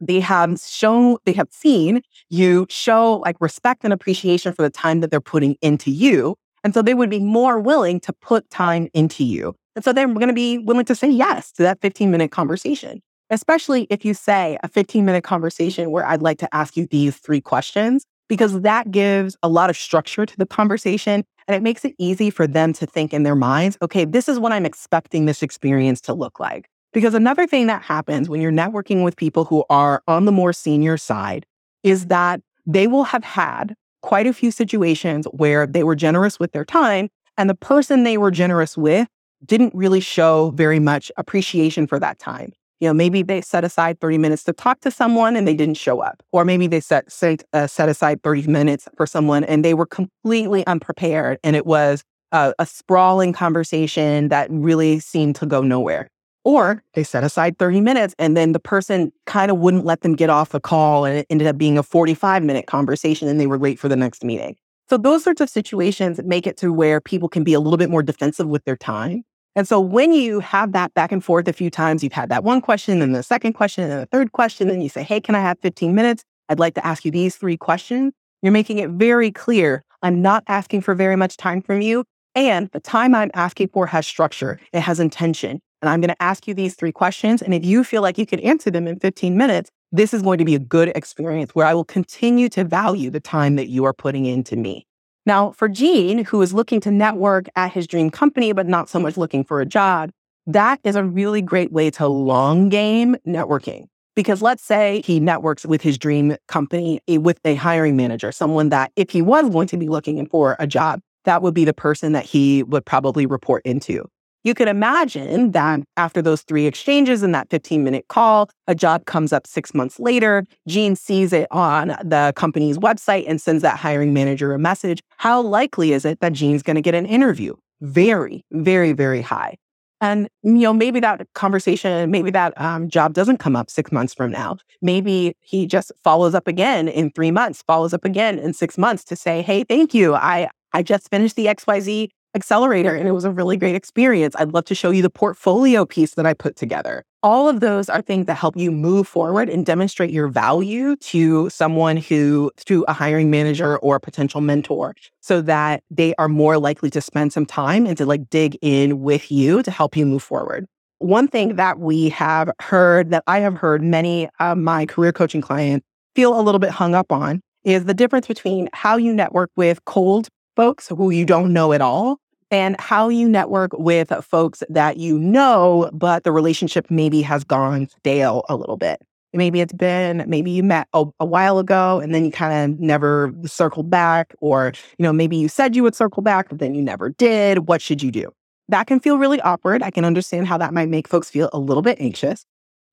they 0.01 0.21
have 0.21 0.59
shown 0.61 1.17
they 1.25 1.33
have 1.33 1.49
seen 1.51 2.03
you 2.29 2.67
show 2.69 3.17
like 3.25 3.37
respect 3.41 3.85
and 3.85 3.93
appreciation 3.93 4.53
for 4.53 4.63
the 4.63 4.71
time 4.71 5.01
that 5.01 5.11
they're 5.11 5.21
putting 5.21 5.57
into 5.63 5.91
you 5.91 6.35
and 6.65 6.75
so 6.75 6.83
they 6.83 6.95
would 6.95 7.11
be 7.11 7.21
more 7.21 7.61
willing 7.61 8.01
to 8.01 8.13
put 8.13 8.51
time 8.51 8.89
into 8.93 9.23
you. 9.23 9.55
And 9.77 9.85
so 9.85 9.93
they're 9.93 10.09
going 10.09 10.27
to 10.27 10.33
be 10.33 10.59
willing 10.59 10.85
to 10.87 10.97
say 10.97 11.09
yes 11.09 11.53
to 11.53 11.63
that 11.63 11.81
15 11.81 12.11
minute 12.11 12.33
conversation 12.33 13.01
especially 13.31 13.87
if 13.91 14.05
you 14.05 14.15
say 14.15 14.59
a 14.63 14.69
15 14.69 15.05
minute 15.05 15.25
conversation 15.25 15.91
where 15.91 16.07
i'd 16.07 16.23
like 16.23 16.39
to 16.39 16.55
ask 16.55 16.77
you 16.77 16.87
these 16.87 17.17
three 17.17 17.41
questions 17.41 18.05
because 18.29 18.61
that 18.63 18.91
gives 18.91 19.37
a 19.43 19.49
lot 19.49 19.71
of 19.71 19.77
structure 19.77 20.27
to 20.27 20.37
the 20.37 20.47
conversation 20.47 21.25
and 21.49 21.55
it 21.55 21.63
makes 21.63 21.85
it 21.85 21.95
easy 21.99 22.31
for 22.31 22.47
them 22.47 22.73
to 22.73 22.87
think 22.87 23.13
in 23.13 23.25
their 23.25 23.35
minds 23.35 23.77
okay 23.83 24.05
this 24.05 24.29
is 24.29 24.39
what 24.39 24.53
i'm 24.53 24.65
expecting 24.65 25.27
this 25.27 25.43
experience 25.43 26.01
to 26.01 26.15
look 26.15 26.39
like 26.39 26.69
because 26.97 27.13
another 27.13 27.47
thing 27.47 27.67
that 27.67 27.83
happens 27.83 28.27
when 28.27 28.41
you're 28.41 28.51
networking 28.51 29.05
with 29.05 29.17
people 29.17 29.45
who 29.45 29.63
are 29.69 30.03
on 30.09 30.25
the 30.25 30.33
more 30.33 30.51
senior 30.51 30.97
side 30.97 31.45
is 31.83 32.07
that 32.07 32.41
they 32.65 32.87
will 32.87 33.05
have 33.05 33.23
had 33.23 33.75
quite 34.01 34.27
a 34.27 34.33
few 34.33 34.51
situations 34.51 35.27
where 35.33 35.67
they 35.67 35.85
were 35.85 35.95
generous 35.95 36.41
with 36.41 36.53
their 36.53 36.65
time 36.65 37.11
and 37.37 37.51
the 37.51 37.55
person 37.55 38.05
they 38.05 38.17
were 38.17 38.31
generous 38.31 38.79
with 38.79 39.07
didn't 39.45 39.75
really 39.75 40.01
show 40.01 40.53
very 40.53 40.79
much 40.79 41.13
appreciation 41.19 41.87
for 41.87 42.01
that 42.01 42.19
time. 42.19 42.51
You 42.81 42.89
know, 42.89 42.95
maybe 42.95 43.21
they 43.21 43.43
set 43.43 43.63
aside 43.63 44.01
30 44.01 44.17
minutes 44.17 44.43
to 44.45 44.55
talk 44.55 44.81
to 44.81 44.91
someone 44.91 45.37
and 45.37 45.47
they 45.47 45.53
didn't 45.53 45.77
show 45.77 46.01
up. 46.01 46.23
Or 46.33 46.47
maybe 46.47 46.67
they 46.67 46.81
set, 46.81 47.13
set, 47.13 47.45
uh, 47.53 47.67
set 47.67 47.91
aside 47.91 48.23
30 48.23 48.47
minutes 48.47 48.89
for 48.97 49.05
someone 49.05 49.45
and 49.45 49.63
they 49.63 49.75
were 49.75 49.85
completely 49.85 50.67
unprepared 50.67 51.41
and 51.45 51.57
it 51.57 51.67
was 51.67 52.05
a 52.33 52.67
sprawling 52.67 53.35
conversation 53.35 54.29
that 54.29 54.49
really 54.51 54.99
seemed 54.99 55.37
to 55.37 55.45
go 55.45 55.61
nowhere. 55.61 56.09
Or 56.47 56.85
they 56.95 57.03
set 57.03 57.25
aside 57.25 57.59
30 57.59 57.81
minutes 57.81 58.15
and 58.21 58.37
then 58.37 58.53
the 58.53 58.61
person 58.61 59.13
kind 59.27 59.51
of 59.51 59.59
wouldn't 59.59 59.85
let 59.85 60.03
them 60.03 60.15
get 60.15 60.31
off 60.31 60.51
the 60.51 60.61
call 60.61 61.05
and 61.05 61.19
it 61.19 61.27
ended 61.29 61.49
up 61.49 61.59
being 61.59 61.77
a 61.77 61.83
45 61.83 62.45
minute 62.45 62.69
conversation 62.69 63.27
and 63.27 63.41
they 63.41 63.49
were 63.49 63.59
late 63.59 63.81
for 63.81 63.89
the 63.89 63.97
next 63.97 64.23
meeting. 64.23 64.55
So 64.89 64.97
those 64.97 65.25
sorts 65.25 65.41
of 65.41 65.51
situations 65.51 66.21
make 66.23 66.47
it 66.47 66.57
to 66.59 66.73
where 66.73 67.01
people 67.01 67.29
can 67.29 67.43
be 67.43 67.53
a 67.53 67.59
little 67.59 67.77
bit 67.77 67.91
more 67.91 68.01
defensive 68.01 68.47
with 68.47 68.65
their 68.65 68.77
time. 68.77 69.25
And 69.57 69.67
so 69.67 69.81
when 69.81 70.13
you 70.13 70.39
have 70.39 70.71
that 70.71 70.95
back 70.95 71.11
and 71.11 71.25
forth 71.25 71.49
a 71.49 71.53
few 71.53 71.69
times, 71.69 72.05
you've 72.05 72.13
had 72.13 72.29
that 72.29 72.45
one 72.45 72.61
question 72.61 73.03
and 73.03 73.13
the 73.13 73.25
second 73.25 73.55
question 73.55 73.91
and 73.91 74.01
the 74.03 74.07
third 74.07 74.31
question, 74.31 74.71
and 74.71 74.85
you 74.85 74.89
say, 74.89 75.03
Hey, 75.03 75.21
can 75.21 75.35
I 75.35 75.41
have 75.41 75.59
15 75.63 75.97
minutes? 75.97 76.23
I'd 76.49 76.61
like 76.61 76.75
to 76.75 76.87
ask 76.87 77.05
you 77.05 77.11
these 77.11 77.35
three 77.35 77.57
questions. 77.57 78.13
You're 78.41 78.53
making 78.53 78.79
it 78.79 78.91
very 78.91 79.33
clear. 79.33 79.83
I'm 80.01 80.23
not 80.23 80.45
asking 80.47 80.83
for 80.83 80.95
very 80.95 81.17
much 81.17 81.39
time 81.39 81.61
from 81.61 81.81
you. 81.81 82.05
And 82.37 82.71
the 82.71 82.79
time 82.79 83.17
I'm 83.17 83.33
asking 83.35 83.71
for 83.71 83.89
has 83.89 84.07
structure, 84.07 84.61
it 84.73 84.83
has 84.83 85.01
intention. 85.01 85.61
And 85.83 85.89
I'm 85.89 86.01
going 86.01 86.09
to 86.09 86.23
ask 86.23 86.47
you 86.47 86.55
these 86.55 86.75
three 86.75 86.93
questions. 86.93 87.43
And 87.43 87.53
if 87.55 87.65
you 87.65 87.85
feel 87.85 88.03
like 88.03 88.19
you 88.19 88.27
can 88.27 88.41
answer 88.41 88.71
them 88.71 88.87
in 88.87 88.99
15 88.99 89.37
minutes, 89.37 89.71
this 89.93 90.13
is 90.13 90.23
going 90.23 90.39
to 90.39 90.45
be 90.45 90.55
a 90.55 90.59
good 90.59 90.91
experience 90.95 91.55
where 91.55 91.67
I 91.67 91.75
will 91.75 91.85
continue 91.85 92.49
to 92.51 92.65
value 92.65 93.11
the 93.11 93.21
time 93.21 93.57
that 93.57 93.69
you 93.69 93.85
are 93.85 93.93
putting 93.93 94.27
into 94.27 94.57
me. 94.57 94.87
Now, 95.27 95.51
for 95.53 95.69
Gene, 95.69 96.25
who 96.25 96.41
is 96.41 96.55
looking 96.55 96.81
to 96.83 96.91
network 96.91 97.47
at 97.57 97.73
his 97.73 97.87
dream 97.87 98.11
company, 98.11 98.53
but 98.53 98.67
not 98.67 98.89
so 98.89 99.01
much 99.01 99.17
looking 99.17 99.45
for 99.45 99.61
a 99.61 99.67
job, 99.67 100.11
that 100.47 100.79
is 100.85 100.95
a 100.95 101.05
really 101.05 101.43
great 101.43 101.73
way 101.73 101.91
to 101.91 102.07
long 102.07 102.69
game 102.69 103.17
networking. 103.27 103.87
Because 104.15 104.41
let's 104.41 104.63
say 104.63 105.03
he 105.05 105.21
networks 105.21 105.67
with 105.67 105.83
his 105.83 105.99
dream 105.99 106.37
company 106.49 107.01
eh, 107.09 107.17
with 107.19 107.39
a 107.45 107.57
hiring 107.57 107.97
manager, 107.97 108.33
someone 108.33 108.71
that 108.71 108.93
if 108.97 109.11
he 109.11 109.21
was 109.21 109.51
going 109.51 109.67
to 109.69 109.77
be 109.77 109.89
looking 109.89 110.25
for 110.29 110.57
a 110.59 110.67
job, 110.67 111.01
that 111.25 111.43
would 111.43 111.55
be 111.55 111.65
the 111.65 111.75
person 111.75 112.13
that 112.13 112.25
he 112.25 112.63
would 112.63 112.87
probably 112.87 113.27
report 113.27 113.63
into. 113.65 114.09
You 114.47 114.55
can 114.55 114.69
imagine 114.69 115.51
that 115.51 115.81
after 115.97 116.23
those 116.23 116.43
three 116.43 116.67
exchanges 116.67 117.25
and 117.25 117.35
that 117.35 117.51
15 117.51 117.83
minute 117.83 118.07
call, 118.07 118.49
a 118.69 118.77
job 118.77 119.05
comes 119.05 119.33
up 119.33 119.45
six 119.45 119.75
months 119.75 119.99
later. 119.99 120.45
Gene 120.69 120.95
sees 120.95 121.33
it 121.33 121.49
on 121.51 121.89
the 122.05 122.33
company's 122.37 122.79
website 122.79 123.25
and 123.27 123.41
sends 123.41 123.63
that 123.63 123.77
hiring 123.77 124.15
manager 124.15 124.55
a 124.55 124.59
message. 124.61 125.01
How 125.17 125.41
likely 125.41 125.93
is 125.93 126.05
it 126.05 126.21
that 126.21 126.33
Gene's 126.33 126.63
going 126.63 126.77
to 126.77 126.81
get 126.81 126.95
an 126.95 127.07
interview? 127.07 127.55
Very, 127.81 128.45
very, 128.53 128.93
very 128.93 129.21
high. 129.21 129.57
And 130.01 130.29
you 130.45 130.53
know, 130.53 130.73
maybe 130.73 131.01
that 131.01 131.27
conversation, 131.35 132.09
maybe 132.13 132.31
that 132.31 132.53
um, 132.61 132.89
job 132.89 133.15
doesn't 133.15 133.39
come 133.39 133.57
up 133.57 133.69
six 133.69 133.91
months 133.91 134.15
from 134.15 134.31
now. 134.31 134.59
Maybe 134.81 135.35
he 135.41 135.67
just 135.67 135.91
follows 136.05 136.37
up 136.37 136.47
again 136.47 136.87
in 136.87 137.11
three 137.11 137.33
months, 137.33 137.65
follows 137.67 137.93
up 137.93 138.05
again 138.05 138.39
in 138.39 138.53
six 138.53 138.79
months 138.79 139.03
to 139.07 139.17
say, 139.17 139.43
"Hey, 139.43 139.65
thank 139.65 139.93
you. 139.93 140.15
I 140.15 140.51
I 140.73 140.83
just 140.83 141.09
finished 141.11 141.37
the 141.37 141.47
XYZ 141.47 142.11
accelerator 142.37 142.95
and 142.95 143.09
it 143.09 143.13
was 143.13 143.25
a 143.25 143.31
really 143.33 143.57
great 143.57 143.75
experience. 143.75 144.37
I'd 144.39 144.53
love 144.53 144.67
to 144.67 144.75
show 144.75 144.91
you 144.91 145.03
the 145.03 145.11
portfolio 145.11 145.85
piece 145.85 146.15
that 146.15 146.27
I 146.27 146.35
put 146.35 146.55
together. 146.55 147.03
All 147.23 147.49
of 147.49 147.59
those 147.59 147.89
are 147.89 148.03
things 148.03 148.27
that 148.27 148.35
help 148.35 148.57
you 148.57 148.71
move 148.71 149.09
forward 149.09 149.49
and 149.49 149.67
demonstrate 149.67 150.11
your 150.11 150.29
value 150.29 150.95
to 150.97 151.51
someone 151.51 151.97
who, 151.97 152.53
to 152.67 152.85
a 152.87 152.93
hiring 152.93 153.31
manager 153.31 153.79
or 153.79 153.97
a 153.97 154.01
potential 154.01 154.41
mentor, 154.41 154.95
so 155.21 155.41
that 155.43 155.83
they 155.91 156.15
are 156.19 156.29
more 156.29 156.59
likely 156.59 156.91
to 156.91 157.01
spend 157.01 157.33
some 157.33 157.47
time 157.47 157.85
and 157.87 157.97
to 157.99 158.07
like 158.07 158.31
dig 158.31 158.57
in 158.63 159.01
with 159.01 159.33
you 159.33 159.63
to 159.65 159.71
help 159.73 159.97
you 159.97 160.07
move 160.07 160.23
forward. 160.23 160.67
One 160.99 161.27
thing 161.27 161.57
that 161.57 161.81
we 161.81 162.11
have 162.11 162.51
heard 162.61 163.11
that 163.11 163.25
I 163.27 163.41
have 163.41 163.57
heard 163.57 163.83
many 163.83 164.29
of 164.39 164.59
my 164.59 164.87
career 164.87 165.13
coaching 165.13 165.41
clients 165.41 165.85
feel 166.15 166.39
a 166.39 166.43
little 166.43 166.61
bit 166.61 166.71
hung 166.71 166.95
up 166.95 167.11
on 167.11 167.41
is 167.65 167.87
the 167.87 167.95
difference 167.95 168.29
between 168.29 168.69
how 168.73 168.97
you 168.97 169.13
network 169.13 169.51
with 169.57 169.85
cold 169.85 170.29
folks 170.55 170.89
who 170.89 171.11
you 171.11 171.27
don't 171.27 171.53
know 171.53 171.73
at 171.73 171.81
all 171.81 172.19
and 172.51 172.81
how 172.81 173.09
you 173.09 173.29
network 173.29 173.73
with 173.75 174.13
folks 174.25 174.63
that 174.69 174.99
you 174.99 175.19
know, 175.19 175.91
but 175.93 176.25
the 176.25 176.33
relationship 176.33 176.87
maybe 176.91 177.23
has 177.23 177.45
gone 177.45 177.89
stale 177.99 178.45
a 178.49 178.57
little 178.57 178.77
bit. 178.77 179.01
Maybe 179.33 179.61
it's 179.61 179.73
been, 179.73 180.25
maybe 180.27 180.51
you 180.51 180.63
met 180.63 180.89
a, 180.95 181.05
a 181.21 181.27
while 181.27 181.59
ago 181.59 182.01
and 182.01 182.15
then 182.15 182.25
you 182.25 182.31
kind 182.31 182.73
of 182.73 182.81
never 182.81 183.35
circled 183.45 183.91
back, 183.91 184.35
or, 184.41 184.73
you 184.99 185.03
know, 185.03 185.13
maybe 185.13 185.37
you 185.37 185.49
said 185.49 185.77
you 185.77 185.83
would 185.83 185.95
circle 185.95 186.23
back, 186.23 186.49
but 186.49 186.59
then 186.59 186.75
you 186.75 186.83
never 186.83 187.11
did. 187.11 187.69
What 187.69 187.83
should 187.83 188.03
you 188.03 188.11
do? 188.11 188.31
That 188.69 188.87
can 188.87 188.99
feel 188.99 189.19
really 189.19 189.41
awkward. 189.43 189.83
I 189.83 189.91
can 189.91 190.05
understand 190.05 190.47
how 190.47 190.57
that 190.59 190.73
might 190.73 190.89
make 190.89 191.07
folks 191.07 191.29
feel 191.29 191.51
a 191.53 191.59
little 191.59 191.83
bit 191.83 192.01
anxious. 192.01 192.47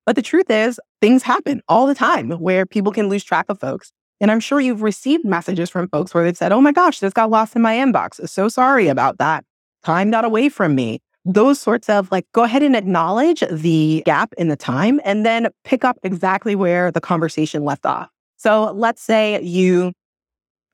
But 0.05 0.17
the 0.17 0.21
truth 0.21 0.49
is, 0.49 0.79
things 1.01 1.23
happen 1.23 1.61
all 1.69 1.87
the 1.87 1.95
time 1.95 2.31
where 2.31 2.65
people 2.65 2.91
can 2.91 3.07
lose 3.07 3.23
track 3.23 3.45
of 3.47 3.59
folks. 3.59 3.93
And 4.23 4.31
I'm 4.31 4.39
sure 4.39 4.61
you've 4.61 4.81
received 4.81 5.25
messages 5.25 5.69
from 5.69 5.89
folks 5.89 6.13
where 6.13 6.23
they've 6.23 6.37
said, 6.37 6.53
Oh 6.53 6.61
my 6.61 6.71
gosh, 6.71 6.99
this 6.99 7.11
got 7.11 7.29
lost 7.29 7.57
in 7.57 7.61
my 7.61 7.75
inbox. 7.75 8.25
So 8.29 8.47
sorry 8.47 8.87
about 8.87 9.17
that. 9.17 9.43
Time 9.83 10.11
got 10.11 10.23
away 10.23 10.47
from 10.47 10.75
me. 10.75 11.01
Those 11.25 11.59
sorts 11.59 11.89
of 11.89 12.09
like, 12.09 12.25
go 12.31 12.43
ahead 12.43 12.63
and 12.63 12.73
acknowledge 12.73 13.43
the 13.51 14.01
gap 14.05 14.33
in 14.37 14.47
the 14.47 14.55
time 14.55 15.01
and 15.03 15.25
then 15.25 15.49
pick 15.65 15.83
up 15.83 15.97
exactly 16.03 16.55
where 16.55 16.89
the 16.89 17.01
conversation 17.01 17.65
left 17.65 17.85
off. 17.85 18.09
So 18.37 18.71
let's 18.71 19.01
say 19.01 19.41
you 19.41 19.91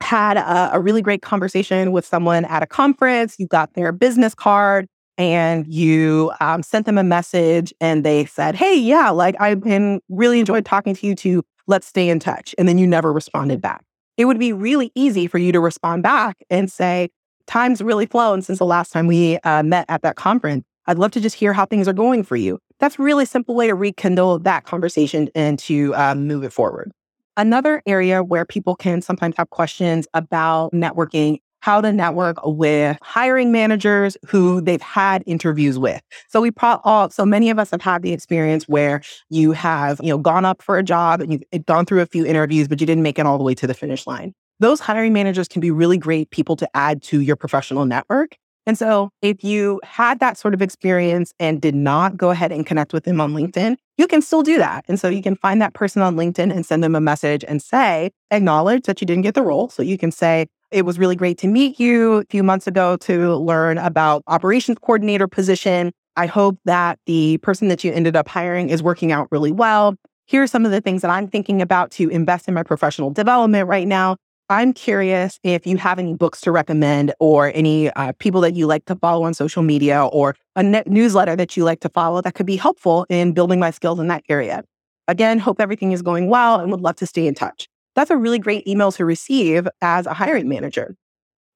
had 0.01 0.37
a, 0.37 0.75
a 0.75 0.79
really 0.79 1.01
great 1.01 1.23
conversation 1.23 1.91
with 1.91 2.05
someone 2.05 2.45
at 2.45 2.61
a 2.61 2.67
conference, 2.67 3.35
you 3.39 3.47
got 3.47 3.73
their 3.73 3.91
business 3.91 4.35
card, 4.35 4.85
and 5.17 5.65
you 5.67 6.31
um, 6.39 6.61
sent 6.61 6.85
them 6.85 6.99
a 6.99 7.03
message 7.03 7.73
and 7.81 8.03
they 8.03 8.25
said, 8.25 8.53
Hey, 8.53 8.75
yeah, 8.75 9.09
like 9.09 9.35
I've 9.39 9.61
been 9.61 10.01
really 10.07 10.39
enjoyed 10.39 10.65
talking 10.65 10.95
to 10.95 11.07
you 11.07 11.15
too 11.15 11.43
let's 11.69 11.87
stay 11.87 12.09
in 12.09 12.19
touch. 12.19 12.53
And 12.57 12.67
then 12.67 12.77
you 12.77 12.87
never 12.87 13.13
responded 13.13 13.61
back. 13.61 13.85
It 14.17 14.25
would 14.25 14.39
be 14.39 14.51
really 14.51 14.91
easy 14.95 15.27
for 15.27 15.37
you 15.37 15.53
to 15.53 15.59
respond 15.61 16.03
back 16.03 16.43
and 16.49 16.69
say, 16.69 17.09
time's 17.47 17.81
really 17.81 18.05
flown 18.05 18.41
since 18.41 18.59
the 18.59 18.65
last 18.65 18.91
time 18.91 19.07
we 19.07 19.37
uh, 19.39 19.63
met 19.63 19.85
at 19.87 20.01
that 20.01 20.17
conference. 20.17 20.65
I'd 20.87 20.97
love 20.97 21.11
to 21.11 21.21
just 21.21 21.35
hear 21.35 21.53
how 21.53 21.65
things 21.65 21.87
are 21.87 21.93
going 21.93 22.23
for 22.23 22.35
you. 22.35 22.59
That's 22.79 22.97
a 22.97 23.01
really 23.03 23.25
simple 23.25 23.55
way 23.55 23.67
to 23.67 23.75
rekindle 23.75 24.39
that 24.39 24.65
conversation 24.65 25.29
and 25.35 25.59
to 25.59 25.93
um, 25.95 26.27
move 26.27 26.43
it 26.43 26.51
forward. 26.51 26.91
Another 27.37 27.81
area 27.85 28.23
where 28.23 28.43
people 28.43 28.75
can 28.75 29.01
sometimes 29.01 29.37
have 29.37 29.49
questions 29.51 30.07
about 30.13 30.71
networking 30.73 31.39
how 31.61 31.81
to 31.81 31.91
network 31.91 32.37
with 32.43 32.97
hiring 33.01 33.51
managers 33.51 34.17
who 34.27 34.61
they've 34.61 34.81
had 34.81 35.23
interviews 35.25 35.77
with. 35.77 36.01
So 36.27 36.41
we 36.41 36.51
pro- 36.51 36.79
all, 36.83 37.09
so 37.09 37.25
many 37.25 37.49
of 37.49 37.59
us 37.59 37.71
have 37.71 37.81
had 37.81 38.01
the 38.01 38.13
experience 38.13 38.67
where 38.67 39.01
you 39.29 39.51
have, 39.51 39.99
you 40.01 40.09
know, 40.09 40.17
gone 40.17 40.45
up 40.45 40.61
for 40.61 40.77
a 40.77 40.83
job 40.83 41.21
and 41.21 41.33
you've 41.33 41.43
eh, 41.51 41.59
gone 41.65 41.85
through 41.85 42.01
a 42.01 42.05
few 42.05 42.25
interviews, 42.25 42.67
but 42.67 42.79
you 42.79 42.87
didn't 42.87 43.03
make 43.03 43.19
it 43.19 43.25
all 43.25 43.37
the 43.37 43.43
way 43.43 43.55
to 43.55 43.67
the 43.67 43.73
finish 43.73 44.07
line. 44.07 44.33
Those 44.59 44.79
hiring 44.79 45.13
managers 45.13 45.47
can 45.47 45.61
be 45.61 45.71
really 45.71 45.97
great 45.97 46.31
people 46.31 46.55
to 46.57 46.69
add 46.75 47.01
to 47.03 47.21
your 47.21 47.35
professional 47.35 47.85
network. 47.85 48.35
And 48.65 48.77
so 48.77 49.09
if 49.21 49.43
you 49.43 49.79
had 49.83 50.19
that 50.19 50.37
sort 50.37 50.53
of 50.53 50.61
experience 50.61 51.33
and 51.39 51.59
did 51.59 51.73
not 51.73 52.17
go 52.17 52.29
ahead 52.29 52.51
and 52.51 52.65
connect 52.65 52.93
with 52.93 53.03
them 53.03 53.19
on 53.19 53.33
LinkedIn, 53.33 53.77
you 53.97 54.05
can 54.05 54.21
still 54.21 54.43
do 54.43 54.57
that. 54.57 54.85
And 54.87 54.99
so 54.99 55.09
you 55.09 55.23
can 55.23 55.35
find 55.35 55.61
that 55.61 55.73
person 55.73 56.01
on 56.01 56.15
LinkedIn 56.15 56.53
and 56.53 56.65
send 56.65 56.83
them 56.83 56.95
a 56.95 57.01
message 57.01 57.43
and 57.47 57.61
say, 57.61 58.11
acknowledge 58.31 58.83
that 58.83 59.01
you 59.01 59.07
didn't 59.07 59.23
get 59.23 59.33
the 59.33 59.41
role. 59.41 59.69
So 59.69 59.81
you 59.81 59.97
can 59.97 60.11
say, 60.11 60.45
it 60.71 60.83
was 60.83 60.99
really 60.99 61.15
great 61.15 61.37
to 61.39 61.47
meet 61.47 61.79
you 61.79 62.13
a 62.13 62.25
few 62.29 62.43
months 62.43 62.67
ago 62.67 62.97
to 62.97 63.35
learn 63.35 63.77
about 63.77 64.23
operations 64.27 64.77
coordinator 64.81 65.27
position. 65.27 65.91
I 66.15 66.25
hope 66.25 66.59
that 66.65 66.99
the 67.05 67.37
person 67.39 67.69
that 67.69 67.83
you 67.83 67.91
ended 67.91 68.15
up 68.15 68.27
hiring 68.27 68.69
is 68.69 68.83
working 68.83 69.11
out 69.11 69.27
really 69.31 69.51
well. 69.51 69.95
Here 70.25 70.43
are 70.43 70.47
some 70.47 70.65
of 70.65 70.71
the 70.71 70.81
things 70.81 71.01
that 71.01 71.09
I'm 71.09 71.27
thinking 71.27 71.61
about 71.61 71.91
to 71.91 72.09
invest 72.09 72.47
in 72.47 72.53
my 72.53 72.63
professional 72.63 73.09
development 73.09 73.67
right 73.67 73.87
now. 73.87 74.17
I'm 74.51 74.73
curious 74.73 75.39
if 75.43 75.67
you 75.67 75.77
have 75.77 75.99
any 75.99 76.15
books 76.15 76.41
to 76.41 76.51
recommend 76.51 77.13
or 77.19 77.51
any 77.53 77.91
uh, 77.91 78.13
people 78.19 78.41
that 78.41 78.55
you 78.55 78.65
like 78.65 78.85
to 78.85 78.95
follow 78.95 79.23
on 79.23 79.33
social 79.35 79.61
media 79.61 80.05
or 80.05 80.35
a 80.55 80.63
net 80.63 80.87
newsletter 80.87 81.35
that 81.35 81.55
you 81.55 81.63
like 81.63 81.81
to 81.81 81.89
follow 81.89 82.21
that 82.21 82.33
could 82.33 82.47
be 82.47 82.55
helpful 82.55 83.05
in 83.09 83.33
building 83.33 83.59
my 83.59 83.69
skills 83.69 83.99
in 83.99 84.07
that 84.07 84.23
area. 84.27 84.63
Again, 85.07 85.39
hope 85.39 85.61
everything 85.61 85.91
is 85.91 86.01
going 86.01 86.29
well 86.29 86.59
and 86.59 86.71
would 86.71 86.81
love 86.81 86.95
to 86.97 87.05
stay 87.05 87.27
in 87.27 87.35
touch. 87.35 87.67
That's 87.99 88.11
a 88.11 88.15
really 88.15 88.39
great 88.39 88.65
email 88.65 88.93
to 88.93 89.03
receive 89.03 89.67
as 89.81 90.05
a 90.05 90.13
hiring 90.13 90.47
manager. 90.47 90.95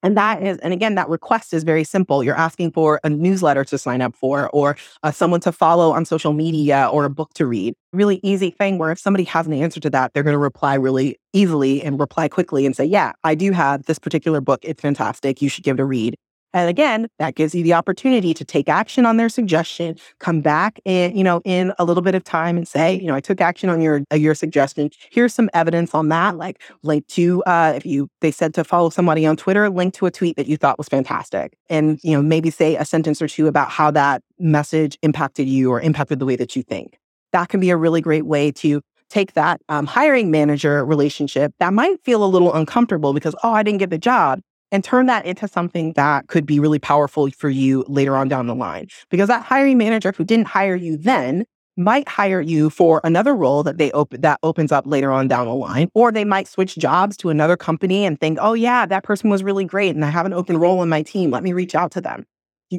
And 0.04 0.18
that 0.18 0.44
is, 0.44 0.58
and 0.58 0.74
again, 0.74 0.96
that 0.96 1.08
request 1.08 1.54
is 1.54 1.64
very 1.64 1.86
simple. 1.86 2.22
You're 2.22 2.36
asking 2.36 2.74
for 2.74 3.00
a 3.06 3.10
newsletter 3.10 3.64
to 3.64 3.78
sign 3.78 4.02
up 4.02 4.14
for, 4.14 4.50
or 4.50 4.76
uh, 5.04 5.12
someone 5.12 5.40
to 5.40 5.54
follow 5.54 5.94
on 5.94 6.04
social 6.04 6.34
media, 6.34 6.90
or 6.92 7.06
a 7.06 7.10
book 7.10 7.34
to 7.36 7.46
read. 7.46 7.76
Really 7.94 8.20
easy 8.24 8.50
thing 8.50 8.78
where 8.78 8.92
if 8.92 9.00
somebody 9.00 9.24
has 9.24 9.48
an 9.48 9.54
answer 9.54 9.80
to 9.80 9.90
that, 9.92 10.14
they're 10.14 10.24
going 10.24 10.34
to 10.34 10.38
reply 10.38 10.74
really 10.74 11.18
easily 11.32 11.82
and 11.82 11.98
reply 11.98 12.28
quickly 12.28 12.66
and 12.66 12.76
say, 12.76 12.84
Yeah, 12.84 13.14
I 13.24 13.36
do 13.36 13.54
have 13.54 13.84
this 13.84 13.98
particular 13.98 14.42
book. 14.42 14.60
It's 14.64 14.82
fantastic. 14.82 15.42
You 15.42 15.48
should 15.48 15.64
give 15.64 15.80
it 15.80 15.82
a 15.82 15.86
read. 15.86 16.18
And 16.54 16.70
again, 16.70 17.08
that 17.18 17.36
gives 17.36 17.56
you 17.56 17.64
the 17.64 17.74
opportunity 17.74 18.34
to 18.34 18.46
take 18.46 18.70
action 18.70 19.06
on 19.06 19.18
their 19.18 19.30
suggestion, 19.30 19.98
come 20.20 20.42
back 20.42 20.80
in, 20.86 21.18
you 21.18 21.24
know, 21.24 21.42
in 21.46 21.74
a 21.80 21.86
little 21.86 22.04
bit 22.04 22.14
of 22.16 22.24
time 22.24 22.58
and 22.58 22.68
say, 22.68 22.96
you 23.00 23.08
know, 23.08 23.16
I 23.16 23.22
took 23.22 23.42
action 23.42 23.70
on 23.70 23.82
your 23.82 24.04
uh, 24.12 24.16
your 24.16 24.36
suggestion. 24.36 24.92
Here's 25.12 25.34
some 25.34 25.50
evidence 25.54 25.94
on 25.94 26.10
that, 26.10 26.38
like 26.38 26.62
link 26.84 27.08
to 27.08 27.44
uh, 27.44 27.74
if 27.76 27.86
you 27.86 28.10
they 28.22 28.32
said 28.32 28.54
to 28.56 28.64
follow 28.64 28.90
somebody 28.90 29.26
on 29.26 29.36
Twitter, 29.36 29.70
link 29.70 29.94
to 29.96 30.06
a 30.06 30.12
tweet 30.12 30.36
that 30.38 30.48
you 30.48 30.58
thought 30.58 30.78
was 30.78 30.88
fantastic, 30.88 31.58
and 31.70 32.00
you 32.04 32.12
know 32.12 32.22
maybe 32.22 32.50
say 32.50 32.76
a 32.76 32.86
sentence 32.86 33.22
or 33.22 33.28
two 33.28 33.48
about 33.48 33.70
how 33.70 33.90
that 33.92 34.22
message 34.40 34.98
impacted 35.02 35.48
you 35.48 35.72
or 35.72 35.82
impacted 35.82 36.20
the 36.20 36.26
way 36.26 36.36
that 36.36 36.56
you 36.56 36.62
think. 36.62 37.00
That 37.32 37.50
can 37.50 37.60
be 37.60 37.72
a 37.72 37.78
really 37.78 38.02
great 38.02 38.26
way 38.28 38.52
to 38.54 38.82
take 39.10 39.34
that 39.34 39.62
um, 39.70 39.86
hiring 39.86 40.32
manager 40.32 40.84
relationship 40.86 41.54
that 41.60 41.74
might 41.74 42.04
feel 42.04 42.24
a 42.24 42.26
little 42.26 42.54
uncomfortable 42.54 43.14
because 43.14 43.36
oh 43.44 43.54
I 43.54 43.64
didn't 43.64 43.80
get 43.80 43.90
the 43.90 43.98
job 43.98 44.40
and 44.74 44.84
turn 44.84 45.06
that 45.06 45.26
into 45.26 45.48
something 45.48 45.94
that 45.94 46.28
could 46.28 46.46
be 46.46 46.60
really 46.60 46.80
powerful 46.80 47.30
for 47.30 47.50
you 47.50 47.86
later 47.88 48.18
on 48.18 48.28
down 48.28 48.48
the 48.48 48.56
line. 48.56 48.88
Because 49.10 49.30
that 49.30 49.46
hiring 49.46 49.78
manager 49.78 50.12
who 50.18 50.26
didn't 50.26 50.48
hire 50.48 50.76
you 50.76 50.98
then 50.98 51.46
might 51.78 52.10
hire 52.10 52.42
you 52.42 52.70
for 52.70 53.00
another 53.04 53.36
role 53.36 53.64
that 53.64 53.78
they 53.78 53.92
open 53.92 54.22
that 54.22 54.40
opens 54.44 54.72
up 54.72 54.86
later 54.86 55.12
on 55.12 55.28
down 55.28 55.48
the 55.48 55.54
line 55.54 55.90
or 55.96 56.12
they 56.12 56.24
might 56.24 56.48
switch 56.48 56.76
jobs 56.76 57.18
to 57.18 57.30
another 57.30 57.58
company 57.58 58.06
and 58.06 58.20
think 58.20 58.38
oh 58.40 58.54
yeah 58.54 58.86
that 58.86 59.04
person 59.04 59.28
was 59.28 59.44
really 59.44 59.66
great 59.66 59.96
and 59.96 60.06
i 60.06 60.10
have 60.10 60.28
an 60.28 60.34
open 60.34 60.58
role 60.58 60.84
in 60.84 60.90
my 60.90 61.02
team. 61.02 61.32
Let 61.32 61.42
me 61.42 61.52
reach 61.52 61.74
out 61.74 61.92
to 61.94 62.02
them. 62.02 62.26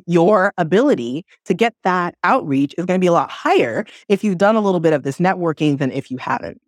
Your 0.07 0.53
ability 0.59 1.25
to 1.45 1.55
get 1.55 1.75
that 1.83 2.15
outreach 2.23 2.75
is 2.79 2.85
going 2.85 2.99
to 3.01 3.03
be 3.03 3.09
a 3.09 3.13
lot 3.13 3.31
higher 3.31 3.85
if 4.09 4.23
you've 4.23 4.39
done 4.39 4.57
a 4.57 4.61
little 4.61 4.81
bit 4.81 4.93
of 4.93 5.03
this 5.03 5.19
networking 5.19 5.79
than 5.79 5.91
if 5.91 6.11
you 6.11 6.19
haven't 6.19 6.61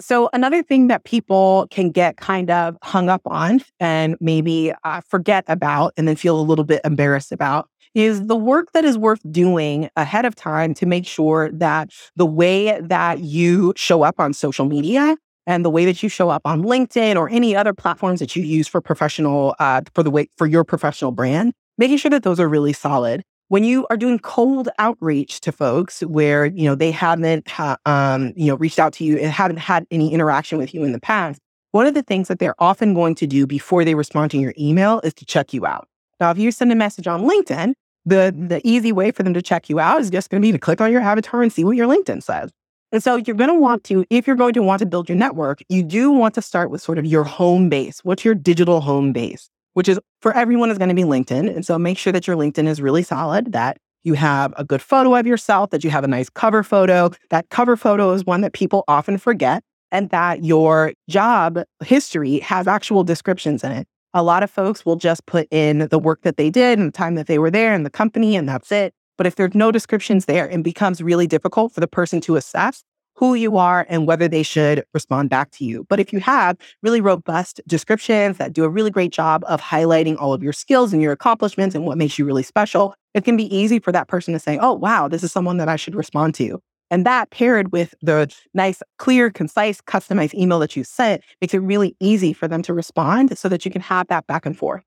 so 0.00 0.30
another 0.32 0.62
thing 0.62 0.86
that 0.88 1.04
people 1.04 1.66
can 1.70 1.90
get 1.90 2.16
kind 2.16 2.50
of 2.50 2.76
hung 2.82 3.08
up 3.08 3.22
on 3.26 3.60
and 3.80 4.16
maybe 4.20 4.72
uh, 4.84 5.00
forget 5.08 5.44
about 5.48 5.92
and 5.96 6.06
then 6.06 6.16
feel 6.16 6.38
a 6.38 6.42
little 6.42 6.64
bit 6.64 6.80
embarrassed 6.84 7.32
about 7.32 7.68
is 7.94 8.26
the 8.26 8.36
work 8.36 8.72
that 8.72 8.84
is 8.84 8.96
worth 8.96 9.20
doing 9.30 9.88
ahead 9.96 10.24
of 10.24 10.34
time 10.34 10.74
to 10.74 10.86
make 10.86 11.06
sure 11.06 11.50
that 11.52 11.90
the 12.16 12.26
way 12.26 12.80
that 12.80 13.20
you 13.20 13.72
show 13.76 14.02
up 14.02 14.20
on 14.20 14.32
social 14.32 14.66
media 14.66 15.16
and 15.46 15.64
the 15.64 15.70
way 15.70 15.84
that 15.84 16.02
you 16.02 16.08
show 16.08 16.28
up 16.28 16.42
on 16.44 16.62
LinkedIn 16.62 17.16
or 17.16 17.28
any 17.30 17.56
other 17.56 17.72
platforms 17.72 18.20
that 18.20 18.36
you 18.36 18.42
use 18.42 18.68
for 18.68 18.80
professional 18.80 19.54
uh, 19.58 19.80
for 19.94 20.02
the 20.02 20.10
way 20.10 20.28
for 20.36 20.46
your 20.46 20.62
professional 20.62 21.10
brand, 21.10 21.52
making 21.78 21.96
sure 21.96 22.10
that 22.10 22.22
those 22.22 22.38
are 22.38 22.48
really 22.48 22.72
solid. 22.72 23.22
When 23.48 23.64
you 23.64 23.86
are 23.88 23.96
doing 23.96 24.18
cold 24.18 24.68
outreach 24.78 25.40
to 25.40 25.52
folks 25.52 26.02
where 26.02 26.46
you 26.46 26.64
know 26.64 26.74
they 26.74 26.90
haven't 26.90 27.48
ha- 27.48 27.78
um, 27.86 28.34
you 28.36 28.46
know 28.46 28.56
reached 28.56 28.78
out 28.78 28.92
to 28.94 29.04
you 29.04 29.16
and 29.18 29.32
haven't 29.32 29.58
had 29.58 29.86
any 29.90 30.12
interaction 30.12 30.58
with 30.58 30.74
you 30.74 30.84
in 30.84 30.92
the 30.92 31.00
past, 31.00 31.40
one 31.72 31.86
of 31.86 31.94
the 31.94 32.02
things 32.02 32.28
that 32.28 32.38
they're 32.38 32.54
often 32.58 32.92
going 32.94 33.14
to 33.16 33.26
do 33.26 33.46
before 33.46 33.84
they 33.84 33.94
respond 33.94 34.30
to 34.32 34.38
your 34.38 34.54
email 34.58 35.00
is 35.00 35.14
to 35.14 35.24
check 35.24 35.54
you 35.54 35.64
out. 35.64 35.88
Now, 36.20 36.30
if 36.30 36.38
you 36.38 36.50
send 36.50 36.72
a 36.72 36.74
message 36.74 37.06
on 37.06 37.22
LinkedIn, 37.22 37.72
the, 38.04 38.34
the 38.36 38.60
easy 38.64 38.92
way 38.92 39.10
for 39.10 39.22
them 39.22 39.34
to 39.34 39.42
check 39.42 39.68
you 39.68 39.78
out 39.78 40.00
is 40.00 40.10
just 40.10 40.30
going 40.30 40.40
to 40.42 40.46
be 40.46 40.52
to 40.52 40.58
click 40.58 40.80
on 40.80 40.90
your 40.90 41.00
avatar 41.00 41.42
and 41.42 41.52
see 41.52 41.64
what 41.64 41.76
your 41.76 41.86
LinkedIn 41.86 42.22
says. 42.22 42.50
And 42.90 43.02
so 43.02 43.16
you're 43.16 43.36
going 43.36 43.50
to 43.50 43.58
want 43.58 43.84
to, 43.84 44.04
if 44.08 44.26
you're 44.26 44.36
going 44.36 44.54
to 44.54 44.62
want 44.62 44.78
to 44.80 44.86
build 44.86 45.08
your 45.08 45.18
network, 45.18 45.60
you 45.68 45.82
do 45.82 46.10
want 46.10 46.34
to 46.34 46.42
start 46.42 46.70
with 46.70 46.80
sort 46.80 46.98
of 46.98 47.04
your 47.04 47.24
home 47.24 47.68
base. 47.68 48.00
What's 48.02 48.24
your 48.24 48.34
digital 48.34 48.80
home 48.80 49.12
base? 49.12 49.50
Which 49.74 49.88
is 49.88 49.98
for 50.20 50.34
everyone 50.34 50.70
is 50.70 50.78
going 50.78 50.88
to 50.88 50.94
be 50.94 51.02
LinkedIn. 51.02 51.54
And 51.54 51.64
so 51.64 51.78
make 51.78 51.98
sure 51.98 52.12
that 52.12 52.26
your 52.26 52.36
LinkedIn 52.36 52.66
is 52.66 52.80
really 52.80 53.02
solid, 53.02 53.52
that 53.52 53.76
you 54.04 54.14
have 54.14 54.52
a 54.56 54.64
good 54.64 54.82
photo 54.82 55.14
of 55.14 55.26
yourself, 55.26 55.70
that 55.70 55.84
you 55.84 55.90
have 55.90 56.04
a 56.04 56.08
nice 56.08 56.30
cover 56.30 56.62
photo. 56.62 57.10
That 57.30 57.48
cover 57.50 57.76
photo 57.76 58.12
is 58.12 58.24
one 58.24 58.40
that 58.40 58.52
people 58.52 58.84
often 58.88 59.18
forget, 59.18 59.62
and 59.92 60.10
that 60.10 60.44
your 60.44 60.92
job 61.08 61.60
history 61.84 62.40
has 62.40 62.66
actual 62.66 63.04
descriptions 63.04 63.62
in 63.62 63.72
it. 63.72 63.86
A 64.14 64.22
lot 64.22 64.42
of 64.42 64.50
folks 64.50 64.86
will 64.86 64.96
just 64.96 65.26
put 65.26 65.46
in 65.50 65.88
the 65.90 65.98
work 65.98 66.22
that 66.22 66.36
they 66.38 66.50
did 66.50 66.78
and 66.78 66.88
the 66.88 66.92
time 66.92 67.14
that 67.16 67.26
they 67.26 67.38
were 67.38 67.50
there 67.50 67.74
in 67.74 67.82
the 67.82 67.90
company, 67.90 68.36
and 68.36 68.48
that's 68.48 68.72
it. 68.72 68.94
But 69.16 69.26
if 69.26 69.34
there's 69.34 69.54
no 69.54 69.70
descriptions 69.70 70.24
there, 70.24 70.48
it 70.48 70.62
becomes 70.62 71.02
really 71.02 71.26
difficult 71.26 71.72
for 71.72 71.80
the 71.80 71.88
person 71.88 72.20
to 72.22 72.36
assess 72.36 72.82
who 73.18 73.34
you 73.34 73.56
are 73.56 73.84
and 73.88 74.06
whether 74.06 74.28
they 74.28 74.44
should 74.44 74.84
respond 74.94 75.28
back 75.28 75.50
to 75.50 75.64
you. 75.64 75.84
But 75.88 75.98
if 75.98 76.12
you 76.12 76.20
have 76.20 76.56
really 76.84 77.00
robust 77.00 77.60
descriptions 77.66 78.36
that 78.36 78.52
do 78.52 78.62
a 78.62 78.68
really 78.68 78.92
great 78.92 79.10
job 79.10 79.42
of 79.48 79.60
highlighting 79.60 80.16
all 80.20 80.32
of 80.32 80.40
your 80.40 80.52
skills 80.52 80.92
and 80.92 81.02
your 81.02 81.10
accomplishments 81.10 81.74
and 81.74 81.84
what 81.84 81.98
makes 81.98 82.16
you 82.16 82.24
really 82.24 82.44
special, 82.44 82.94
it 83.14 83.24
can 83.24 83.36
be 83.36 83.52
easy 83.54 83.80
for 83.80 83.90
that 83.90 84.06
person 84.06 84.34
to 84.34 84.38
say, 84.38 84.56
oh, 84.58 84.72
wow, 84.72 85.08
this 85.08 85.24
is 85.24 85.32
someone 85.32 85.56
that 85.56 85.68
I 85.68 85.74
should 85.74 85.96
respond 85.96 86.36
to. 86.36 86.62
And 86.92 87.04
that 87.06 87.30
paired 87.30 87.72
with 87.72 87.92
the 88.02 88.32
nice, 88.54 88.82
clear, 88.98 89.30
concise, 89.30 89.80
customized 89.80 90.34
email 90.34 90.60
that 90.60 90.76
you 90.76 90.84
sent 90.84 91.24
makes 91.40 91.54
it 91.54 91.58
really 91.58 91.96
easy 91.98 92.32
for 92.32 92.46
them 92.46 92.62
to 92.62 92.72
respond 92.72 93.36
so 93.36 93.48
that 93.48 93.64
you 93.64 93.72
can 93.72 93.82
have 93.82 94.06
that 94.08 94.28
back 94.28 94.46
and 94.46 94.56
forth. 94.56 94.84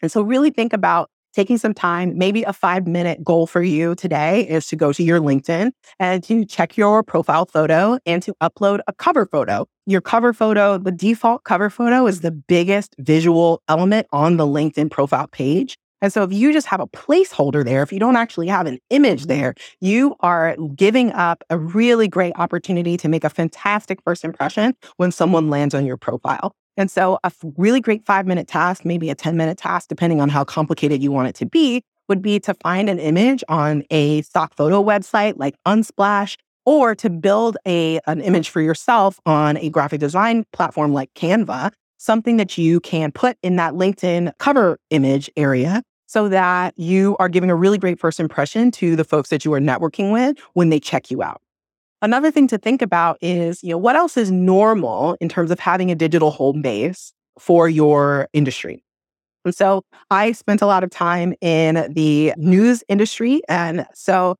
And 0.00 0.12
so 0.12 0.22
really 0.22 0.50
think 0.50 0.72
about 0.72 1.10
taking 1.32 1.58
some 1.58 1.74
time, 1.74 2.16
maybe 2.16 2.42
a 2.42 2.52
five 2.52 2.86
minute 2.86 3.22
goal 3.22 3.46
for 3.46 3.62
you 3.62 3.94
today 3.94 4.42
is 4.48 4.66
to 4.68 4.76
go 4.76 4.92
to 4.92 5.02
your 5.02 5.20
LinkedIn 5.20 5.70
and 5.98 6.22
to 6.24 6.44
check 6.44 6.76
your 6.76 7.02
profile 7.02 7.46
photo 7.46 7.98
and 8.06 8.22
to 8.22 8.34
upload 8.42 8.80
a 8.86 8.92
cover 8.92 9.26
photo. 9.26 9.66
Your 9.86 10.00
cover 10.00 10.32
photo, 10.32 10.78
the 10.78 10.92
default 10.92 11.44
cover 11.44 11.70
photo 11.70 12.06
is 12.06 12.20
the 12.20 12.30
biggest 12.30 12.94
visual 12.98 13.62
element 13.68 14.06
on 14.12 14.36
the 14.36 14.46
LinkedIn 14.46 14.90
profile 14.90 15.28
page. 15.28 15.76
And 16.00 16.12
so 16.12 16.22
if 16.22 16.32
you 16.32 16.52
just 16.52 16.68
have 16.68 16.80
a 16.80 16.86
placeholder 16.86 17.64
there, 17.64 17.82
if 17.82 17.92
you 17.92 17.98
don't 17.98 18.16
actually 18.16 18.46
have 18.48 18.66
an 18.66 18.78
image 18.90 19.26
there, 19.26 19.54
you 19.80 20.14
are 20.20 20.56
giving 20.74 21.12
up 21.12 21.42
a 21.50 21.58
really 21.58 22.06
great 22.06 22.32
opportunity 22.36 22.96
to 22.98 23.08
make 23.08 23.24
a 23.24 23.30
fantastic 23.30 24.00
first 24.02 24.24
impression 24.24 24.74
when 24.96 25.10
someone 25.10 25.50
lands 25.50 25.74
on 25.74 25.84
your 25.84 25.96
profile. 25.96 26.54
And 26.78 26.90
so 26.90 27.18
a 27.24 27.32
really 27.56 27.80
great 27.80 28.06
five 28.06 28.26
minute 28.26 28.46
task, 28.48 28.84
maybe 28.84 29.10
a 29.10 29.14
10 29.14 29.36
minute 29.36 29.58
task, 29.58 29.88
depending 29.88 30.20
on 30.22 30.30
how 30.30 30.44
complicated 30.44 31.02
you 31.02 31.12
want 31.12 31.28
it 31.28 31.34
to 31.34 31.46
be, 31.46 31.82
would 32.08 32.22
be 32.22 32.40
to 32.40 32.54
find 32.54 32.88
an 32.88 32.98
image 32.98 33.44
on 33.48 33.82
a 33.90 34.22
stock 34.22 34.54
photo 34.54 34.82
website 34.82 35.34
like 35.36 35.56
Unsplash 35.66 36.36
or 36.64 36.94
to 36.94 37.10
build 37.10 37.58
a, 37.66 37.98
an 38.06 38.20
image 38.20 38.48
for 38.48 38.60
yourself 38.60 39.18
on 39.26 39.56
a 39.58 39.68
graphic 39.68 40.00
design 40.00 40.44
platform 40.52 40.94
like 40.94 41.12
Canva 41.14 41.72
something 41.98 42.36
that 42.36 42.56
you 42.56 42.78
can 42.80 43.10
put 43.10 43.36
in 43.42 43.56
that 43.56 43.74
LinkedIn 43.74 44.32
cover 44.38 44.78
image 44.90 45.28
area 45.36 45.82
so 46.06 46.28
that 46.28 46.78
you 46.78 47.16
are 47.18 47.28
giving 47.28 47.50
a 47.50 47.56
really 47.56 47.76
great 47.76 47.98
first 47.98 48.20
impression 48.20 48.70
to 48.70 48.96
the 48.96 49.04
folks 49.04 49.28
that 49.28 49.44
you 49.44 49.52
are 49.52 49.60
networking 49.60 50.12
with 50.12 50.38
when 50.54 50.70
they 50.70 50.78
check 50.78 51.10
you 51.10 51.22
out. 51.22 51.42
Another 52.00 52.30
thing 52.30 52.46
to 52.48 52.58
think 52.58 52.80
about 52.80 53.18
is, 53.20 53.62
you 53.62 53.70
know, 53.70 53.78
what 53.78 53.96
else 53.96 54.16
is 54.16 54.30
normal 54.30 55.16
in 55.20 55.28
terms 55.28 55.50
of 55.50 55.58
having 55.58 55.90
a 55.90 55.96
digital 55.96 56.30
home 56.30 56.62
base 56.62 57.12
for 57.38 57.68
your 57.68 58.28
industry? 58.32 58.84
And 59.44 59.54
so 59.54 59.82
I 60.10 60.32
spent 60.32 60.62
a 60.62 60.66
lot 60.66 60.84
of 60.84 60.90
time 60.90 61.34
in 61.40 61.92
the 61.92 62.34
news 62.36 62.84
industry. 62.88 63.40
And 63.48 63.86
so 63.94 64.36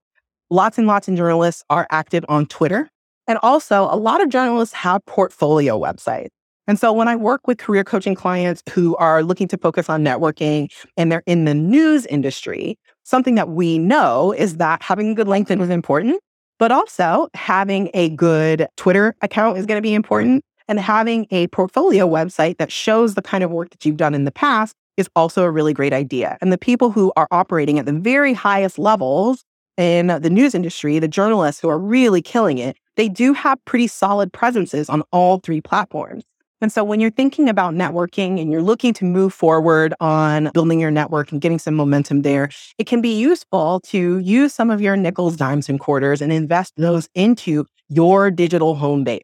lots 0.51 0.79
and 0.79 0.87
lots 0.87 1.09
of 1.09 1.17
journalists 1.17 1.65
are 1.69 1.87
active 1.91 2.25
on 2.29 2.47
Twitter. 2.47 2.89
And 3.27 3.39
also, 3.43 3.89
a 3.91 3.97
lot 3.97 4.23
of 4.23 4.31
journalists 4.31 4.75
have 4.75 5.05
portfolio 5.07 5.79
websites. 5.79 6.29
And 6.67 6.79
so 6.79 6.93
when 6.93 7.09
I 7.09 7.17
work 7.17 7.47
with 7.47 7.59
career 7.59 7.83
coaching 7.83 8.15
clients 8.15 8.63
who 8.71 8.95
are 8.97 9.23
looking 9.23 9.49
to 9.49 9.59
focus 9.59 9.89
on 9.89 10.05
networking 10.05 10.71
and 10.97 11.11
they're 11.11 11.23
in 11.27 11.45
the 11.45 11.55
news 11.55 12.07
industry, 12.07 12.79
something 13.05 13.35
that 13.35 13.49
we 13.49 13.79
know 13.79 14.33
is 14.33 14.59
that 14.59 14.83
having 14.83 15.11
a 15.11 15.15
good 15.15 15.27
LinkedIn 15.27 15.61
is 15.63 15.71
important, 15.71 16.21
but 16.59 16.73
also 16.73 17.29
having 17.35 17.91
a 17.95 18.11
good 18.11 18.69
Twitter 18.77 19.15
account 19.23 19.59
is 19.59 19.67
going 19.67 19.79
to 19.79 19.83
be 19.83 19.95
important. 19.95 20.45
And 20.71 20.79
having 20.79 21.27
a 21.31 21.47
portfolio 21.47 22.07
website 22.07 22.59
that 22.59 22.71
shows 22.71 23.15
the 23.15 23.23
kind 23.23 23.43
of 23.43 23.51
work 23.51 23.71
that 23.71 23.87
you've 23.87 23.97
done 23.97 24.15
in 24.15 24.25
the 24.25 24.31
past 24.31 24.75
is 24.99 25.09
also 25.17 25.45
a 25.45 25.51
really 25.51 25.73
great 25.73 25.95
idea. 25.95 26.37
And 26.43 26.53
the 26.53 26.59
people 26.59 26.91
who 26.91 27.11
are 27.17 27.29
operating 27.31 27.79
at 27.79 27.87
the 27.87 27.93
very 27.93 28.35
highest 28.35 28.79
levels 28.79 29.45
in 29.79 30.09
the 30.09 30.29
news 30.29 30.55
industry, 30.55 30.99
the 30.99 31.09
journalists 31.09 31.61
who 31.63 31.69
are 31.69 31.79
really 31.79 32.21
killing 32.21 32.59
it, 32.59 32.77
they 32.97 33.09
do 33.09 33.33
have 33.33 33.65
pretty 33.65 33.87
solid 33.87 34.33
presences 34.33 34.91
on 34.91 35.03
all 35.13 35.39
three 35.39 35.61
platforms. 35.61 36.25
And 36.61 36.73
so 36.73 36.83
when 36.83 36.99
you're 36.99 37.11
thinking 37.11 37.49
about 37.49 37.75
networking 37.75 38.41
and 38.41 38.51
you're 38.51 38.63
looking 38.63 38.93
to 38.95 39.05
move 39.05 39.33
forward 39.33 39.95
on 40.01 40.51
building 40.53 40.81
your 40.81 40.91
network 40.91 41.31
and 41.31 41.41
getting 41.41 41.59
some 41.59 41.75
momentum 41.75 42.23
there, 42.23 42.51
it 42.79 42.87
can 42.87 43.01
be 43.01 43.17
useful 43.17 43.81
to 43.81 44.19
use 44.19 44.53
some 44.53 44.71
of 44.71 44.81
your 44.81 44.97
nickels, 44.97 45.37
dimes, 45.37 45.69
and 45.69 45.79
quarters 45.79 46.21
and 46.21 46.33
invest 46.33 46.75
those 46.77 47.09
into 47.15 47.65
your 47.89 48.31
digital 48.31 48.75
home 48.75 49.05
base. 49.05 49.23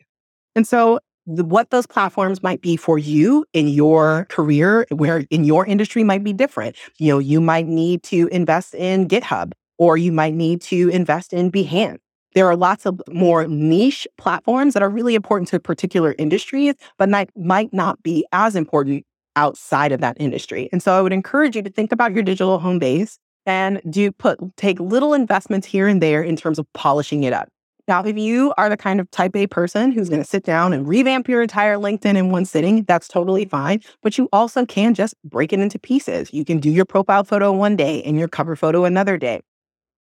And 0.55 0.67
so 0.67 1.01
the, 1.27 1.45
what 1.45 1.71
those 1.71 1.87
platforms 1.87 2.43
might 2.43 2.61
be 2.61 2.77
for 2.77 2.99
you 2.99 3.45
in 3.53 3.67
your 3.67 4.27
career, 4.29 4.87
where 4.91 5.25
in 5.31 5.45
your 5.45 5.67
industry 5.67 6.05
might 6.05 6.23
be 6.23 6.33
different. 6.33 6.77
You 6.99 7.15
know, 7.15 7.19
you 7.19 7.41
might 7.41 7.67
need 7.67 8.03
to 8.05 8.29
invest 8.29 8.75
in 8.75 9.09
GitHub 9.09 9.53
or 9.79 9.97
you 9.97 10.13
might 10.13 10.35
need 10.35 10.61
to 10.63 10.89
invest 10.91 11.33
in 11.33 11.51
Behance 11.51 11.99
there 12.35 12.47
are 12.47 12.57
lots 12.57 12.85
of 12.85 13.01
more 13.09 13.47
niche 13.47 14.07
platforms 14.19 14.75
that 14.75 14.83
are 14.83 14.91
really 14.91 15.15
important 15.15 15.49
to 15.49 15.61
particular 15.61 16.15
industries, 16.19 16.75
but 16.99 17.09
might 17.09 17.73
not 17.73 18.03
be 18.03 18.27
as 18.33 18.57
important 18.57 19.05
outside 19.37 19.93
of 19.93 20.01
that 20.01 20.17
industry. 20.21 20.69
And 20.73 20.83
so 20.83 20.97
I 20.97 21.01
would 21.03 21.13
encourage 21.13 21.57
you 21.57 21.63
to 21.63 21.71
think 21.71 21.93
about 21.93 22.13
your 22.13 22.23
digital 22.23 22.59
home 22.59 22.79
base 22.79 23.19
and 23.47 23.81
do 23.89 24.11
put 24.13 24.39
take 24.57 24.81
little 24.81 25.15
investments 25.15 25.67
here 25.67 25.87
and 25.87 26.01
there 26.01 26.23
in 26.23 26.37
terms 26.37 26.59
of 26.59 26.67
polishing 26.73 27.25
it 27.25 27.33
up. 27.33 27.49
Now, 27.87 28.03
if 28.03 28.17
you 28.17 28.55
are 28.57 28.71
the 28.71 28.79
kind 28.79 28.99
of 28.99 29.11
type 29.11 29.37
A 29.37 29.47
person 29.47 29.93
who's 29.93 30.09
going 30.09 30.23
to 30.23 30.29
sit 30.29 30.45
down 30.45 30.73
and 30.73 30.89
revamp 30.89 31.29
your 31.29 31.43
entire 31.43 31.77
LinkedIn 31.77 32.17
in 32.17 32.31
one 32.31 32.47
sitting, 32.47 32.85
that's 32.85 33.09
totally 33.09 33.45
fine. 33.45 33.83
But 34.03 34.17
you 34.17 34.29
also 34.33 34.65
can 34.65 34.95
just 34.95 35.15
break 35.23 35.53
it 35.53 35.61
into 35.61 35.79
pieces. 35.79 36.33
You 36.33 36.47
can 36.47 36.61
do 36.61 36.71
your 36.71 36.87
profile 36.87 37.25
photo 37.25 37.53
one 37.53 37.77
day 37.77 38.03
and 38.05 38.19
your 38.19 38.29
cover 38.29 38.57
photo 38.57 38.85
another 38.85 39.19
day 39.19 39.43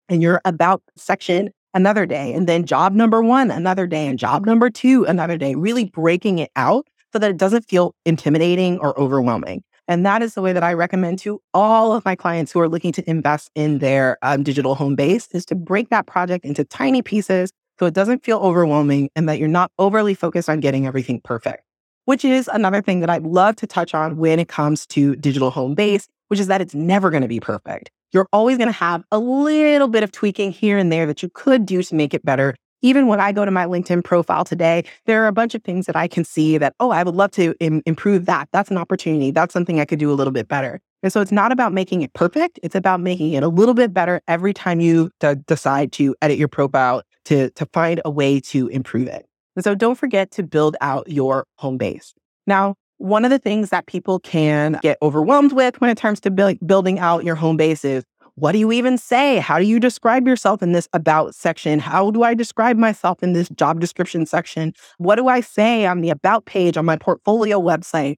and 0.09 0.21
your 0.21 0.41
about 0.43 0.81
section 0.97 1.51
another 1.73 2.05
day, 2.05 2.33
and 2.33 2.47
then 2.47 2.65
job 2.65 2.93
number 2.93 3.21
one 3.21 3.51
another 3.51 3.87
day, 3.87 4.07
and 4.07 4.17
job 4.19 4.45
number 4.45 4.69
two 4.69 5.05
another 5.05 5.37
day, 5.37 5.55
really 5.55 5.85
breaking 5.85 6.39
it 6.39 6.51
out 6.55 6.87
so 7.13 7.19
that 7.19 7.31
it 7.31 7.37
doesn't 7.37 7.65
feel 7.67 7.95
intimidating 8.05 8.77
or 8.79 8.99
overwhelming. 8.99 9.63
And 9.87 10.05
that 10.05 10.21
is 10.21 10.35
the 10.35 10.41
way 10.41 10.53
that 10.53 10.63
I 10.63 10.73
recommend 10.73 11.17
to 11.19 11.41
all 11.53 11.93
of 11.93 12.05
my 12.05 12.15
clients 12.15 12.51
who 12.51 12.59
are 12.59 12.69
looking 12.69 12.91
to 12.91 13.09
invest 13.09 13.49
in 13.55 13.79
their 13.79 14.17
um, 14.21 14.43
digital 14.43 14.75
home 14.75 14.95
base 14.95 15.27
is 15.31 15.45
to 15.47 15.55
break 15.55 15.89
that 15.89 16.05
project 16.05 16.45
into 16.45 16.63
tiny 16.63 17.01
pieces 17.01 17.51
so 17.79 17.87
it 17.87 17.95
doesn't 17.95 18.23
feel 18.23 18.37
overwhelming 18.37 19.09
and 19.15 19.27
that 19.27 19.39
you're 19.39 19.47
not 19.47 19.71
overly 19.79 20.13
focused 20.13 20.49
on 20.49 20.59
getting 20.59 20.85
everything 20.85 21.19
perfect. 21.23 21.63
which 22.05 22.25
is 22.25 22.49
another 22.51 22.81
thing 22.81 23.01
that 23.01 23.09
I'd 23.09 23.23
love 23.23 23.55
to 23.57 23.67
touch 23.67 23.93
on 23.93 24.17
when 24.17 24.39
it 24.39 24.47
comes 24.47 24.87
to 24.87 25.15
digital 25.15 25.51
home 25.51 25.75
base, 25.75 26.07
which 26.29 26.39
is 26.39 26.47
that 26.47 26.59
it's 26.59 26.73
never 26.73 27.11
going 27.11 27.21
to 27.21 27.27
be 27.27 27.39
perfect. 27.39 27.91
You're 28.11 28.27
always 28.33 28.57
going 28.57 28.69
to 28.69 28.73
have 28.73 29.03
a 29.11 29.19
little 29.19 29.87
bit 29.87 30.01
of 30.01 30.11
tweaking 30.11 30.51
here 30.51 30.77
and 30.77 30.91
there 30.91 31.05
that 31.05 31.21
you 31.21 31.29
could 31.29 31.65
do 31.65 31.83
to 31.83 31.95
make 31.95 32.13
it 32.13 32.25
better. 32.25 32.55
Even 32.81 33.07
when 33.07 33.19
I 33.19 33.31
go 33.31 33.45
to 33.45 33.51
my 33.51 33.65
LinkedIn 33.65 34.03
profile 34.03 34.43
today, 34.45 34.83
there 35.05 35.23
are 35.23 35.27
a 35.27 35.33
bunch 35.33 35.53
of 35.53 35.63
things 35.63 35.85
that 35.85 35.95
I 35.95 36.07
can 36.07 36.23
see 36.23 36.57
that, 36.57 36.73
oh, 36.79 36.91
I 36.91 37.03
would 37.03 37.13
love 37.13 37.31
to 37.31 37.53
Im- 37.59 37.83
improve 37.85 38.25
that. 38.25 38.47
That's 38.51 38.71
an 38.71 38.77
opportunity. 38.77 39.31
That's 39.31 39.53
something 39.53 39.79
I 39.79 39.85
could 39.85 39.99
do 39.99 40.11
a 40.11 40.15
little 40.15 40.33
bit 40.33 40.47
better. 40.47 40.79
And 41.03 41.13
so 41.13 41.21
it's 41.21 41.31
not 41.31 41.51
about 41.51 41.71
making 41.71 42.01
it 42.01 42.13
perfect. 42.13 42.59
It's 42.63 42.75
about 42.75 42.99
making 42.99 43.33
it 43.33 43.43
a 43.43 43.47
little 43.47 43.73
bit 43.73 43.93
better 43.93 44.21
every 44.27 44.53
time 44.53 44.79
you 44.79 45.11
d- 45.19 45.35
decide 45.45 45.91
to 45.93 46.15
edit 46.21 46.37
your 46.37 46.47
profile 46.47 47.03
to, 47.25 47.49
to 47.51 47.65
find 47.67 48.01
a 48.05 48.09
way 48.09 48.39
to 48.39 48.67
improve 48.69 49.07
it. 49.07 49.25
And 49.55 49.63
so 49.63 49.75
don't 49.75 49.95
forget 49.95 50.31
to 50.31 50.43
build 50.43 50.77
out 50.81 51.09
your 51.09 51.45
home 51.57 51.77
base. 51.77 52.13
Now, 52.47 52.75
one 52.99 53.25
of 53.25 53.31
the 53.31 53.39
things 53.39 53.69
that 53.69 53.87
people 53.87 54.19
can 54.19 54.77
get 54.83 54.97
overwhelmed 55.01 55.53
with 55.53 55.81
when 55.81 55.89
it 55.89 55.99
comes 55.99 56.19
to 56.21 56.31
build, 56.31 56.57
building 56.65 56.99
out 56.99 57.23
your 57.23 57.35
home 57.35 57.57
base 57.57 57.83
is 57.83 58.03
what 58.35 58.53
do 58.53 58.59
you 58.59 58.71
even 58.71 58.97
say? 58.97 59.39
How 59.39 59.59
do 59.59 59.65
you 59.65 59.79
describe 59.79 60.27
yourself 60.27 60.61
in 60.63 60.71
this 60.71 60.87
about 60.93 61.35
section? 61.35 61.79
How 61.79 62.11
do 62.11 62.23
I 62.23 62.33
describe 62.33 62.77
myself 62.77 63.21
in 63.21 63.33
this 63.33 63.49
job 63.49 63.81
description 63.81 64.25
section? 64.25 64.73
What 64.97 65.15
do 65.15 65.27
I 65.27 65.41
say 65.41 65.85
on 65.85 66.01
the 66.01 66.09
about 66.09 66.45
page 66.45 66.77
on 66.77 66.85
my 66.85 66.95
portfolio 66.95 67.59
website? 67.59 68.15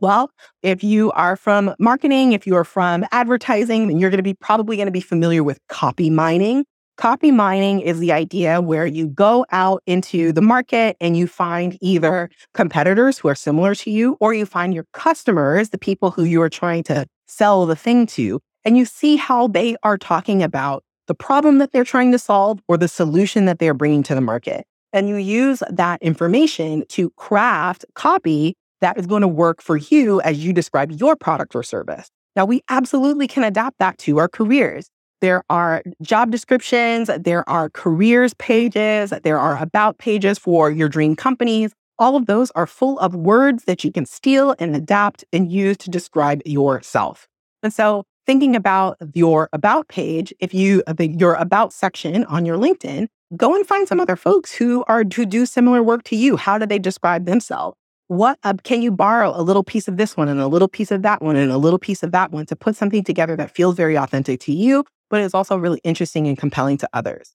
Well, 0.00 0.30
if 0.62 0.82
you 0.82 1.12
are 1.12 1.36
from 1.36 1.74
marketing, 1.78 2.32
if 2.32 2.46
you 2.46 2.54
are 2.56 2.64
from 2.64 3.04
advertising, 3.12 3.88
then 3.88 3.98
you're 3.98 4.10
going 4.10 4.18
to 4.18 4.22
be 4.24 4.34
probably 4.34 4.76
going 4.76 4.86
to 4.86 4.92
be 4.92 5.00
familiar 5.00 5.42
with 5.42 5.58
copy 5.68 6.08
mining. 6.10 6.64
Copy 6.98 7.30
mining 7.30 7.78
is 7.78 8.00
the 8.00 8.10
idea 8.10 8.60
where 8.60 8.84
you 8.84 9.06
go 9.06 9.46
out 9.52 9.84
into 9.86 10.32
the 10.32 10.42
market 10.42 10.96
and 11.00 11.16
you 11.16 11.28
find 11.28 11.78
either 11.80 12.28
competitors 12.54 13.18
who 13.18 13.28
are 13.28 13.36
similar 13.36 13.72
to 13.76 13.88
you, 13.88 14.16
or 14.18 14.34
you 14.34 14.44
find 14.44 14.74
your 14.74 14.84
customers, 14.94 15.68
the 15.68 15.78
people 15.78 16.10
who 16.10 16.24
you 16.24 16.42
are 16.42 16.50
trying 16.50 16.82
to 16.82 17.06
sell 17.28 17.66
the 17.66 17.76
thing 17.76 18.04
to, 18.04 18.40
and 18.64 18.76
you 18.76 18.84
see 18.84 19.14
how 19.14 19.46
they 19.46 19.76
are 19.84 19.96
talking 19.96 20.42
about 20.42 20.82
the 21.06 21.14
problem 21.14 21.58
that 21.58 21.70
they're 21.70 21.84
trying 21.84 22.10
to 22.10 22.18
solve 22.18 22.58
or 22.66 22.76
the 22.76 22.88
solution 22.88 23.44
that 23.44 23.60
they're 23.60 23.74
bringing 23.74 24.02
to 24.02 24.16
the 24.16 24.20
market. 24.20 24.66
And 24.92 25.08
you 25.08 25.18
use 25.18 25.62
that 25.70 26.02
information 26.02 26.84
to 26.88 27.10
craft 27.10 27.84
copy 27.94 28.56
that 28.80 28.98
is 28.98 29.06
going 29.06 29.22
to 29.22 29.28
work 29.28 29.62
for 29.62 29.76
you 29.76 30.20
as 30.22 30.44
you 30.44 30.52
describe 30.52 30.90
your 30.90 31.14
product 31.14 31.54
or 31.54 31.62
service. 31.62 32.08
Now, 32.34 32.44
we 32.44 32.62
absolutely 32.68 33.28
can 33.28 33.44
adapt 33.44 33.78
that 33.78 33.98
to 33.98 34.18
our 34.18 34.28
careers. 34.28 34.90
There 35.20 35.42
are 35.50 35.82
job 36.00 36.30
descriptions, 36.30 37.10
there 37.18 37.48
are 37.48 37.70
careers 37.70 38.34
pages, 38.34 39.12
there 39.24 39.38
are 39.38 39.60
about 39.60 39.98
pages 39.98 40.38
for 40.38 40.70
your 40.70 40.88
dream 40.88 41.16
companies. 41.16 41.72
All 41.98 42.14
of 42.14 42.26
those 42.26 42.52
are 42.52 42.66
full 42.66 42.98
of 43.00 43.16
words 43.16 43.64
that 43.64 43.82
you 43.82 43.90
can 43.90 44.06
steal 44.06 44.54
and 44.60 44.76
adapt 44.76 45.24
and 45.32 45.50
use 45.50 45.76
to 45.78 45.90
describe 45.90 46.40
yourself. 46.44 47.26
And 47.64 47.72
so, 47.72 48.04
thinking 48.26 48.54
about 48.54 48.98
your 49.14 49.48
about 49.52 49.88
page, 49.88 50.32
if 50.38 50.54
you 50.54 50.84
uh, 50.86 50.94
your 51.00 51.34
about 51.34 51.72
section 51.72 52.24
on 52.26 52.46
your 52.46 52.56
LinkedIn, 52.56 53.08
go 53.36 53.56
and 53.56 53.66
find 53.66 53.88
some 53.88 53.98
other 53.98 54.14
folks 54.14 54.54
who 54.54 54.84
are 54.86 55.02
who 55.02 55.26
do 55.26 55.44
similar 55.46 55.82
work 55.82 56.04
to 56.04 56.16
you. 56.16 56.36
How 56.36 56.58
do 56.58 56.66
they 56.66 56.78
describe 56.78 57.26
themselves? 57.26 57.76
What 58.06 58.38
uh, 58.44 58.54
can 58.62 58.80
you 58.82 58.92
borrow 58.92 59.32
a 59.34 59.42
little 59.42 59.64
piece 59.64 59.88
of 59.88 59.96
this 59.96 60.16
one 60.16 60.28
and 60.28 60.40
a 60.40 60.46
little 60.46 60.68
piece 60.68 60.92
of 60.92 61.02
that 61.02 61.20
one 61.20 61.34
and 61.34 61.50
a 61.50 61.58
little 61.58 61.80
piece 61.80 62.04
of 62.04 62.12
that 62.12 62.30
one 62.30 62.46
to 62.46 62.54
put 62.54 62.76
something 62.76 63.02
together 63.02 63.34
that 63.36 63.50
feels 63.50 63.74
very 63.74 63.96
authentic 63.96 64.38
to 64.42 64.52
you 64.52 64.84
but 65.10 65.20
it's 65.20 65.34
also 65.34 65.56
really 65.56 65.80
interesting 65.84 66.26
and 66.26 66.38
compelling 66.38 66.76
to 66.78 66.88
others. 66.92 67.34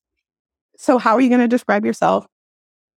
So, 0.78 0.98
how 0.98 1.14
are 1.14 1.22
you 1.22 1.30
going 1.30 1.42
to 1.42 1.48
describe 1.48 1.86
yourself 1.86 2.26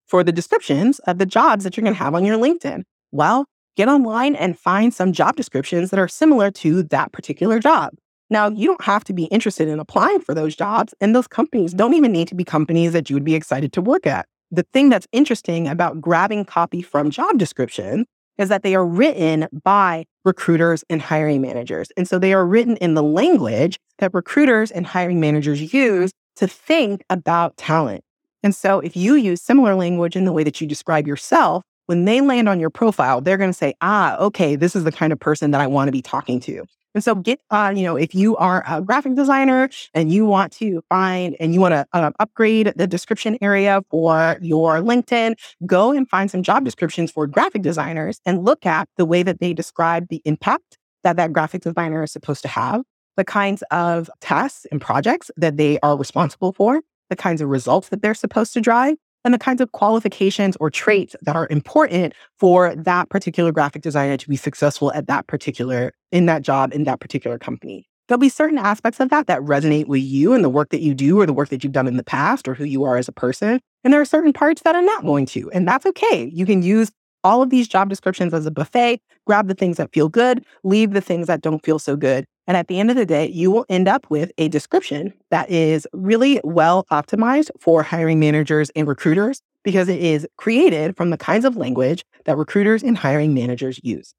for 0.07 0.23
the 0.23 0.31
descriptions 0.31 0.99
of 0.99 1.17
the 1.17 1.25
jobs 1.25 1.63
that 1.63 1.75
you're 1.75 1.83
going 1.83 1.95
to 1.95 2.03
have 2.03 2.15
on 2.15 2.25
your 2.25 2.37
LinkedIn? 2.37 2.83
Well, 3.11 3.45
get 3.75 3.89
online 3.89 4.35
and 4.35 4.57
find 4.57 4.93
some 4.93 5.11
job 5.11 5.35
descriptions 5.35 5.89
that 5.89 5.99
are 5.99 6.07
similar 6.07 6.51
to 6.51 6.83
that 6.83 7.11
particular 7.11 7.59
job. 7.59 7.93
Now, 8.29 8.49
you 8.49 8.67
don't 8.67 8.83
have 8.83 9.03
to 9.05 9.13
be 9.13 9.25
interested 9.25 9.67
in 9.67 9.79
applying 9.79 10.19
for 10.19 10.33
those 10.33 10.55
jobs, 10.55 10.93
and 10.99 11.15
those 11.15 11.27
companies 11.27 11.73
don't 11.73 11.93
even 11.93 12.11
need 12.11 12.27
to 12.29 12.35
be 12.35 12.43
companies 12.43 12.93
that 12.93 13.09
you 13.09 13.15
would 13.15 13.23
be 13.23 13.35
excited 13.35 13.71
to 13.73 13.81
work 13.81 14.07
at. 14.07 14.25
The 14.51 14.65
thing 14.73 14.89
that's 14.89 15.07
interesting 15.11 15.67
about 15.67 16.01
grabbing 16.01 16.45
copy 16.45 16.81
from 16.81 17.11
job 17.11 17.37
descriptions 17.37 18.05
is 18.37 18.49
that 18.49 18.63
they 18.63 18.75
are 18.75 18.85
written 18.85 19.47
by 19.63 20.05
recruiters 20.23 20.83
and 20.89 21.01
hiring 21.01 21.41
managers. 21.41 21.89
And 21.97 22.07
so 22.07 22.19
they 22.19 22.33
are 22.33 22.45
written 22.45 22.77
in 22.77 22.93
the 22.93 23.03
language 23.03 23.79
that 23.99 24.13
recruiters 24.13 24.71
and 24.71 24.85
hiring 24.85 25.19
managers 25.19 25.73
use 25.73 26.11
to 26.35 26.47
think 26.47 27.03
about 27.09 27.55
talent. 27.57 28.03
And 28.43 28.53
so 28.53 28.79
if 28.79 28.95
you 28.95 29.15
use 29.15 29.41
similar 29.41 29.75
language 29.75 30.15
in 30.15 30.25
the 30.25 30.33
way 30.33 30.43
that 30.43 30.59
you 30.61 30.67
describe 30.67 31.07
yourself, 31.07 31.63
when 31.87 32.05
they 32.05 32.21
land 32.21 32.49
on 32.49 32.59
your 32.59 32.69
profile, 32.69 33.21
they're 33.21 33.37
going 33.37 33.49
to 33.49 33.57
say, 33.57 33.73
ah, 33.81 34.17
okay, 34.17 34.55
this 34.55 34.75
is 34.75 34.83
the 34.83 34.91
kind 34.91 35.13
of 35.13 35.19
person 35.19 35.51
that 35.51 35.61
I 35.61 35.67
want 35.67 35.87
to 35.87 35.91
be 35.91 36.01
talking 36.01 36.39
to. 36.41 36.65
And 36.95 37.03
so 37.03 37.13
get, 37.13 37.41
uh, 37.51 37.73
you 37.75 37.83
know, 37.83 37.97
if 37.97 38.15
you 38.15 38.37
are 38.37 38.63
a 38.67 38.81
graphic 38.81 39.15
designer 39.15 39.69
and 39.93 40.11
you 40.11 40.25
want 40.25 40.53
to 40.53 40.81
find 40.87 41.35
and 41.41 41.53
you 41.53 41.59
want 41.59 41.73
to 41.73 41.85
uh, 41.91 42.11
upgrade 42.19 42.73
the 42.77 42.87
description 42.87 43.37
area 43.41 43.83
for 43.91 44.37
your 44.41 44.77
LinkedIn, 44.77 45.35
go 45.65 45.91
and 45.91 46.09
find 46.09 46.31
some 46.31 46.41
job 46.41 46.63
descriptions 46.63 47.11
for 47.11 47.27
graphic 47.27 47.61
designers 47.61 48.21
and 48.25 48.45
look 48.45 48.65
at 48.65 48.87
the 48.95 49.05
way 49.05 49.23
that 49.23 49.41
they 49.41 49.53
describe 49.53 50.07
the 50.07 50.21
impact 50.23 50.77
that 51.03 51.17
that 51.17 51.33
graphic 51.33 51.61
designer 51.61 52.01
is 52.03 52.13
supposed 52.13 52.41
to 52.43 52.47
have, 52.47 52.81
the 53.17 53.25
kinds 53.25 53.61
of 53.71 54.09
tasks 54.21 54.65
and 54.71 54.79
projects 54.79 55.29
that 55.35 55.57
they 55.57 55.77
are 55.81 55.97
responsible 55.97 56.53
for, 56.53 56.81
the 57.09 57.15
kinds 57.15 57.41
of 57.41 57.49
results 57.49 57.89
that 57.89 58.01
they're 58.01 58.13
supposed 58.13 58.53
to 58.53 58.61
drive, 58.61 58.95
and 59.25 59.33
the 59.33 59.39
kinds 59.39 59.59
of 59.59 59.71
qualifications 59.73 60.55
or 60.61 60.69
traits 60.69 61.15
that 61.23 61.35
are 61.35 61.47
important 61.49 62.13
for 62.39 62.73
that 62.75 63.09
particular 63.09 63.51
graphic 63.51 63.81
designer 63.81 64.15
to 64.15 64.29
be 64.29 64.37
successful 64.37 64.93
at 64.93 65.07
that 65.07 65.27
particular, 65.27 65.93
in 66.11 66.27
that 66.27 66.43
job, 66.43 66.71
in 66.73 66.85
that 66.85 67.01
particular 67.01 67.37
company. 67.37 67.89
There'll 68.07 68.19
be 68.19 68.29
certain 68.29 68.59
aspects 68.59 68.99
of 68.99 69.09
that 69.09 69.25
that 69.25 69.41
resonate 69.41 69.87
with 69.87 70.03
you 70.03 70.33
and 70.33 70.43
the 70.43 70.49
work 70.49 70.69
that 70.69 70.81
you 70.81 70.93
do 70.93 71.19
or 71.19 71.25
the 71.25 71.33
work 71.33 71.49
that 71.49 71.63
you've 71.63 71.73
done 71.73 71.87
in 71.87 71.97
the 71.97 72.03
past 72.03 72.47
or 72.47 72.53
who 72.53 72.63
you 72.63 72.83
are 72.83 72.97
as 72.97 73.07
a 73.07 73.11
person. 73.11 73.59
And 73.83 73.91
there 73.91 73.99
are 73.99 74.05
certain 74.05 74.31
parts 74.31 74.61
that 74.61 74.75
are 74.75 74.81
not 74.83 75.03
going 75.03 75.25
to, 75.27 75.49
and 75.51 75.67
that's 75.67 75.87
okay. 75.87 76.29
You 76.31 76.45
can 76.45 76.61
use 76.61 76.91
all 77.25 77.41
of 77.41 77.49
these 77.49 77.67
job 77.67 77.89
descriptions 77.89 78.33
as 78.33 78.45
a 78.45 78.51
buffet, 78.51 79.01
grab 79.25 79.47
the 79.47 79.55
things 79.55 79.77
that 79.77 79.91
feel 79.91 80.07
good, 80.07 80.45
leave 80.63 80.91
the 80.91 81.01
things 81.01 81.27
that 81.27 81.41
don't 81.41 81.65
feel 81.65 81.79
so 81.79 81.95
good. 81.95 82.25
And 82.47 82.55
at 82.55 82.67
the 82.67 82.79
end 82.79 82.91
of 82.91 82.95
the 82.95 83.05
day, 83.05 83.27
you 83.27 83.49
will 83.49 83.65
end 83.67 83.87
up 83.87 84.05
with 84.09 84.31
a 84.37 84.47
description 84.47 85.11
that 85.31 85.49
is 85.49 85.87
really 85.91 86.39
well 86.43 86.85
optimized 86.91 87.49
for 87.59 87.81
hiring 87.81 88.19
managers 88.19 88.69
and 88.75 88.87
recruiters 88.87 89.41
because 89.63 89.89
it 89.89 89.99
is 89.99 90.27
created 90.37 90.95
from 90.95 91.09
the 91.09 91.17
kinds 91.17 91.43
of 91.43 91.57
language 91.57 92.05
that 92.25 92.37
recruiters 92.37 92.83
and 92.83 92.95
hiring 92.95 93.33
managers 93.33 93.79
use. 93.83 94.13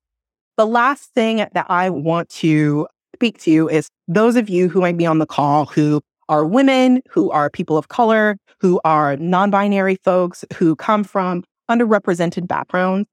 The 0.56 0.66
last 0.66 1.12
thing 1.14 1.36
that 1.36 1.66
I 1.68 1.88
want 1.90 2.28
to 2.30 2.88
speak 3.14 3.38
to 3.42 3.68
is 3.68 3.88
those 4.08 4.34
of 4.34 4.50
you 4.50 4.68
who 4.68 4.80
might 4.80 4.96
be 4.96 5.06
on 5.06 5.20
the 5.20 5.26
call 5.26 5.66
who 5.66 6.00
are 6.28 6.44
women, 6.44 7.02
who 7.08 7.30
are 7.30 7.48
people 7.48 7.78
of 7.78 7.86
color, 7.86 8.36
who 8.60 8.80
are 8.84 9.16
non 9.16 9.50
binary 9.50 9.96
folks, 10.02 10.44
who 10.56 10.74
come 10.74 11.04
from 11.04 11.44
underrepresented 11.70 12.46
backgrounds. 12.46 13.08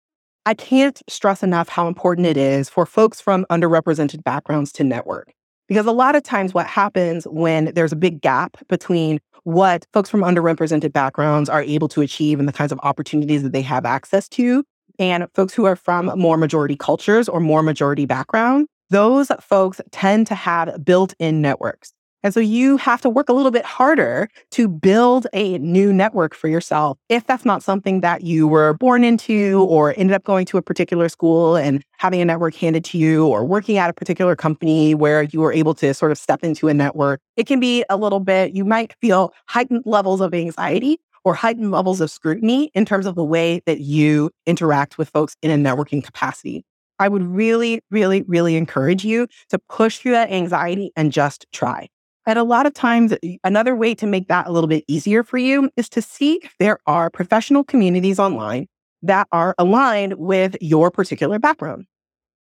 I 0.45 0.53
can't 0.53 1.01
stress 1.07 1.41
enough 1.41 1.69
how 1.69 1.87
important 1.87 2.27
it 2.27 2.37
is 2.37 2.69
for 2.69 2.85
folks 2.85 3.21
from 3.21 3.45
underrepresented 3.49 4.23
backgrounds 4.23 4.71
to 4.73 4.83
network. 4.83 5.33
Because 5.69 5.85
a 5.85 5.91
lot 5.91 6.15
of 6.15 6.23
times, 6.23 6.53
what 6.53 6.67
happens 6.67 7.25
when 7.25 7.73
there's 7.73 7.93
a 7.93 7.97
big 7.97 8.21
gap 8.21 8.57
between 8.67 9.19
what 9.43 9.85
folks 9.93 10.09
from 10.09 10.21
underrepresented 10.21 10.91
backgrounds 10.91 11.49
are 11.49 11.63
able 11.63 11.87
to 11.89 12.01
achieve 12.01 12.39
and 12.39 12.47
the 12.47 12.53
kinds 12.53 12.71
of 12.71 12.79
opportunities 12.83 13.43
that 13.43 13.53
they 13.53 13.61
have 13.61 13.85
access 13.85 14.27
to, 14.29 14.63
and 14.99 15.27
folks 15.33 15.53
who 15.53 15.65
are 15.65 15.75
from 15.75 16.11
more 16.19 16.37
majority 16.37 16.75
cultures 16.75 17.29
or 17.29 17.39
more 17.39 17.63
majority 17.63 18.05
background, 18.05 18.67
those 18.89 19.31
folks 19.41 19.81
tend 19.91 20.27
to 20.27 20.35
have 20.35 20.83
built 20.83 21.13
in 21.17 21.41
networks. 21.41 21.93
And 22.23 22.33
so 22.33 22.39
you 22.39 22.77
have 22.77 23.01
to 23.01 23.09
work 23.09 23.27
a 23.27 23.33
little 23.33 23.51
bit 23.51 23.65
harder 23.65 24.29
to 24.51 24.67
build 24.69 25.27
a 25.33 25.57
new 25.59 25.91
network 25.91 26.33
for 26.33 26.47
yourself 26.47 26.97
if 27.09 27.27
that's 27.27 27.43
not 27.43 27.61
something 27.61 27.99
that 28.01 28.21
you 28.23 28.47
were 28.47 28.73
born 28.75 29.03
into 29.03 29.65
or 29.69 29.93
ended 29.97 30.15
up 30.15 30.23
going 30.23 30.45
to 30.47 30.57
a 30.57 30.61
particular 30.61 31.09
school 31.09 31.55
and 31.57 31.83
having 31.97 32.21
a 32.21 32.25
network 32.25 32.55
handed 32.55 32.85
to 32.85 32.97
you 32.97 33.27
or 33.27 33.43
working 33.43 33.77
at 33.77 33.89
a 33.89 33.93
particular 33.93 34.35
company 34.35 34.95
where 34.95 35.23
you 35.23 35.41
were 35.41 35.51
able 35.51 35.73
to 35.75 35.93
sort 35.93 36.11
of 36.11 36.17
step 36.17 36.43
into 36.43 36.69
a 36.69 36.73
network. 36.73 37.19
It 37.35 37.45
can 37.45 37.59
be 37.59 37.83
a 37.89 37.97
little 37.97 38.19
bit, 38.21 38.53
you 38.53 38.63
might 38.63 38.93
feel 39.01 39.33
heightened 39.49 39.83
levels 39.85 40.21
of 40.21 40.33
anxiety 40.33 40.99
or 41.25 41.33
heightened 41.33 41.71
levels 41.71 42.01
of 42.01 42.09
scrutiny 42.11 42.71
in 42.73 42.85
terms 42.85 43.05
of 43.05 43.15
the 43.15 43.23
way 43.23 43.61
that 43.65 43.79
you 43.81 44.29
interact 44.45 44.97
with 44.97 45.09
folks 45.09 45.35
in 45.41 45.51
a 45.51 45.57
networking 45.69 46.03
capacity. 46.03 46.63
I 46.99 47.07
would 47.07 47.23
really, 47.23 47.81
really, 47.91 48.21
really 48.23 48.55
encourage 48.55 49.03
you 49.03 49.27
to 49.49 49.59
push 49.69 49.97
through 49.99 50.11
that 50.13 50.31
anxiety 50.31 50.91
and 50.95 51.11
just 51.11 51.45
try. 51.51 51.87
And 52.25 52.39
a 52.39 52.43
lot 52.43 52.65
of 52.65 52.73
times, 52.73 53.13
another 53.43 53.75
way 53.75 53.93
to 53.95 54.07
make 54.07 54.27
that 54.29 54.47
a 54.47 54.51
little 54.51 54.69
bit 54.69 54.85
easier 54.87 55.23
for 55.23 55.37
you 55.37 55.69
is 55.75 55.89
to 55.89 56.01
see 56.01 56.39
if 56.43 56.55
there 56.57 56.79
are 56.87 57.09
professional 57.09 57.63
communities 57.63 58.17
online 58.19 58.67
that 59.01 59.27
are 59.31 59.53
aligned 59.57 60.13
with 60.13 60.55
your 60.61 60.89
particular 60.89 61.37
background. 61.37 61.85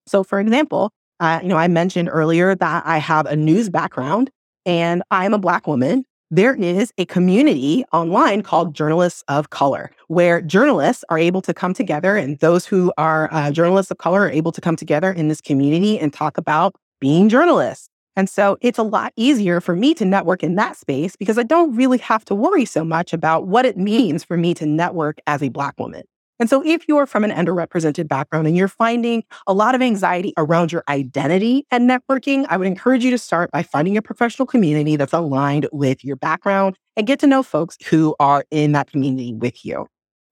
So, 0.05 0.23
for 0.23 0.39
example, 0.39 0.91
uh, 1.21 1.39
you 1.41 1.47
know, 1.47 1.57
I 1.57 1.67
mentioned 1.67 2.09
earlier 2.11 2.55
that 2.55 2.83
I 2.85 2.97
have 2.97 3.25
a 3.25 3.35
news 3.35 3.69
background 3.69 4.29
and 4.65 5.01
I'm 5.11 5.33
a 5.33 5.39
Black 5.39 5.67
woman. 5.67 6.03
there 6.31 6.53
is 6.53 6.93
a 6.97 7.05
community 7.05 7.83
online 7.91 8.43
called 8.43 8.75
Journalists 8.75 9.23
of 9.27 9.49
Color, 9.49 9.91
where 10.07 10.41
journalists 10.41 11.03
are 11.09 11.17
able 11.17 11.41
to 11.41 11.53
come 11.53 11.73
together, 11.73 12.15
and 12.15 12.37
those 12.39 12.65
who 12.65 12.93
are 12.97 13.33
uh, 13.33 13.51
journalists 13.51 13.89
of 13.89 13.97
color 13.97 14.21
are 14.21 14.29
able 14.29 14.51
to 14.51 14.61
come 14.61 14.75
together 14.75 15.11
in 15.11 15.27
this 15.27 15.41
community 15.41 15.97
and 15.97 16.13
talk 16.13 16.37
about 16.37 16.75
being 16.99 17.29
journalists. 17.29 17.89
And 18.19 18.27
so 18.27 18.57
it's 18.59 18.77
a 18.77 18.83
lot 18.83 19.13
easier 19.15 19.61
for 19.61 19.77
me 19.77 19.93
to 19.93 20.03
network 20.03 20.43
in 20.43 20.55
that 20.55 20.75
space 20.75 21.15
because 21.15 21.37
I 21.37 21.43
don't 21.43 21.73
really 21.73 21.99
have 21.99 22.25
to 22.25 22.35
worry 22.35 22.65
so 22.65 22.83
much 22.83 23.13
about 23.13 23.47
what 23.47 23.65
it 23.65 23.77
means 23.77 24.25
for 24.25 24.35
me 24.35 24.53
to 24.55 24.65
network 24.65 25.19
as 25.25 25.41
a 25.41 25.47
Black 25.47 25.79
woman. 25.79 26.03
And 26.37 26.49
so, 26.49 26.61
if 26.65 26.85
you're 26.89 27.05
from 27.05 27.23
an 27.23 27.31
underrepresented 27.31 28.09
background 28.09 28.45
and 28.45 28.57
you're 28.57 28.67
finding 28.67 29.23
a 29.47 29.53
lot 29.53 29.73
of 29.73 29.81
anxiety 29.81 30.33
around 30.35 30.69
your 30.69 30.83
identity 30.89 31.65
and 31.71 31.89
networking, 31.89 32.45
I 32.49 32.57
would 32.57 32.67
encourage 32.67 33.05
you 33.05 33.11
to 33.11 33.17
start 33.17 33.51
by 33.51 33.63
finding 33.63 33.95
a 33.95 34.01
professional 34.01 34.45
community 34.45 34.97
that's 34.97 35.13
aligned 35.13 35.69
with 35.71 36.03
your 36.03 36.17
background 36.17 36.77
and 36.97 37.07
get 37.07 37.19
to 37.19 37.27
know 37.27 37.41
folks 37.41 37.77
who 37.85 38.17
are 38.19 38.43
in 38.51 38.73
that 38.73 38.91
community 38.91 39.33
with 39.33 39.63
you. 39.63 39.87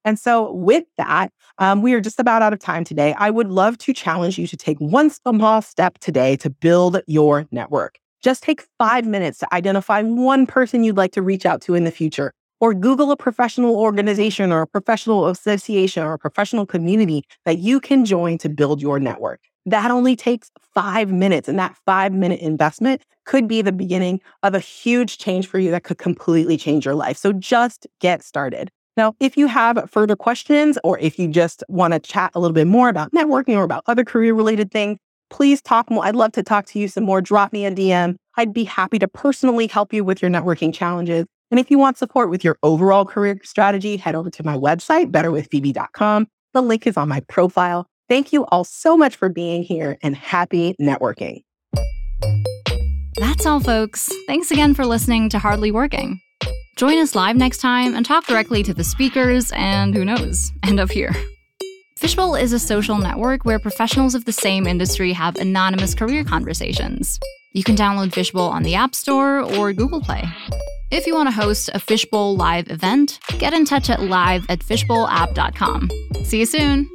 And 0.08 0.18
so, 0.18 0.54
with 0.54 0.86
that, 0.98 1.34
um, 1.58 1.82
we 1.82 1.94
are 1.94 2.00
just 2.00 2.18
about 2.18 2.42
out 2.42 2.54
of 2.54 2.60
time 2.60 2.86
today. 2.86 3.14
I 3.18 3.30
would 3.30 3.50
love 3.50 3.78
to 3.80 3.92
challenge 3.94 4.38
you 4.38 4.48
to 4.48 4.56
take 4.56 4.78
one 4.80 5.10
small 5.10 5.62
step 5.62 5.98
today 5.98 6.38
to 6.38 6.50
build 6.50 7.02
your 7.08 7.46
network. 7.52 8.00
Just 8.24 8.42
take 8.42 8.66
five 8.80 9.06
minutes 9.06 9.40
to 9.40 9.54
identify 9.54 10.02
one 10.04 10.46
person 10.46 10.86
you'd 10.86 10.96
like 10.96 11.12
to 11.12 11.22
reach 11.22 11.46
out 11.46 11.60
to 11.64 11.76
in 11.76 11.84
the 11.84 11.92
future 11.92 12.32
or 12.62 12.74
Google 12.74 13.12
a 13.12 13.18
professional 13.18 13.76
organization 13.76 14.54
or 14.54 14.62
a 14.62 14.68
professional 14.68 15.28
association 15.28 16.04
or 16.04 16.14
a 16.14 16.20
professional 16.20 16.66
community 16.66 17.24
that 17.44 17.58
you 17.58 17.82
can 17.82 18.06
join 18.06 18.38
to 18.38 18.48
build 18.48 18.82
your 18.82 19.02
network. 19.02 19.42
That 19.66 19.92
only 19.92 20.16
takes 20.16 20.50
five 20.74 21.12
minutes. 21.12 21.50
And 21.50 21.60
that 21.60 21.76
five 21.86 22.14
minute 22.14 22.40
investment 22.40 23.02
could 23.26 23.46
be 23.46 23.62
the 23.62 23.74
beginning 23.74 24.22
of 24.42 24.56
a 24.56 24.60
huge 24.60 25.18
change 25.18 25.48
for 25.48 25.60
you 25.60 25.70
that 25.72 25.84
could 25.84 25.98
completely 25.98 26.56
change 26.56 26.86
your 26.86 26.96
life. 26.96 27.18
So 27.18 27.34
just 27.34 27.86
get 28.00 28.24
started. 28.24 28.72
Now, 28.98 29.14
if 29.20 29.38
you 29.38 29.46
have 29.48 29.90
further 29.90 30.16
questions 30.16 30.80
or 30.84 30.98
if 30.98 31.20
you 31.20 31.28
just 31.28 31.64
want 31.70 31.94
to 31.94 32.00
chat 32.00 32.32
a 32.34 32.40
little 32.40 32.56
bit 32.56 32.66
more 32.66 32.90
about 32.90 33.12
networking 33.12 33.56
or 33.56 33.64
about 33.64 33.84
other 33.86 34.04
career 34.04 34.34
related 34.34 34.72
things, 34.72 34.98
please 35.30 35.62
talk 35.62 35.92
more. 35.92 36.04
I'd 36.04 36.16
love 36.16 36.32
to 36.34 36.44
talk 36.44 36.66
to 36.68 36.80
you 36.80 36.88
some 36.88 37.04
more. 37.04 37.22
Drop 37.22 37.54
me 37.54 37.66
a 37.66 37.72
DM. 37.72 38.16
I'd 38.38 38.54
be 38.54 38.64
happy 38.64 38.98
to 39.00 39.08
personally 39.08 39.68
help 39.68 39.94
you 39.94 40.04
with 40.04 40.22
your 40.22 40.32
networking 40.32 40.74
challenges. 40.74 41.26
And 41.52 41.60
if 41.60 41.70
you 41.70 41.78
want 41.78 41.98
support 41.98 42.30
with 42.30 42.44
your 42.44 42.58
overall 42.64 43.06
career 43.06 43.40
strategy, 43.44 43.98
head 43.98 44.16
over 44.16 44.30
to 44.32 44.44
my 44.44 44.56
website, 44.58 45.12
betterwithphoebe.com. 45.12 46.28
The 46.54 46.62
link 46.62 46.88
is 46.88 46.98
on 46.98 47.08
my 47.08 47.22
profile. 47.22 47.86
Thank 48.10 48.34
you 48.34 48.46
all 48.48 48.64
so 48.64 48.98
much 48.98 49.16
for 49.16 49.30
being 49.30 49.64
here 49.64 49.98
and 50.02 50.16
happy 50.16 50.76
networking. 50.82 51.44
That's 53.18 53.46
all, 53.46 53.60
folks. 53.60 54.10
Thanks 54.28 54.52
again 54.52 54.74
for 54.74 54.86
listening 54.86 55.30
to 55.30 55.40
Hardly 55.40 55.72
Working. 55.72 56.20
Join 56.78 57.00
us 57.00 57.16
live 57.16 57.36
next 57.36 57.58
time 57.58 57.96
and 57.96 58.06
talk 58.06 58.28
directly 58.28 58.62
to 58.62 58.72
the 58.72 58.84
speakers 58.84 59.52
and 59.56 59.96
who 59.96 60.06
knows, 60.06 60.52
end 60.62 60.80
up 60.80 60.92
here. 60.92 61.12
Fishbowl 61.98 62.36
is 62.36 62.54
a 62.54 62.60
social 62.60 63.00
network 63.00 63.46
where 63.46 63.58
professionals 63.58 64.14
of 64.14 64.26
the 64.26 64.32
same 64.32 64.68
industry 64.68 65.12
have 65.12 65.36
anonymous 65.38 65.96
career 65.96 66.24
conversations. 66.24 67.20
You 67.54 67.64
can 67.64 67.76
download 67.76 68.14
Fishbowl 68.14 68.50
on 68.50 68.62
the 68.62 68.76
App 68.76 68.94
Store 68.94 69.42
or 69.42 69.74
Google 69.74 70.02
Play. 70.02 70.24
If 70.92 71.08
you 71.08 71.16
want 71.16 71.28
to 71.28 71.34
host 71.34 71.72
a 71.74 71.80
Fishbowl 71.80 72.38
live 72.38 72.70
event, 72.70 73.20
get 73.40 73.56
in 73.56 73.66
touch 73.66 73.90
at 73.90 74.04
live 74.04 74.46
at 74.48 74.60
fishbowlapp.com. 74.60 75.90
See 76.24 76.40
you 76.40 76.46
soon! 76.46 76.88